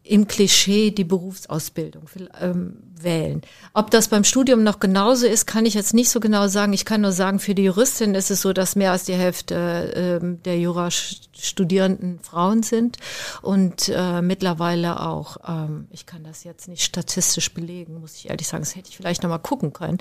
im 0.06 0.28
Klischee 0.28 0.90
die 0.90 1.04
Berufsausbildung 1.04 2.04
ähm, 2.40 2.76
wählen. 2.98 3.42
Ob 3.74 3.90
das 3.90 4.08
beim 4.08 4.24
Studium 4.24 4.62
noch 4.62 4.78
genauso 4.78 5.26
ist, 5.26 5.46
kann 5.46 5.66
ich 5.66 5.74
jetzt 5.74 5.94
nicht 5.94 6.10
so 6.10 6.20
genau 6.20 6.48
sagen. 6.48 6.72
Ich 6.72 6.84
kann 6.84 7.00
nur 7.00 7.12
sagen, 7.12 7.38
für 7.38 7.54
die 7.54 7.64
Juristin 7.64 8.14
ist 8.14 8.30
es 8.30 8.40
so, 8.40 8.52
dass 8.52 8.76
mehr 8.76 8.92
als 8.92 9.04
die 9.04 9.14
Hälfte 9.14 10.20
ähm, 10.22 10.42
der 10.44 10.58
Jurastudierenden 10.58 12.20
Frauen 12.20 12.62
sind 12.62 12.98
und 13.42 13.90
äh, 13.94 14.22
mittlerweile 14.22 15.00
auch, 15.00 15.38
ähm, 15.46 15.88
ich 15.90 16.06
kann 16.06 16.24
das 16.24 16.44
jetzt 16.44 16.68
nicht 16.68 16.84
statistisch 16.84 17.52
belegen, 17.52 18.00
muss 18.00 18.16
ich 18.16 18.30
ehrlich 18.30 18.46
sagen, 18.46 18.62
das 18.62 18.76
hätte 18.76 18.88
ich 18.88 18.96
vielleicht 18.96 19.22
noch 19.22 19.30
mal 19.30 19.38
gucken 19.38 19.72
können. 19.72 19.98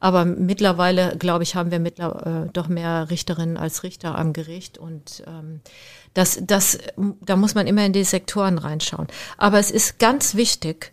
Aber 0.00 0.24
mittlerweile, 0.24 1.16
glaube 1.16 1.42
ich, 1.42 1.56
haben 1.56 1.70
wir 1.72 1.80
mittler, 1.80 2.44
äh, 2.46 2.50
doch 2.52 2.68
mehr 2.68 3.10
Richterinnen 3.10 3.56
als 3.56 3.82
Richter 3.82 4.16
am 4.16 4.32
Gericht 4.32 4.78
und 4.78 5.24
ähm, 5.26 5.60
das, 6.14 6.38
das, 6.42 6.78
da 7.20 7.36
muss 7.36 7.54
man 7.54 7.66
immer 7.66 7.84
in 7.84 7.92
die 7.92 8.04
Sektoren 8.04 8.58
reinschauen. 8.58 9.08
Aber 9.36 9.58
es 9.58 9.70
ist 9.70 9.98
ganz 9.98 10.34
wichtig, 10.34 10.92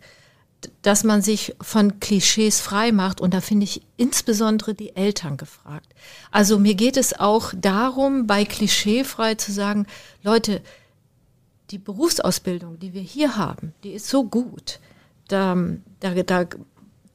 dass 0.82 1.04
man 1.04 1.22
sich 1.22 1.54
von 1.60 2.00
Klischees 2.00 2.60
frei 2.60 2.92
macht. 2.92 3.20
Und 3.20 3.34
da 3.34 3.40
finde 3.40 3.64
ich 3.64 3.82
insbesondere 3.96 4.74
die 4.74 4.96
Eltern 4.96 5.36
gefragt. 5.36 5.94
Also 6.30 6.58
mir 6.58 6.74
geht 6.74 6.96
es 6.96 7.18
auch 7.18 7.52
darum, 7.56 8.26
bei 8.26 8.44
Klischeefrei 8.44 9.34
zu 9.34 9.52
sagen, 9.52 9.86
Leute, 10.22 10.62
die 11.70 11.78
Berufsausbildung, 11.78 12.78
die 12.78 12.94
wir 12.94 13.02
hier 13.02 13.36
haben, 13.36 13.74
die 13.82 13.92
ist 13.92 14.08
so 14.08 14.24
gut. 14.24 14.78
Da, 15.28 15.56
da, 16.00 16.14
da 16.22 16.46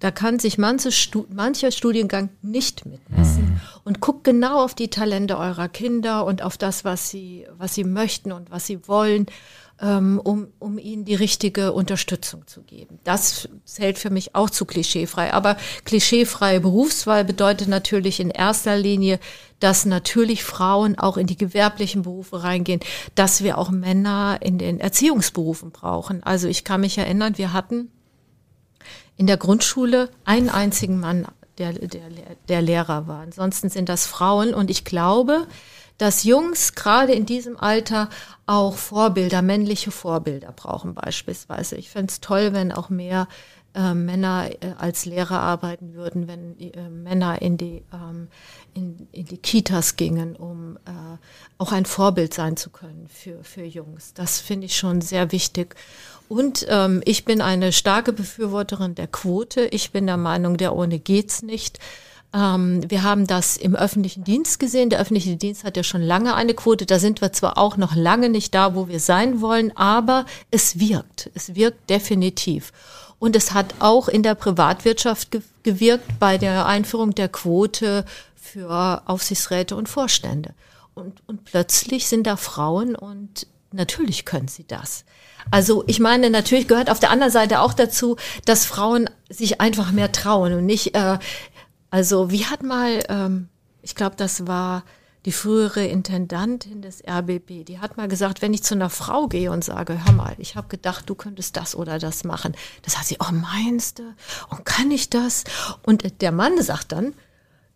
Da 0.02 0.12
kann 0.12 0.40
sich 0.40 0.58
manche 0.58 0.92
Stu 0.92 1.26
mancher 1.30 1.72
Studiengang 1.72 2.30
nicht 2.42 2.86
mitmessen 2.86 3.46
mhm. 3.46 3.62
und 3.86 4.02
guckt 4.02 4.26
genau 4.26 4.62
auf 4.64 4.76
die 4.76 4.90
Talente 4.90 5.38
eurer 5.38 5.70
Kinder 5.70 6.26
und 6.26 6.42
auf 6.42 6.58
das, 6.58 6.84
was 6.84 7.10
sie, 7.10 7.48
was 7.58 7.74
sie 7.74 7.86
möchten 7.86 8.34
und 8.34 8.52
was 8.52 8.66
sie 8.66 8.88
wollen 8.88 9.28
ähm, 9.82 10.22
um, 10.24 10.48
um 10.60 10.78
ihnen 10.78 11.06
die 11.06 11.16
richtige 11.16 11.74
Unterstützung 11.74 12.46
zu 12.46 12.62
geben. 12.62 13.00
Das 13.04 13.50
zählt 13.66 13.98
für 13.98 14.12
mich 14.12 14.36
auch 14.36 14.50
zu 14.50 14.66
klischeefrei. 14.66 15.34
Aber 15.34 15.58
klischeefreie 15.86 16.62
Berufswahl 16.62 17.26
bedeutet 17.26 17.68
natürlich 17.68 18.20
in 18.20 18.30
erster 18.30 18.78
Linie, 18.78 19.20
dass 19.60 19.86
natürlich 19.86 20.44
Frauen 20.44 20.98
auch 20.98 21.18
in 21.18 21.28
die 21.28 21.38
gewerblichen 21.38 22.04
Berufe 22.04 22.44
reingehen, 22.44 22.80
dass 23.16 23.44
wir 23.44 23.58
auch 23.58 23.72
Männer 23.72 24.38
in 24.42 24.58
den 24.58 24.80
Erziehungsberufen 24.80 25.72
brauchen. 25.72 26.24
Also 26.24 26.48
ich 26.48 26.64
kann 26.64 26.82
mich 26.82 26.98
erinnern, 26.98 27.38
wir 27.38 27.54
hatten 27.54 27.90
in 29.22 29.28
der 29.28 29.38
Grundschule 29.38 30.10
einen 30.26 30.50
einzigen 30.50 31.00
Mann, 31.00 31.28
der, 31.60 31.74
der, 31.74 32.02
der 32.50 32.62
Lehrer 32.64 33.08
war. 33.08 33.22
Ansonsten 33.22 33.70
sind 33.70 33.88
das 33.88 34.08
Frauen 34.08 34.52
und 34.52 34.72
ich 34.72 34.84
glaube, 34.84 35.46
dass 36.00 36.24
Jungs 36.24 36.74
gerade 36.74 37.14
in 37.14 37.28
diesem 37.28 37.56
Alter 37.56 38.10
auch 38.48 38.78
Vorbilder, 38.78 39.44
männliche 39.44 39.92
Vorbilder 39.92 40.52
brauchen 40.52 40.96
beispielsweise. 40.96 41.76
Ich 41.76 41.92
fände 41.92 42.10
es 42.10 42.20
toll, 42.20 42.54
wenn 42.54 42.72
auch 42.72 42.90
mehr 42.90 43.28
äh, 43.74 43.94
Männer 43.94 44.50
äh, 44.50 44.74
als 44.78 45.06
Lehrer 45.06 45.40
arbeiten 45.40 45.94
würden, 45.94 46.28
wenn 46.28 46.60
äh, 46.60 46.90
Männer 46.90 47.42
in 47.42 47.58
die, 47.58 47.84
ähm, 47.94 48.28
in, 48.74 49.08
in 49.12 49.26
die 49.26 49.38
Kitas 49.38 49.96
gingen, 49.96 50.36
um 50.36 50.78
äh, 50.86 50.92
auch 51.58 51.72
ein 51.72 51.86
Vorbild 51.86 52.34
sein 52.34 52.58
zu 52.58 52.70
können 52.70 53.08
für, 53.08 53.44
für 53.44 53.64
Jungs. 53.64 54.14
Das 54.14 54.40
finde 54.40 54.66
ich 54.66 54.76
schon 54.76 55.02
sehr 55.02 55.32
wichtig. 55.32 55.76
Und 56.28 56.66
ähm, 56.70 57.02
ich 57.06 57.26
bin 57.26 57.42
eine 57.42 57.72
starke 57.72 58.14
Befürworterin 58.14 58.96
der 58.96 59.08
Quote. 59.08 59.66
Ich 59.66 59.92
bin 59.92 60.06
der 60.06 60.18
Meinung, 60.18 60.58
der 60.58 60.76
ohne 60.76 61.00
geht's 61.00 61.42
nicht. 61.42 61.80
Ähm, 62.34 62.90
wir 62.90 63.04
haben 63.04 63.28
das 63.28 63.58
im 63.58 63.76
öffentlichen 63.76 64.24
Dienst 64.24 64.60
gesehen. 64.60 64.90
Der 64.90 65.00
öffentliche 65.00 65.36
Dienst 65.36 65.64
hat 65.64 65.76
ja 65.76 65.84
schon 65.84 66.02
lange 66.02 66.36
eine 66.36 66.54
Quote. 66.54 66.86
Da 66.86 67.00
sind 67.00 67.22
wir 67.22 67.34
zwar 67.34 67.58
auch 67.58 67.78
noch 67.78 67.96
lange 67.96 68.30
nicht 68.30 68.56
da, 68.56 68.76
wo 68.76 68.88
wir 68.88 69.00
sein 69.00 69.42
wollen, 69.42 69.76
aber 69.76 70.26
es 70.50 70.80
wirkt. 70.80 71.30
Es 71.34 71.56
wirkt 71.56 71.90
definitiv. 71.90 72.72
Und 73.22 73.36
es 73.36 73.54
hat 73.54 73.76
auch 73.78 74.08
in 74.08 74.24
der 74.24 74.34
Privatwirtschaft 74.34 75.30
ge 75.30 75.42
gewirkt 75.62 76.18
bei 76.18 76.40
der 76.40 76.66
Einführung 76.66 77.14
der 77.14 77.30
Quote 77.30 78.04
für 78.36 79.04
Aufsichtsräte 79.06 79.76
und 79.76 79.88
Vorstände. 79.88 80.56
Und, 80.96 81.22
und 81.28 81.46
plötzlich 81.46 82.08
sind 82.08 82.26
da 82.26 82.36
Frauen 82.36 82.96
und 82.96 83.46
natürlich 83.72 84.26
können 84.26 84.48
sie 84.48 84.66
das. 84.66 85.06
Also 85.52 85.84
ich 85.86 86.00
meine, 86.00 86.32
natürlich 86.32 86.68
gehört 86.68 86.90
auf 86.90 87.00
der 87.00 87.12
anderen 87.12 87.32
Seite 87.32 87.60
auch 87.60 87.74
dazu, 87.74 88.16
dass 88.46 88.66
Frauen 88.66 89.08
sich 89.30 89.62
einfach 89.62 89.92
mehr 89.92 90.12
trauen 90.12 90.54
und 90.54 90.66
nicht 90.66 90.96
äh, 90.96 91.20
also 91.92 92.32
wie 92.32 92.46
hat 92.46 92.64
mal, 92.64 93.04
ähm, 93.10 93.50
ich 93.84 93.94
glaube, 93.94 94.16
das 94.16 94.48
war 94.48 94.84
die 95.26 95.32
frühere 95.32 95.86
Intendantin 95.86 96.82
des 96.82 97.04
RBB, 97.08 97.64
die 97.66 97.80
hat 97.80 97.98
mal 97.98 98.08
gesagt, 98.08 98.42
wenn 98.42 98.54
ich 98.54 98.64
zu 98.64 98.74
einer 98.74 98.90
Frau 98.90 99.28
gehe 99.28 99.52
und 99.52 99.64
sage, 99.64 100.04
hör 100.04 100.14
mal, 100.14 100.36
ich 100.40 100.56
habe 100.56 100.68
gedacht, 100.68 101.10
du 101.10 101.16
könntest 101.16 101.58
das 101.58 101.76
oder 101.76 102.00
das 102.00 102.24
machen, 102.24 102.56
das 102.82 102.98
hat 102.98 103.06
sie, 103.06 103.18
oh 103.20 103.32
meinst 103.32 104.00
du, 104.00 104.16
und 104.50 104.66
kann 104.66 104.90
ich 104.90 105.10
das? 105.10 105.44
Und 105.84 106.22
der 106.22 106.32
Mann 106.32 106.62
sagt 106.62 106.92
dann, 106.92 107.14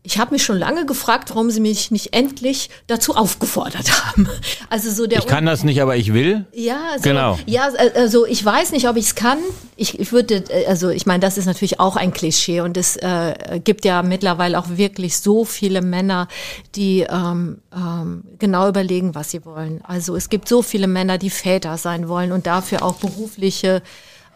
ich 0.05 0.19
habe 0.19 0.33
mich 0.33 0.43
schon 0.43 0.57
lange 0.57 0.85
gefragt, 0.85 1.31
warum 1.31 1.49
sie 1.49 1.59
mich 1.59 1.89
nicht 1.89 2.13
endlich 2.13 2.69
dazu 2.87 3.15
aufgefordert 3.15 3.91
haben. 4.05 4.29
Also 4.69 4.91
so 4.91 5.07
der 5.07 5.19
Ich 5.19 5.25
kann 5.25 5.45
das 5.45 5.63
nicht, 5.63 5.81
aber 5.81 5.95
ich 5.95 6.13
will. 6.13 6.45
Ja, 6.53 6.79
so, 6.97 7.01
genau. 7.01 7.39
Ja, 7.45 7.69
also 7.95 8.25
ich 8.25 8.43
weiß 8.43 8.71
nicht, 8.71 8.87
ob 8.87 8.97
ich 8.97 9.05
es 9.05 9.15
kann. 9.15 9.39
Ich, 9.75 9.99
ich 9.99 10.11
würde, 10.11 10.43
also 10.67 10.89
ich 10.89 11.05
meine, 11.05 11.19
das 11.19 11.37
ist 11.37 11.45
natürlich 11.45 11.79
auch 11.79 11.95
ein 11.95 12.13
Klischee 12.13 12.61
und 12.61 12.77
es 12.77 12.97
äh, 12.97 13.59
gibt 13.63 13.83
ja 13.83 14.03
mittlerweile 14.03 14.59
auch 14.59 14.69
wirklich 14.69 15.17
so 15.17 15.43
viele 15.43 15.81
Männer, 15.81 16.27
die 16.75 17.01
ähm, 17.01 17.59
ähm, 17.75 18.23
genau 18.37 18.69
überlegen, 18.69 19.15
was 19.15 19.31
sie 19.31 19.43
wollen. 19.43 19.81
Also 19.83 20.15
es 20.15 20.29
gibt 20.29 20.47
so 20.47 20.61
viele 20.61 20.87
Männer, 20.87 21.17
die 21.17 21.31
Väter 21.31 21.77
sein 21.77 22.07
wollen 22.07 22.31
und 22.31 22.45
dafür 22.45 22.83
auch 22.83 22.95
berufliche 22.95 23.81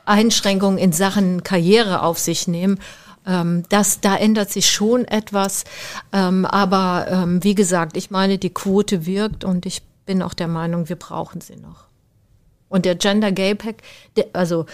Einschränkungen 0.06 0.80
in 0.80 0.92
Sachen 0.92 1.44
Karriere 1.44 2.02
auf 2.02 2.18
sich 2.18 2.48
nehmen. 2.48 2.80
Ähm, 3.26 3.64
das, 3.70 4.02
da 4.02 4.16
ändert 4.16 4.50
sich 4.50 4.70
schon 4.70 5.06
etwas. 5.06 5.66
Ähm, 6.12 6.46
aber 6.46 7.08
ähm, 7.10 7.44
wie 7.44 7.56
gesagt, 7.56 7.98
ich 7.98 8.12
meine, 8.12 8.38
die 8.38 8.54
Quote 8.54 9.06
wirkt 9.06 9.44
und 9.44 9.66
ich 9.66 9.82
bin 10.06 10.22
auch 10.22 10.34
der 10.34 10.48
Meinung, 10.48 10.90
wir 10.90 10.96
brauchen 10.96 11.42
sie 11.42 11.56
noch. 11.56 11.86
Und 12.70 12.86
der 12.86 12.96
Gender 12.96 13.32
Gay 13.32 13.56
Pack, 13.56 13.78
der, 14.16 14.28
also 14.34 14.66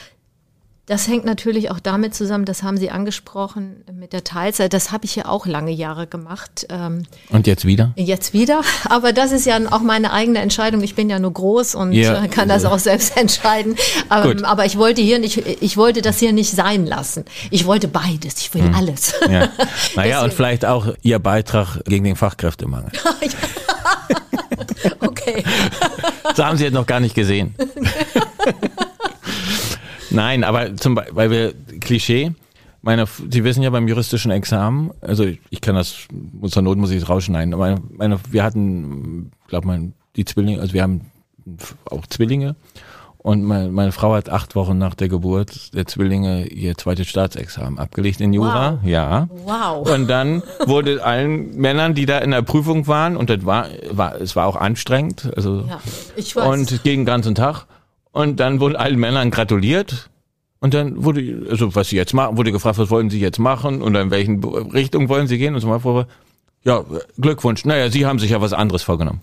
das 0.88 1.08
hängt 1.08 1.26
natürlich 1.26 1.72
auch 1.72 1.80
damit 1.80 2.14
zusammen, 2.14 2.46
das 2.46 2.62
haben 2.62 2.78
Sie 2.78 2.92
angesprochen 2.92 3.84
mit 3.92 4.14
der 4.14 4.24
Teilzeit. 4.24 4.72
Das 4.72 4.92
habe 4.92 5.06
ich 5.06 5.16
ja 5.16 5.26
auch 5.26 5.48
lange 5.48 5.72
Jahre 5.72 6.06
gemacht. 6.06 6.68
Ähm, 6.70 7.04
und 7.30 7.48
jetzt 7.48 7.66
wieder? 7.66 7.92
Jetzt 7.96 8.34
wieder. 8.34 8.62
Aber 8.88 9.12
das 9.12 9.32
ist 9.32 9.48
ja 9.48 9.58
auch 9.72 9.82
meine 9.82 10.14
eigene 10.14 10.40
Entscheidung. 10.40 10.84
Ich 10.84 10.94
bin 10.94 11.10
ja 11.10 11.18
nur 11.18 11.34
groß 11.34 11.74
und 11.74 11.94
ja. 11.94 12.28
kann 12.28 12.48
das 12.48 12.66
auch 12.66 12.78
selbst 12.78 13.18
entscheiden. 13.18 13.76
Ähm, 14.12 14.46
aber 14.46 14.66
ich 14.66 14.78
wollte 14.78 15.02
hier 15.02 15.18
nicht, 15.18 15.38
ich 15.38 15.76
wollte 15.76 16.04
das 16.04 16.20
hier 16.20 16.34
nicht 16.34 16.52
sein 16.52 16.86
lassen. 16.86 17.26
Ich 17.50 17.66
wollte 17.66 17.88
beides. 17.88 18.40
Ich 18.42 18.54
will 18.54 18.64
hm. 18.64 18.76
alles. 18.76 19.16
Ja. 19.30 19.50
Naja, 19.96 20.24
und 20.24 20.34
vielleicht 20.34 20.66
auch 20.66 20.88
Ihr 21.04 21.20
Beitrag 21.20 21.84
gegen 21.86 22.04
den 22.04 22.16
Fachkräftemangel. 22.16 22.92
okay. 25.00 25.44
Das 26.24 26.46
haben 26.46 26.58
Sie 26.58 26.66
jetzt 26.66 26.74
noch 26.74 26.86
gar 26.86 27.00
nicht 27.00 27.16
gesehen. 27.16 27.56
Nein, 30.16 30.44
aber 30.44 30.76
zum 30.76 30.96
Beispiel, 30.96 31.16
weil 31.16 31.32
wir 31.32 31.54
Klischee, 31.80 32.32
meine, 32.82 33.06
Sie 33.30 33.44
wissen 33.44 33.64
ja 33.64 33.70
beim 33.70 33.88
juristischen 33.88 34.32
Examen, 34.32 34.92
also 35.02 35.26
ich 35.26 35.62
kann 35.62 35.76
das, 35.76 36.08
zur 36.48 36.62
Not 36.62 36.78
muss 36.78 36.92
ich 36.92 37.02
es 37.02 37.10
rausschneiden, 37.10 37.54
aber 37.54 37.80
meine, 37.92 38.20
wir 38.30 38.44
hatten, 38.44 39.32
glaube 39.48 39.68
mal, 39.68 39.92
die 40.16 40.26
Zwillinge, 40.26 40.62
also 40.62 40.74
wir 40.74 40.84
haben 40.84 41.02
auch 41.90 42.06
Zwillinge 42.08 42.56
und 43.26 43.44
meine, 43.44 43.72
meine, 43.72 43.92
Frau 43.92 44.14
hat 44.14 44.30
acht 44.30 44.56
Wochen 44.56 44.78
nach 44.78 44.94
der 44.94 45.10
Geburt 45.10 45.74
der 45.74 45.88
Zwillinge 45.88 46.46
ihr 46.46 46.78
zweites 46.78 47.08
Staatsexamen 47.08 47.80
abgelegt 47.80 48.22
in 48.22 48.34
Jura. 48.34 48.74
Wow. 48.74 48.88
Ja. 48.88 49.28
Wow. 49.46 49.90
Und 49.90 50.08
dann 50.08 50.44
wurde 50.68 51.04
allen 51.04 51.58
Männern, 51.58 51.96
die 51.96 52.06
da 52.06 52.20
in 52.20 52.30
der 52.30 52.44
Prüfung 52.44 52.86
waren, 52.86 53.18
und 53.18 53.32
das 53.32 53.44
war, 53.44 53.66
war 53.90 54.22
es 54.22 54.36
war 54.36 54.46
auch 54.46 54.56
anstrengend, 54.56 55.32
also 55.36 55.62
ja, 55.68 55.80
ich 56.16 56.36
weiß. 56.36 56.46
und 56.46 56.84
gegen 56.84 57.02
den 57.02 57.06
ganzen 57.08 57.34
Tag. 57.34 57.66
Und 58.16 58.40
dann 58.40 58.62
wurden 58.62 58.78
allen 58.78 58.98
Männern 58.98 59.30
gratuliert. 59.30 60.10
Und 60.62 60.74
dann 60.74 61.04
wurde, 61.04 61.48
also 61.50 61.76
was 61.76 61.90
sie 61.90 61.98
jetzt 61.98 62.14
machen, 62.14 62.38
wurde 62.38 62.54
gefragt, 62.54 62.78
was 62.78 62.90
wollen 62.90 63.10
sie 63.10 63.20
jetzt 63.20 63.40
machen 63.40 63.82
und 63.82 63.94
in 63.94 64.10
welchen 64.10 64.42
Richtung 64.42 65.10
wollen 65.10 65.28
sie 65.28 65.38
gehen 65.38 65.54
und 65.54 65.60
so 65.60 65.70
weiter. 65.70 66.08
Ja, 66.64 66.86
Glückwunsch. 67.20 67.66
Naja, 67.66 67.92
sie 67.92 68.06
haben 68.06 68.18
sich 68.18 68.32
ja 68.32 68.40
was 68.40 68.54
anderes 68.54 68.84
vorgenommen. 68.84 69.22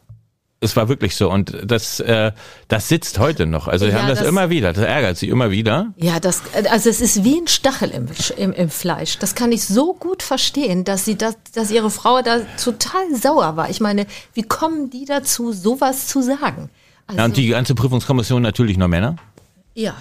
Es 0.60 0.76
war 0.76 0.90
wirklich 0.90 1.16
so 1.16 1.30
und 1.32 1.56
das, 1.64 2.00
äh, 2.00 2.32
das 2.68 2.90
sitzt 2.90 3.18
heute 3.18 3.46
noch. 3.46 3.66
Also 3.66 3.86
sie 3.86 3.92
ja, 3.92 3.98
haben 3.98 4.08
das, 4.08 4.18
das, 4.18 4.28
immer 4.28 4.50
wieder. 4.50 4.74
Das 4.74 4.84
ärgert 4.84 5.16
sie 5.16 5.30
immer 5.30 5.50
wieder. 5.50 5.94
Ja, 5.96 6.20
das, 6.20 6.42
also 6.70 6.90
es 6.90 7.00
ist 7.00 7.24
wie 7.24 7.38
ein 7.38 7.48
Stachel 7.48 7.88
im, 7.88 8.08
im, 8.36 8.52
im 8.52 8.68
Fleisch. 8.68 9.18
Das 9.18 9.34
kann 9.34 9.52
ich 9.52 9.64
so 9.64 9.94
gut 9.94 10.22
verstehen, 10.22 10.84
dass 10.84 11.06
sie 11.06 11.16
das, 11.16 11.38
dass 11.54 11.70
ihre 11.70 11.90
Frau 11.90 12.20
da 12.20 12.40
total 12.62 13.14
sauer 13.14 13.56
war. 13.56 13.70
Ich 13.70 13.80
meine, 13.80 14.06
wie 14.34 14.42
kommen 14.42 14.90
die 14.90 15.06
dazu, 15.06 15.52
sowas 15.52 16.08
zu 16.08 16.20
sagen? 16.20 16.68
Also, 17.12 17.18
ja, 17.18 17.24
und 17.24 17.36
die 17.36 17.48
ganze 17.48 17.74
Prüfungskommission 17.74 18.42
natürlich 18.42 18.76
nur 18.76 18.88
Männer? 18.88 19.16
Ja. 19.74 19.94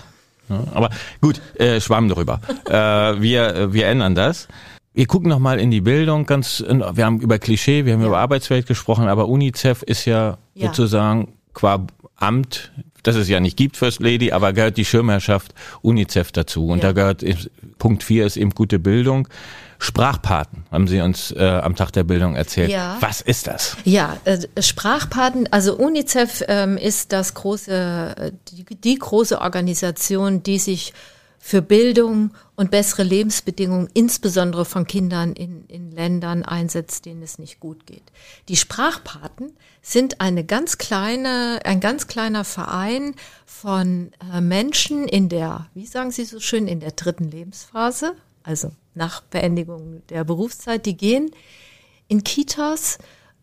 ja 0.50 0.64
aber 0.74 0.90
gut, 1.22 1.42
äh, 1.56 1.80
schwamm 1.80 2.10
darüber. 2.10 2.42
äh, 2.66 3.22
wir, 3.22 3.74
wir 3.74 3.88
ändern 3.88 4.16
das. 4.16 4.48
Wir 4.94 5.06
gucken 5.06 5.30
noch 5.30 5.40
mal 5.40 5.60
in 5.60 5.72
die 5.72 5.82
Bildung. 5.82 6.26
Ganz, 6.26 6.64
wir 6.68 7.06
haben 7.06 7.22
über 7.22 7.40
Klischee, 7.40 7.86
wir 7.86 7.94
haben 7.94 8.02
ja. 8.02 8.08
über 8.08 8.20
Arbeitswelt 8.20 8.68
gesprochen, 8.68 9.08
aber 9.08 9.28
UNICEF 9.28 9.84
ist 9.84 10.06
ja, 10.06 10.38
ja, 10.54 10.68
sozusagen 10.68 11.34
qua 11.54 11.86
Amt, 12.18 12.72
das 13.04 13.16
es 13.16 13.28
ja 13.30 13.40
nicht 13.40 13.58
gibt, 13.58 13.78
First 13.78 14.00
Lady, 14.00 14.32
aber 14.32 14.54
gehört 14.54 14.78
die 14.78 14.86
Schirmherrschaft 14.86 15.56
UNICEF 15.82 16.32
dazu. 16.32 16.68
Und 16.68 16.84
ja. 16.84 16.92
da 16.92 16.92
gehört 16.92 17.26
Punkt 17.80 18.04
4 18.04 18.26
ist 18.26 18.38
eben 18.38 18.52
gute 18.52 18.78
Bildung. 18.80 19.28
Sprachpaten 19.84 20.64
haben 20.72 20.88
Sie 20.88 21.02
uns 21.02 21.32
äh, 21.32 21.44
am 21.44 21.76
Tag 21.76 21.90
der 21.90 22.04
Bildung 22.04 22.36
erzählt. 22.36 22.70
Ja. 22.70 22.98
Was 23.00 23.20
ist 23.20 23.48
das? 23.48 23.76
Ja, 23.84 24.16
äh, 24.26 24.38
Sprachpaten, 24.62 25.52
also 25.52 25.76
UNICEF 25.76 26.44
ähm, 26.48 26.78
ist 26.78 27.12
das 27.12 27.34
große, 27.34 28.32
die, 28.50 28.64
die 28.64 28.96
große 28.96 29.42
Organisation, 29.42 30.44
die 30.44 30.60
sich 30.60 30.94
für 31.40 31.64
Bildung 31.64 32.30
und 32.56 32.70
bessere 32.70 33.02
Lebensbedingungen, 33.02 33.90
insbesondere 33.96 34.66
von 34.66 34.86
Kindern 34.86 35.34
in, 35.34 35.66
in 35.66 35.92
Ländern 35.92 36.44
einsetzt, 36.44 37.06
denen 37.06 37.24
es 37.24 37.40
nicht 37.40 37.60
gut 37.60 37.88
geht. 37.88 38.04
Die 38.50 38.58
Sprachpaten 38.58 39.52
sind 39.82 40.22
eine 40.22 40.44
ganz 40.44 40.78
kleine, 40.78 41.60
ein 41.66 41.80
ganz 41.80 42.06
kleiner 42.06 42.44
Verein 42.44 43.16
von 43.48 44.12
äh, 44.32 44.42
Menschen 44.42 45.08
in 45.08 45.28
der, 45.28 45.66
wie 45.74 45.88
sagen 45.88 46.12
Sie 46.12 46.24
so 46.24 46.40
schön, 46.40 46.68
in 46.68 46.80
der 46.80 46.92
dritten 46.92 47.32
Lebensphase, 47.32 48.14
also 48.44 48.72
nach 48.94 49.22
Beendigung 49.22 50.02
der 50.10 50.24
Berufszeit, 50.24 50.86
die 50.86 50.98
gehen 50.98 51.32
in 52.08 52.24
Kitas, 52.24 52.98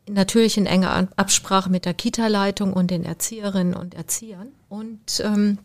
natürlich 0.09 0.57
in 0.59 0.67
enger 0.67 1.09
Absprache 1.17 1.71
mit 1.71 1.85
der 1.85 1.95
Kita-Leitung 1.95 2.73
und 2.73 2.91
den 2.91 3.05
Erzieherinnen 3.05 3.75
und 3.75 3.95
Erziehern 3.95 4.49
und 4.69 5.21
ähm, 5.25 5.59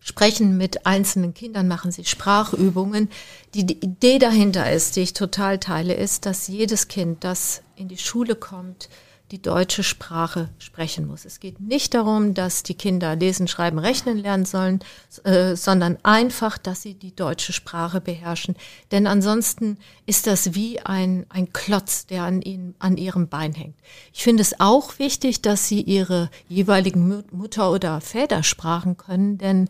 sprechen 0.00 0.56
mit 0.56 0.86
einzelnen 0.86 1.34
Kindern, 1.34 1.68
machen 1.68 1.92
sie 1.92 2.04
Sprachübungen. 2.04 3.10
Die, 3.54 3.66
die 3.66 3.84
Idee 3.84 4.18
dahinter 4.18 4.72
ist, 4.72 4.96
die 4.96 5.00
ich 5.00 5.12
total 5.12 5.58
teile, 5.58 5.94
ist, 5.94 6.26
dass 6.26 6.48
jedes 6.48 6.88
Kind, 6.88 7.22
das 7.24 7.62
in 7.76 7.88
die 7.88 7.98
Schule 7.98 8.34
kommt, 8.34 8.88
die 9.30 9.40
deutsche 9.40 9.84
Sprache 9.84 10.48
sprechen 10.58 11.06
muss. 11.06 11.24
Es 11.24 11.38
geht 11.38 11.60
nicht 11.60 11.94
darum, 11.94 12.34
dass 12.34 12.64
die 12.64 12.74
Kinder 12.74 13.14
lesen, 13.14 13.46
schreiben, 13.46 13.78
rechnen 13.78 14.18
lernen 14.18 14.44
sollen, 14.44 14.80
äh, 15.24 15.54
sondern 15.54 15.98
einfach, 16.02 16.58
dass 16.58 16.82
sie 16.82 16.94
die 16.94 17.14
deutsche 17.14 17.52
Sprache 17.52 18.00
beherrschen. 18.00 18.56
Denn 18.90 19.06
ansonsten 19.06 19.78
ist 20.06 20.26
das 20.26 20.54
wie 20.54 20.80
ein, 20.80 21.26
ein 21.28 21.52
Klotz, 21.52 22.06
der 22.06 22.24
an 22.24 22.42
ihnen, 22.42 22.74
an 22.80 22.96
ihrem 22.96 23.28
Bein 23.28 23.52
hängt. 23.52 23.76
Ich 24.12 24.22
finde 24.22 24.42
es 24.42 24.58
auch 24.58 24.98
wichtig, 24.98 25.42
dass 25.42 25.68
sie 25.68 25.80
ihre 25.80 26.28
jeweiligen 26.48 27.22
Mutter- 27.30 27.70
oder 27.70 28.00
Vätersprachen 28.00 28.96
können, 28.96 29.38
denn 29.38 29.68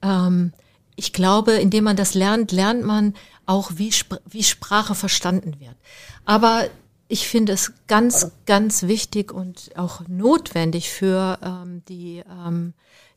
ähm, 0.00 0.52
ich 0.96 1.12
glaube, 1.12 1.52
indem 1.52 1.84
man 1.84 1.96
das 1.96 2.14
lernt, 2.14 2.52
lernt 2.52 2.84
man 2.84 3.14
auch, 3.46 3.72
wie, 3.76 3.92
wie 4.26 4.42
Sprache 4.42 4.94
verstanden 4.94 5.58
wird. 5.58 5.76
Aber 6.24 6.68
ich 7.12 7.28
finde 7.28 7.52
es 7.52 7.74
ganz, 7.88 8.30
ganz 8.46 8.84
wichtig 8.84 9.32
und 9.32 9.76
auch 9.76 10.00
notwendig 10.08 10.88
für 10.88 11.38
ähm, 11.42 11.82
die, 11.86 12.24
ähm, 12.26 12.72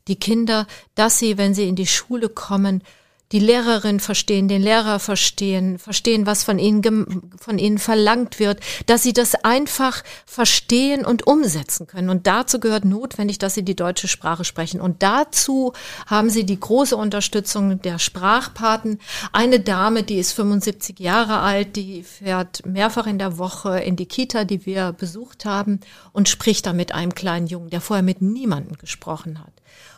die 0.06 0.16
Kinder, 0.16 0.66
dass 0.94 1.18
sie, 1.18 1.38
wenn 1.38 1.54
sie 1.54 1.66
in 1.66 1.76
die 1.76 1.86
Schule 1.86 2.28
kommen, 2.28 2.82
die 3.32 3.40
Lehrerin 3.40 3.98
verstehen, 3.98 4.46
den 4.46 4.62
Lehrer 4.62 5.00
verstehen, 5.00 5.78
verstehen, 5.78 6.26
was 6.26 6.44
von 6.44 6.60
ihnen, 6.60 7.32
von 7.36 7.58
ihnen 7.58 7.78
verlangt 7.78 8.38
wird, 8.38 8.60
dass 8.86 9.02
sie 9.02 9.12
das 9.12 9.34
einfach 9.34 10.04
verstehen 10.26 11.04
und 11.04 11.26
umsetzen 11.26 11.88
können. 11.88 12.08
Und 12.08 12.28
dazu 12.28 12.60
gehört 12.60 12.84
notwendig, 12.84 13.38
dass 13.38 13.54
sie 13.54 13.64
die 13.64 13.74
deutsche 13.74 14.06
Sprache 14.06 14.44
sprechen. 14.44 14.80
Und 14.80 15.02
dazu 15.02 15.72
haben 16.06 16.30
sie 16.30 16.44
die 16.44 16.60
große 16.60 16.96
Unterstützung 16.96 17.82
der 17.82 17.98
Sprachpaten. 17.98 19.00
Eine 19.32 19.58
Dame, 19.58 20.04
die 20.04 20.18
ist 20.18 20.32
75 20.32 21.00
Jahre 21.00 21.40
alt, 21.40 21.74
die 21.74 22.04
fährt 22.04 22.64
mehrfach 22.64 23.08
in 23.08 23.18
der 23.18 23.38
Woche 23.38 23.80
in 23.80 23.96
die 23.96 24.06
Kita, 24.06 24.44
die 24.44 24.66
wir 24.66 24.92
besucht 24.92 25.44
haben, 25.44 25.80
und 26.12 26.28
spricht 26.28 26.66
da 26.66 26.72
mit 26.72 26.92
einem 26.92 27.14
kleinen 27.14 27.48
Jungen, 27.48 27.70
der 27.70 27.80
vorher 27.80 28.04
mit 28.04 28.22
niemandem 28.22 28.76
gesprochen 28.78 29.40
hat. 29.40 29.52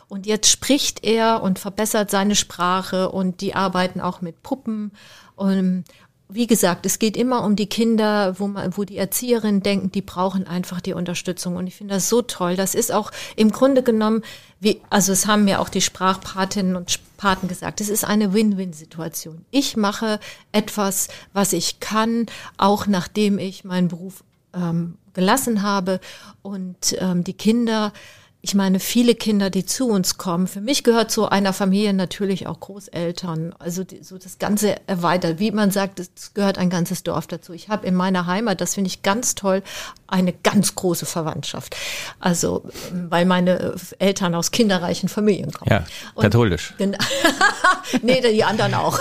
Und 0.09 0.25
jetzt 0.25 0.49
spricht 0.49 1.05
er 1.05 1.41
und 1.43 1.59
verbessert 1.59 2.11
seine 2.11 2.35
Sprache 2.35 3.09
und 3.09 3.41
die 3.41 3.55
arbeiten 3.55 4.01
auch 4.01 4.21
mit 4.21 4.41
Puppen. 4.43 4.91
Und 5.35 5.85
wie 6.31 6.47
gesagt, 6.47 6.85
es 6.85 6.99
geht 6.99 7.17
immer 7.17 7.43
um 7.43 7.55
die 7.55 7.67
Kinder, 7.67 8.39
wo 8.39 8.47
man, 8.47 8.77
wo 8.77 8.83
die 8.83 8.97
Erzieherinnen 8.97 9.61
denken, 9.63 9.91
die 9.91 10.01
brauchen 10.01 10.47
einfach 10.47 10.79
die 10.81 10.93
Unterstützung. 10.93 11.55
Und 11.55 11.65
ich 11.65 11.75
finde 11.75 11.95
das 11.95 12.09
so 12.09 12.21
toll. 12.21 12.55
Das 12.55 12.75
ist 12.75 12.91
auch 12.91 13.11
im 13.35 13.51
Grunde 13.51 13.81
genommen, 13.81 14.23
wie, 14.59 14.81
also 14.91 15.11
es 15.11 15.25
haben 15.25 15.45
mir 15.45 15.59
auch 15.59 15.69
die 15.69 15.81
Sprachpatinnen 15.81 16.75
und 16.75 16.99
Paten 17.17 17.47
gesagt, 17.47 17.81
es 17.81 17.89
ist 17.89 18.05
eine 18.05 18.33
Win-Win-Situation. 18.33 19.43
Ich 19.49 19.75
mache 19.75 20.19
etwas, 20.51 21.07
was 21.33 21.53
ich 21.53 21.79
kann, 21.79 22.27
auch 22.57 22.85
nachdem 22.85 23.39
ich 23.39 23.63
meinen 23.63 23.87
Beruf 23.87 24.23
ähm, 24.53 24.97
gelassen 25.13 25.63
habe. 25.63 25.99
Und 26.43 26.95
ähm, 26.99 27.23
die 27.23 27.33
Kinder 27.33 27.91
ich 28.41 28.55
meine, 28.55 28.79
viele 28.79 29.15
Kinder, 29.15 29.49
die 29.49 29.65
zu 29.65 29.89
uns 29.89 30.17
kommen, 30.17 30.47
für 30.47 30.61
mich 30.61 30.85
gehört 30.85 31.11
zu 31.11 31.27
einer 31.27 31.51
Familie 31.51 31.93
natürlich 31.93 32.47
auch 32.47 32.61
Großeltern, 32.61 33.53
also 33.59 33.83
die, 33.83 34.01
so 34.01 34.17
das 34.17 34.39
Ganze 34.39 34.75
erweitert. 34.87 35.39
Wie 35.39 35.51
man 35.51 35.71
sagt, 35.71 35.99
es 35.99 36.33
gehört 36.33 36.57
ein 36.57 36.69
ganzes 36.69 37.03
Dorf 37.03 37.27
dazu. 37.27 37.51
Ich 37.51 37.67
habe 37.67 37.85
in 37.85 37.95
meiner 37.95 38.27
Heimat, 38.27 38.61
das 38.61 38.75
finde 38.75 38.87
ich 38.87 39.03
ganz 39.03 39.35
toll, 39.35 39.61
eine 40.07 40.31
ganz 40.31 40.73
große 40.75 41.05
Verwandtschaft. 41.05 41.75
Also, 42.21 42.63
weil 43.09 43.25
meine 43.25 43.75
Eltern 43.99 44.33
aus 44.35 44.51
kinderreichen 44.51 45.09
Familien 45.09 45.51
kommen. 45.51 45.69
Ja, 45.69 45.85
katholisch. 46.19 46.73
Und, 46.79 46.97
nee, 48.01 48.21
die 48.21 48.43
anderen 48.45 48.73
auch. 48.73 48.99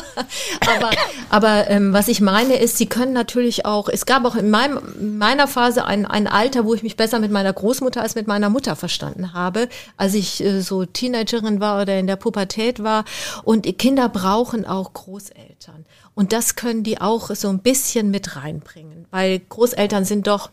aber 0.66 0.90
aber 1.30 1.70
ähm, 1.70 1.92
was 1.92 2.08
ich 2.08 2.20
meine 2.20 2.56
ist, 2.56 2.76
sie 2.76 2.86
können 2.86 3.12
natürlich 3.12 3.64
auch, 3.64 3.88
es 3.88 4.04
gab 4.04 4.24
auch 4.24 4.34
in, 4.34 4.50
meinem, 4.50 4.80
in 4.98 5.16
meiner 5.16 5.46
Phase 5.46 5.84
ein, 5.84 6.04
ein 6.04 6.26
Alter, 6.26 6.64
wo 6.64 6.74
ich 6.74 6.82
mich 6.82 6.96
besser 6.96 7.20
mit 7.20 7.30
meiner 7.30 7.52
Großmutter 7.52 8.02
als 8.02 8.16
mit 8.16 8.26
meiner 8.26 8.50
Mutter 8.50 8.69
Mutter 8.70 8.76
verstanden 8.76 9.32
habe, 9.32 9.68
als 9.96 10.14
ich 10.14 10.42
äh, 10.42 10.60
so 10.60 10.84
Teenagerin 10.84 11.60
war 11.60 11.82
oder 11.82 11.98
in 11.98 12.06
der 12.06 12.16
Pubertät 12.16 12.82
war. 12.82 13.04
Und 13.42 13.66
Kinder 13.78 14.08
brauchen 14.08 14.64
auch 14.64 14.92
Großeltern. 14.92 15.84
Und 16.14 16.32
das 16.32 16.54
können 16.54 16.82
die 16.82 17.00
auch 17.00 17.30
so 17.34 17.48
ein 17.48 17.60
bisschen 17.60 18.10
mit 18.10 18.36
reinbringen, 18.36 19.06
weil 19.10 19.40
Großeltern 19.40 20.04
sind 20.04 20.26
doch 20.26 20.50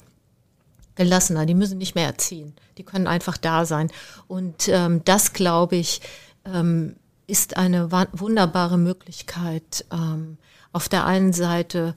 gelassener, 0.96 1.46
die 1.46 1.54
müssen 1.54 1.78
nicht 1.78 1.94
mehr 1.94 2.08
erziehen, 2.08 2.56
die 2.78 2.84
können 2.84 3.06
einfach 3.06 3.38
da 3.38 3.66
sein. 3.66 3.92
Und 4.28 4.68
ähm, 4.68 5.02
das, 5.06 5.34
glaube 5.34 5.76
ich, 5.76 6.02
ähm, 6.46 6.96
ist 7.28 7.58
eine 7.58 7.92
wunderbare 8.14 8.78
Möglichkeit, 8.78 9.86
ähm, 9.92 10.38
auf 10.72 10.90
der 10.90 11.06
einen 11.06 11.34
Seite 11.34 11.94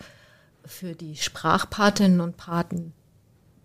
für 0.66 0.95
die 0.95 1.16
Sprachpatinnen 1.16 2.21
und 2.21 2.37
Paten 2.37 2.93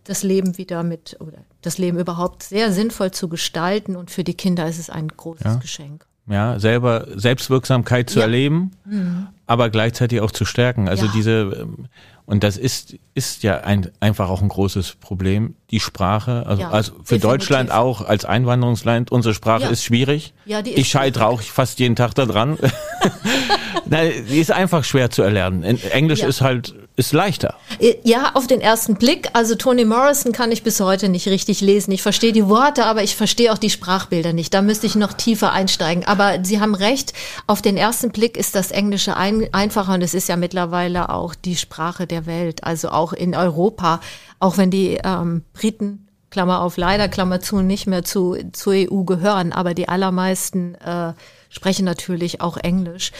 das 0.05 0.23
Leben 0.23 0.57
wieder 0.57 0.83
mit 0.83 1.17
oder 1.19 1.39
das 1.61 1.77
Leben 1.77 1.99
überhaupt 1.99 2.43
sehr 2.43 2.71
sinnvoll 2.71 3.11
zu 3.11 3.27
gestalten 3.27 3.95
und 3.95 4.11
für 4.11 4.23
die 4.23 4.35
Kinder 4.35 4.67
ist 4.67 4.79
es 4.79 4.89
ein 4.89 5.09
großes 5.09 5.45
ja. 5.45 5.55
Geschenk. 5.55 6.05
Ja, 6.27 6.59
selber 6.59 7.05
Selbstwirksamkeit 7.15 8.09
zu 8.09 8.19
ja. 8.19 8.25
erleben, 8.25 8.71
mhm. 8.85 9.27
aber 9.45 9.69
gleichzeitig 9.69 10.21
auch 10.21 10.31
zu 10.31 10.45
stärken. 10.45 10.89
Also 10.89 11.05
ja. 11.05 11.11
diese 11.13 11.31
ähm, 11.31 11.87
und 12.25 12.43
das 12.43 12.57
ist 12.57 12.97
ist 13.13 13.43
ja 13.43 13.57
ein, 13.61 13.91
einfach 13.99 14.29
auch 14.29 14.41
ein 14.41 14.47
großes 14.47 14.95
Problem. 14.95 15.55
Die 15.69 15.79
Sprache, 15.79 16.45
also, 16.47 16.63
also 16.63 16.93
für 16.93 17.15
definitiv. 17.15 17.21
Deutschland 17.21 17.71
auch 17.71 18.01
als 18.01 18.25
Einwanderungsland, 18.25 19.11
unsere 19.11 19.35
Sprache 19.35 19.67
ist 19.67 19.83
schwierig. 19.83 20.33
Ja, 20.45 20.63
die 20.63 20.71
ist 20.71 20.79
ich 20.79 20.89
scheitere 20.89 21.27
auch 21.27 21.41
fast 21.41 21.79
jeden 21.79 21.95
Tag 21.95 22.15
da 22.15 22.25
dran. 22.25 22.57
Nein, 23.85 24.11
die 24.29 24.39
ist 24.39 24.51
einfach 24.51 24.83
schwer 24.83 25.11
zu 25.11 25.21
erlernen. 25.21 25.63
Englisch 25.63 26.23
ist 26.23 26.41
halt 26.41 26.73
ist 26.97 27.11
leichter. 27.11 27.55
Ja, 28.03 28.31
auf 28.35 28.47
den 28.47 28.61
ersten 28.61 28.95
Blick. 28.95 29.29
Also 29.33 29.55
Toni 29.55 29.83
Morrison 29.83 30.31
kann 30.31 30.51
ich 30.51 30.63
bis 30.63 30.79
heute 30.79 31.09
nicht 31.09 31.27
richtig 31.27 31.59
lesen. 31.59 31.91
Ich 31.91 32.01
verstehe 32.01 32.31
die 32.31 32.47
Worte, 32.47 32.85
aber 32.85 33.03
ich 33.03 33.15
verstehe 33.15 33.51
auch 33.51 33.57
die 33.57 33.69
Sprachbilder 33.69 34.31
nicht. 34.31 34.53
Da 34.53 34.61
müsste 34.61 34.85
ich 34.85 34.95
noch 34.95 35.13
tiefer 35.13 35.51
einsteigen. 35.51 36.05
Aber 36.05 36.43
Sie 36.43 36.61
haben 36.61 36.73
recht. 36.73 37.13
Auf 37.47 37.61
den 37.61 37.75
ersten 37.75 38.11
Blick 38.11 38.37
ist 38.37 38.55
das 38.55 38.71
Englische 38.71 39.17
ein, 39.17 39.49
einfacher 39.53 39.93
und 39.93 40.03
es 40.03 40.13
ist 40.13 40.29
ja 40.29 40.37
mittlerweile 40.37 41.09
auch 41.09 41.35
die 41.35 41.57
Sprache 41.57 42.07
der 42.07 42.25
Welt. 42.25 42.63
Also 42.63 42.89
auch 42.89 43.11
in 43.11 43.35
Europa. 43.35 43.99
Auch 44.39 44.57
wenn 44.57 44.71
die 44.71 44.97
ähm, 45.03 45.43
Briten 45.53 46.07
Klammer 46.29 46.61
auf 46.61 46.75
leider, 46.75 47.07
Klammer 47.07 47.39
zu, 47.39 47.61
nicht 47.61 47.87
mehr 47.87 48.03
zu, 48.03 48.35
zur 48.51 48.73
EU 48.73 49.03
gehören, 49.03 49.53
aber 49.53 49.73
die 49.73 49.87
allermeisten 49.87 50.75
äh, 50.75 51.13
sprechen 51.55 51.85
natürlich 51.85 52.41
auch 52.41 52.57
Englisch. 52.57 53.11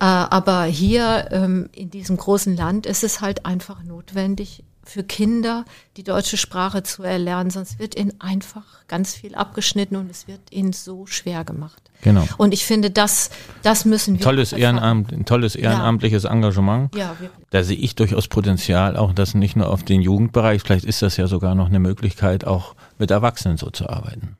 Äh, 0.00 0.04
aber 0.04 0.64
hier 0.64 1.28
ähm, 1.30 1.70
in 1.72 1.90
diesem 1.90 2.16
großen 2.16 2.56
Land 2.56 2.84
ist 2.84 3.04
es 3.04 3.20
halt 3.20 3.46
einfach 3.46 3.82
notwendig, 3.84 4.64
für 4.88 5.02
Kinder 5.02 5.64
die 5.96 6.04
deutsche 6.04 6.36
Sprache 6.36 6.82
zu 6.82 7.02
erlernen, 7.02 7.50
sonst 7.50 7.78
wird 7.78 7.98
ihnen 7.98 8.12
einfach 8.20 8.86
ganz 8.86 9.14
viel 9.14 9.34
abgeschnitten 9.34 9.96
und 9.96 10.08
es 10.10 10.28
wird 10.28 10.40
ihnen 10.50 10.72
so 10.72 11.06
schwer 11.06 11.44
gemacht. 11.44 11.90
Genau. 12.02 12.24
Und 12.36 12.54
ich 12.54 12.64
finde, 12.64 12.90
das, 12.90 13.30
das 13.62 13.84
müssen 13.84 14.18
wir. 14.18 14.24
Tolles 14.24 14.52
Ehrenamt, 14.52 15.12
ein 15.12 15.24
tolles 15.24 15.56
ehrenamtliches 15.56 16.22
ja. 16.22 16.30
Engagement. 16.30 16.94
Ja, 16.94 17.10
wirklich. 17.18 17.46
Da 17.50 17.64
sehe 17.64 17.76
ich 17.76 17.96
durchaus 17.96 18.28
Potenzial, 18.28 18.96
auch 18.96 19.12
das 19.12 19.34
nicht 19.34 19.56
nur 19.56 19.68
auf 19.70 19.82
den 19.82 20.02
Jugendbereich, 20.02 20.62
vielleicht 20.62 20.84
ist 20.84 21.02
das 21.02 21.16
ja 21.16 21.26
sogar 21.26 21.54
noch 21.54 21.66
eine 21.66 21.80
Möglichkeit, 21.80 22.46
auch 22.46 22.76
mit 22.98 23.10
Erwachsenen 23.10 23.56
so 23.56 23.70
zu 23.70 23.88
arbeiten. 23.88 24.36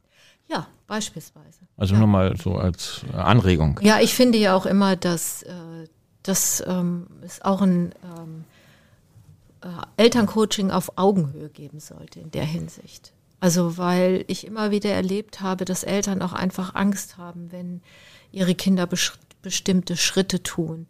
Ja, 0.49 0.69
beispielsweise. 0.87 1.46
Also 1.77 1.95
ja. 1.95 2.01
nur 2.01 2.09
mal 2.09 2.37
so 2.37 2.57
als 2.57 3.03
Anregung. 3.13 3.79
Ja, 3.83 4.01
ich 4.01 4.15
finde 4.15 4.39
ja 4.39 4.55
auch 4.57 4.67
immer, 4.67 4.97
dass 4.97 5.43
äh, 5.43 5.53
das 6.23 6.63
ähm, 6.67 7.07
ist 7.23 7.45
auch 7.45 7.61
ein 7.61 7.95
ähm, 8.03 8.45
äh, 9.61 10.03
Elterncoaching 10.03 10.71
auf 10.71 10.97
Augenhöhe 10.97 11.49
geben 11.49 11.81
sollte 11.81 12.21
in 12.21 12.31
der 12.31 12.45
Hinsicht. 12.45 13.13
Also 13.41 13.77
weil 13.77 14.25
ich 14.29 14.47
immer 14.47 14.71
wieder 14.71 14.91
erlebt 14.91 15.41
habe, 15.41 15.65
dass 15.65 15.85
Eltern 15.85 16.23
auch 16.23 16.33
einfach 16.33 16.75
Angst 16.75 17.19
haben, 17.19 17.53
wenn 17.53 17.83
ihre 18.33 18.55
Kinder 18.55 18.89
bestimmte 19.43 19.97
Schritte 19.97 20.43
tun 20.43 20.87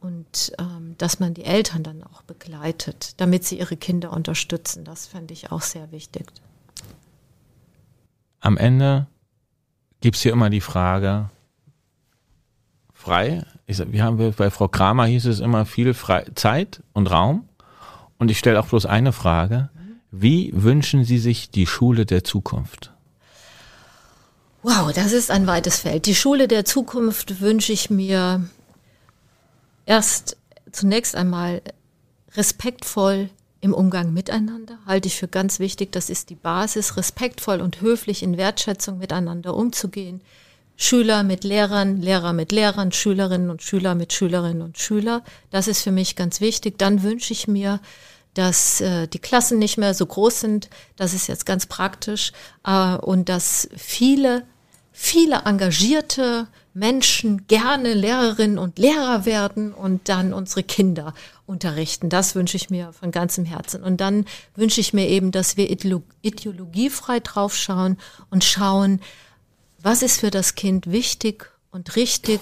und 0.00 0.52
ähm, 0.58 0.96
dass 0.98 1.20
man 1.20 1.34
die 1.34 1.44
Eltern 1.44 1.82
dann 1.82 2.02
auch 2.02 2.22
begleitet, 2.22 3.14
damit 3.18 3.44
sie 3.44 3.58
ihre 3.58 3.76
Kinder 3.76 4.12
unterstützen. 4.12 4.84
Das 4.84 5.06
fände 5.06 5.32
ich 5.32 5.52
auch 5.52 5.62
sehr 5.62 5.92
wichtig. 5.92 6.26
Am 8.40 8.56
Ende 8.56 9.06
gibt 10.02 10.16
es 10.16 10.22
hier 10.22 10.32
immer 10.32 10.50
die 10.50 10.60
Frage, 10.60 11.30
frei, 12.92 13.44
ich 13.66 13.78
sag, 13.78 13.92
wir 13.92 14.04
haben 14.04 14.34
bei 14.36 14.50
Frau 14.50 14.68
Kramer 14.68 15.06
hieß 15.06 15.26
es 15.26 15.40
immer 15.40 15.64
viel 15.64 15.94
frei, 15.94 16.26
Zeit 16.34 16.82
und 16.92 17.10
Raum. 17.10 17.48
Und 18.18 18.30
ich 18.30 18.38
stelle 18.38 18.60
auch 18.60 18.66
bloß 18.66 18.86
eine 18.86 19.12
Frage. 19.12 19.70
Wie 20.10 20.52
wünschen 20.54 21.04
Sie 21.04 21.18
sich 21.18 21.50
die 21.50 21.66
Schule 21.66 22.04
der 22.04 22.22
Zukunft? 22.22 22.92
Wow, 24.62 24.92
das 24.92 25.12
ist 25.12 25.30
ein 25.30 25.46
weites 25.46 25.78
Feld. 25.78 26.06
Die 26.06 26.14
Schule 26.14 26.46
der 26.46 26.64
Zukunft 26.64 27.40
wünsche 27.40 27.72
ich 27.72 27.90
mir 27.90 28.44
erst 29.86 30.36
zunächst 30.70 31.16
einmal 31.16 31.62
respektvoll 32.36 33.30
im 33.62 33.72
Umgang 33.72 34.12
miteinander, 34.12 34.76
halte 34.86 35.06
ich 35.06 35.16
für 35.16 35.28
ganz 35.28 35.60
wichtig. 35.60 35.92
Das 35.92 36.10
ist 36.10 36.30
die 36.30 36.34
Basis, 36.34 36.96
respektvoll 36.96 37.60
und 37.60 37.80
höflich 37.80 38.24
in 38.24 38.36
Wertschätzung 38.36 38.98
miteinander 38.98 39.54
umzugehen, 39.54 40.20
Schüler 40.76 41.22
mit 41.22 41.44
Lehrern, 41.44 42.02
Lehrer 42.02 42.32
mit 42.32 42.50
Lehrern, 42.50 42.90
Schülerinnen 42.90 43.50
und 43.50 43.62
Schüler 43.62 43.94
mit 43.94 44.12
Schülerinnen 44.12 44.62
und 44.62 44.78
Schüler. 44.78 45.22
Das 45.50 45.68
ist 45.68 45.82
für 45.82 45.92
mich 45.92 46.16
ganz 46.16 46.40
wichtig. 46.40 46.76
Dann 46.76 47.04
wünsche 47.04 47.32
ich 47.32 47.46
mir, 47.46 47.78
dass 48.34 48.80
äh, 48.80 49.06
die 49.06 49.20
Klassen 49.20 49.60
nicht 49.60 49.78
mehr 49.78 49.94
so 49.94 50.06
groß 50.06 50.40
sind. 50.40 50.68
Das 50.96 51.14
ist 51.14 51.28
jetzt 51.28 51.46
ganz 51.46 51.66
praktisch. 51.66 52.32
Äh, 52.66 52.96
und 52.96 53.28
dass 53.28 53.68
viele, 53.76 54.44
viele 54.90 55.42
engagierte 55.44 56.48
Menschen 56.74 57.46
gerne 57.46 57.94
Lehrerinnen 57.94 58.58
und 58.58 58.78
Lehrer 58.80 59.24
werden 59.24 59.72
und 59.72 60.08
dann 60.08 60.32
unsere 60.32 60.64
Kinder 60.64 61.14
unterrichten. 61.46 62.08
Das 62.08 62.34
wünsche 62.34 62.56
ich 62.56 62.70
mir 62.70 62.92
von 62.92 63.10
ganzem 63.10 63.44
Herzen. 63.44 63.82
Und 63.82 64.00
dann 64.00 64.24
wünsche 64.54 64.80
ich 64.80 64.92
mir 64.92 65.08
eben, 65.08 65.32
dass 65.32 65.56
wir 65.56 65.70
ideologiefrei 65.70 67.20
draufschauen 67.20 67.98
und 68.30 68.44
schauen, 68.44 69.00
was 69.80 70.02
ist 70.02 70.20
für 70.20 70.30
das 70.30 70.54
Kind 70.54 70.90
wichtig 70.90 71.50
und 71.70 71.96
richtig 71.96 72.40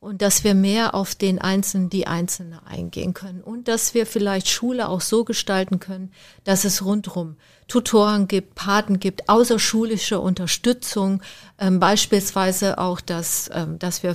und 0.00 0.22
dass 0.22 0.44
wir 0.44 0.54
mehr 0.54 0.94
auf 0.94 1.14
den 1.14 1.40
Einzelnen, 1.40 1.90
die 1.90 2.06
Einzelne 2.06 2.64
eingehen 2.66 3.14
können 3.14 3.42
und 3.42 3.66
dass 3.66 3.94
wir 3.94 4.06
vielleicht 4.06 4.48
Schule 4.48 4.88
auch 4.88 5.00
so 5.00 5.24
gestalten 5.24 5.80
können, 5.80 6.12
dass 6.44 6.64
es 6.64 6.84
rundrum 6.84 7.36
Tutoren 7.66 8.28
gibt, 8.28 8.54
Paten 8.54 9.00
gibt, 9.00 9.28
außerschulische 9.28 10.20
Unterstützung, 10.20 11.20
ähm, 11.58 11.80
beispielsweise 11.80 12.78
auch, 12.78 13.00
dass, 13.00 13.50
ähm, 13.52 13.78
dass 13.78 14.02
wir 14.02 14.14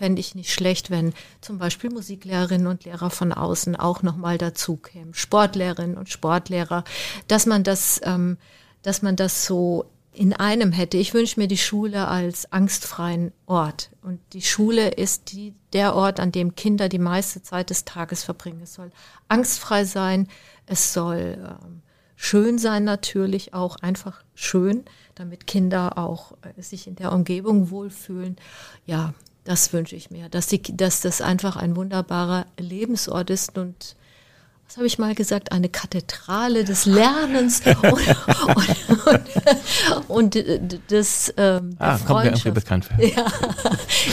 fände 0.00 0.20
ich 0.20 0.34
nicht 0.34 0.50
schlecht, 0.50 0.88
wenn 0.88 1.12
zum 1.42 1.58
Beispiel 1.58 1.90
Musiklehrerinnen 1.90 2.66
und 2.68 2.84
Lehrer 2.86 3.10
von 3.10 3.34
außen 3.34 3.76
auch 3.76 4.02
nochmal 4.02 4.38
dazu 4.38 4.78
kämen, 4.78 5.12
Sportlehrerinnen 5.12 5.98
und 5.98 6.08
Sportlehrer, 6.08 6.84
dass 7.28 7.44
man 7.44 7.64
das, 7.64 8.00
ähm, 8.04 8.38
dass 8.80 9.02
man 9.02 9.16
das 9.16 9.44
so 9.44 9.84
in 10.14 10.32
einem 10.32 10.72
hätte. 10.72 10.96
Ich 10.96 11.12
wünsche 11.12 11.38
mir 11.38 11.48
die 11.48 11.58
Schule 11.58 12.08
als 12.08 12.50
angstfreien 12.50 13.32
Ort. 13.44 13.90
Und 14.00 14.20
die 14.32 14.40
Schule 14.40 14.88
ist 14.88 15.32
die, 15.32 15.52
der 15.74 15.94
Ort, 15.94 16.18
an 16.18 16.32
dem 16.32 16.54
Kinder 16.54 16.88
die 16.88 16.98
meiste 16.98 17.42
Zeit 17.42 17.68
des 17.68 17.84
Tages 17.84 18.24
verbringen. 18.24 18.62
Es 18.62 18.72
soll 18.72 18.92
angstfrei 19.28 19.84
sein, 19.84 20.28
es 20.64 20.94
soll 20.94 21.36
ähm, 21.62 21.82
schön 22.16 22.56
sein 22.56 22.84
natürlich, 22.84 23.52
auch 23.52 23.76
einfach 23.76 24.24
schön, 24.34 24.82
damit 25.14 25.46
Kinder 25.46 25.98
auch 25.98 26.32
äh, 26.40 26.62
sich 26.62 26.86
in 26.86 26.96
der 26.96 27.12
Umgebung 27.12 27.68
wohlfühlen. 27.68 28.36
Ja, 28.86 29.12
das 29.50 29.72
wünsche 29.72 29.96
ich 29.96 30.12
mir, 30.12 30.28
dass, 30.28 30.46
die, 30.46 30.62
dass 30.62 31.00
das 31.00 31.20
einfach 31.20 31.56
ein 31.56 31.74
wunderbarer 31.74 32.46
Lebensort 32.56 33.30
ist 33.30 33.58
und 33.58 33.96
was 34.64 34.76
habe 34.76 34.86
ich 34.86 35.00
mal 35.00 35.16
gesagt, 35.16 35.50
eine 35.50 35.68
Kathedrale 35.68 36.62
des 36.62 36.86
Lernens 36.86 37.60
und, 37.66 37.92
und, 40.08 40.36
und, 40.36 40.36
und 40.36 40.90
des 40.92 41.34
ähm, 41.36 41.74
Ah, 41.80 41.98
kommt 41.98 42.22
mir 42.22 42.30
irgendwie 42.30 42.52
bekannt 42.52 42.84
vor. 42.84 43.04
Ja, 43.04 43.26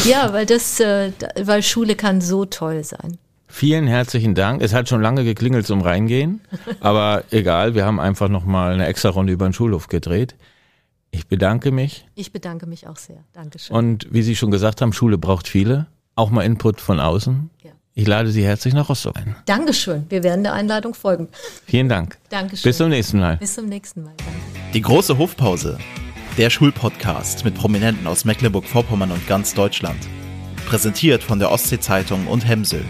ja 0.06 0.34
weil, 0.34 0.48
das, 0.48 0.80
äh, 0.80 1.12
weil 1.40 1.62
Schule 1.62 1.96
kann 1.96 2.20
so 2.20 2.46
toll 2.46 2.84
sein. 2.84 3.20
Vielen 3.48 3.86
herzlichen 3.86 4.34
Dank. 4.34 4.64
Es 4.64 4.74
hat 4.74 4.90
schon 4.90 5.04
lange 5.04 5.24
geklingelt 5.24 5.68
zum 5.68 5.82
Reingehen, 5.82 6.42
aber 6.80 7.26
egal, 7.30 7.76
wir 7.76 7.86
haben 7.86 8.00
einfach 8.00 8.28
nochmal 8.28 8.74
eine 8.74 8.88
extra 8.88 9.10
Runde 9.10 9.34
über 9.34 9.48
den 9.48 9.54
Schulhof 9.54 9.88
gedreht. 9.88 10.34
Ich 11.12 11.28
bedanke 11.28 11.72
mich. 11.72 12.06
Ich 12.16 12.32
bedanke 12.32 12.66
mich 12.68 12.88
auch 12.88 12.98
sehr. 12.98 13.24
Dankeschön. 13.34 13.76
Und 13.76 14.08
wie 14.12 14.22
Sie 14.22 14.36
schon 14.36 14.52
gesagt 14.52 14.82
haben, 14.82 14.94
Schule 14.94 15.18
braucht 15.18 15.48
viele. 15.48 15.88
Auch 16.16 16.30
mal 16.30 16.44
Input 16.44 16.82
von 16.82 17.00
außen. 17.00 17.50
Ja. 17.64 17.72
Ich 17.94 18.08
lade 18.08 18.30
Sie 18.30 18.44
herzlich 18.44 18.74
nach 18.74 18.90
Rostock 18.90 19.16
ein. 19.18 19.36
Dankeschön. 19.46 20.06
Wir 20.10 20.24
werden 20.24 20.44
der 20.44 20.54
Einladung 20.54 20.94
folgen. 20.94 21.30
Vielen 21.66 21.90
Dank. 21.90 22.18
Dankeschön. 22.30 22.70
Bis 22.70 22.78
zum 22.78 22.90
nächsten 22.90 23.20
Mal. 23.20 23.38
Bis 23.38 23.56
zum 23.56 23.66
nächsten 23.66 24.04
Mal. 24.04 24.14
Danke. 24.18 24.32
Die 24.74 24.82
große 24.82 25.18
Hofpause. 25.18 25.78
Der 26.38 26.52
Schulpodcast 26.52 27.44
mit 27.46 27.56
Prominenten 27.56 28.06
aus 28.06 28.24
Mecklenburg-Vorpommern 28.24 29.12
und 29.12 29.26
ganz 29.28 29.56
Deutschland. 29.56 29.98
Präsentiert 30.68 31.24
von 31.24 31.40
der 31.40 31.52
Ostsee-Zeitung 31.52 32.28
und 32.28 32.48
Hemsel. 32.48 32.86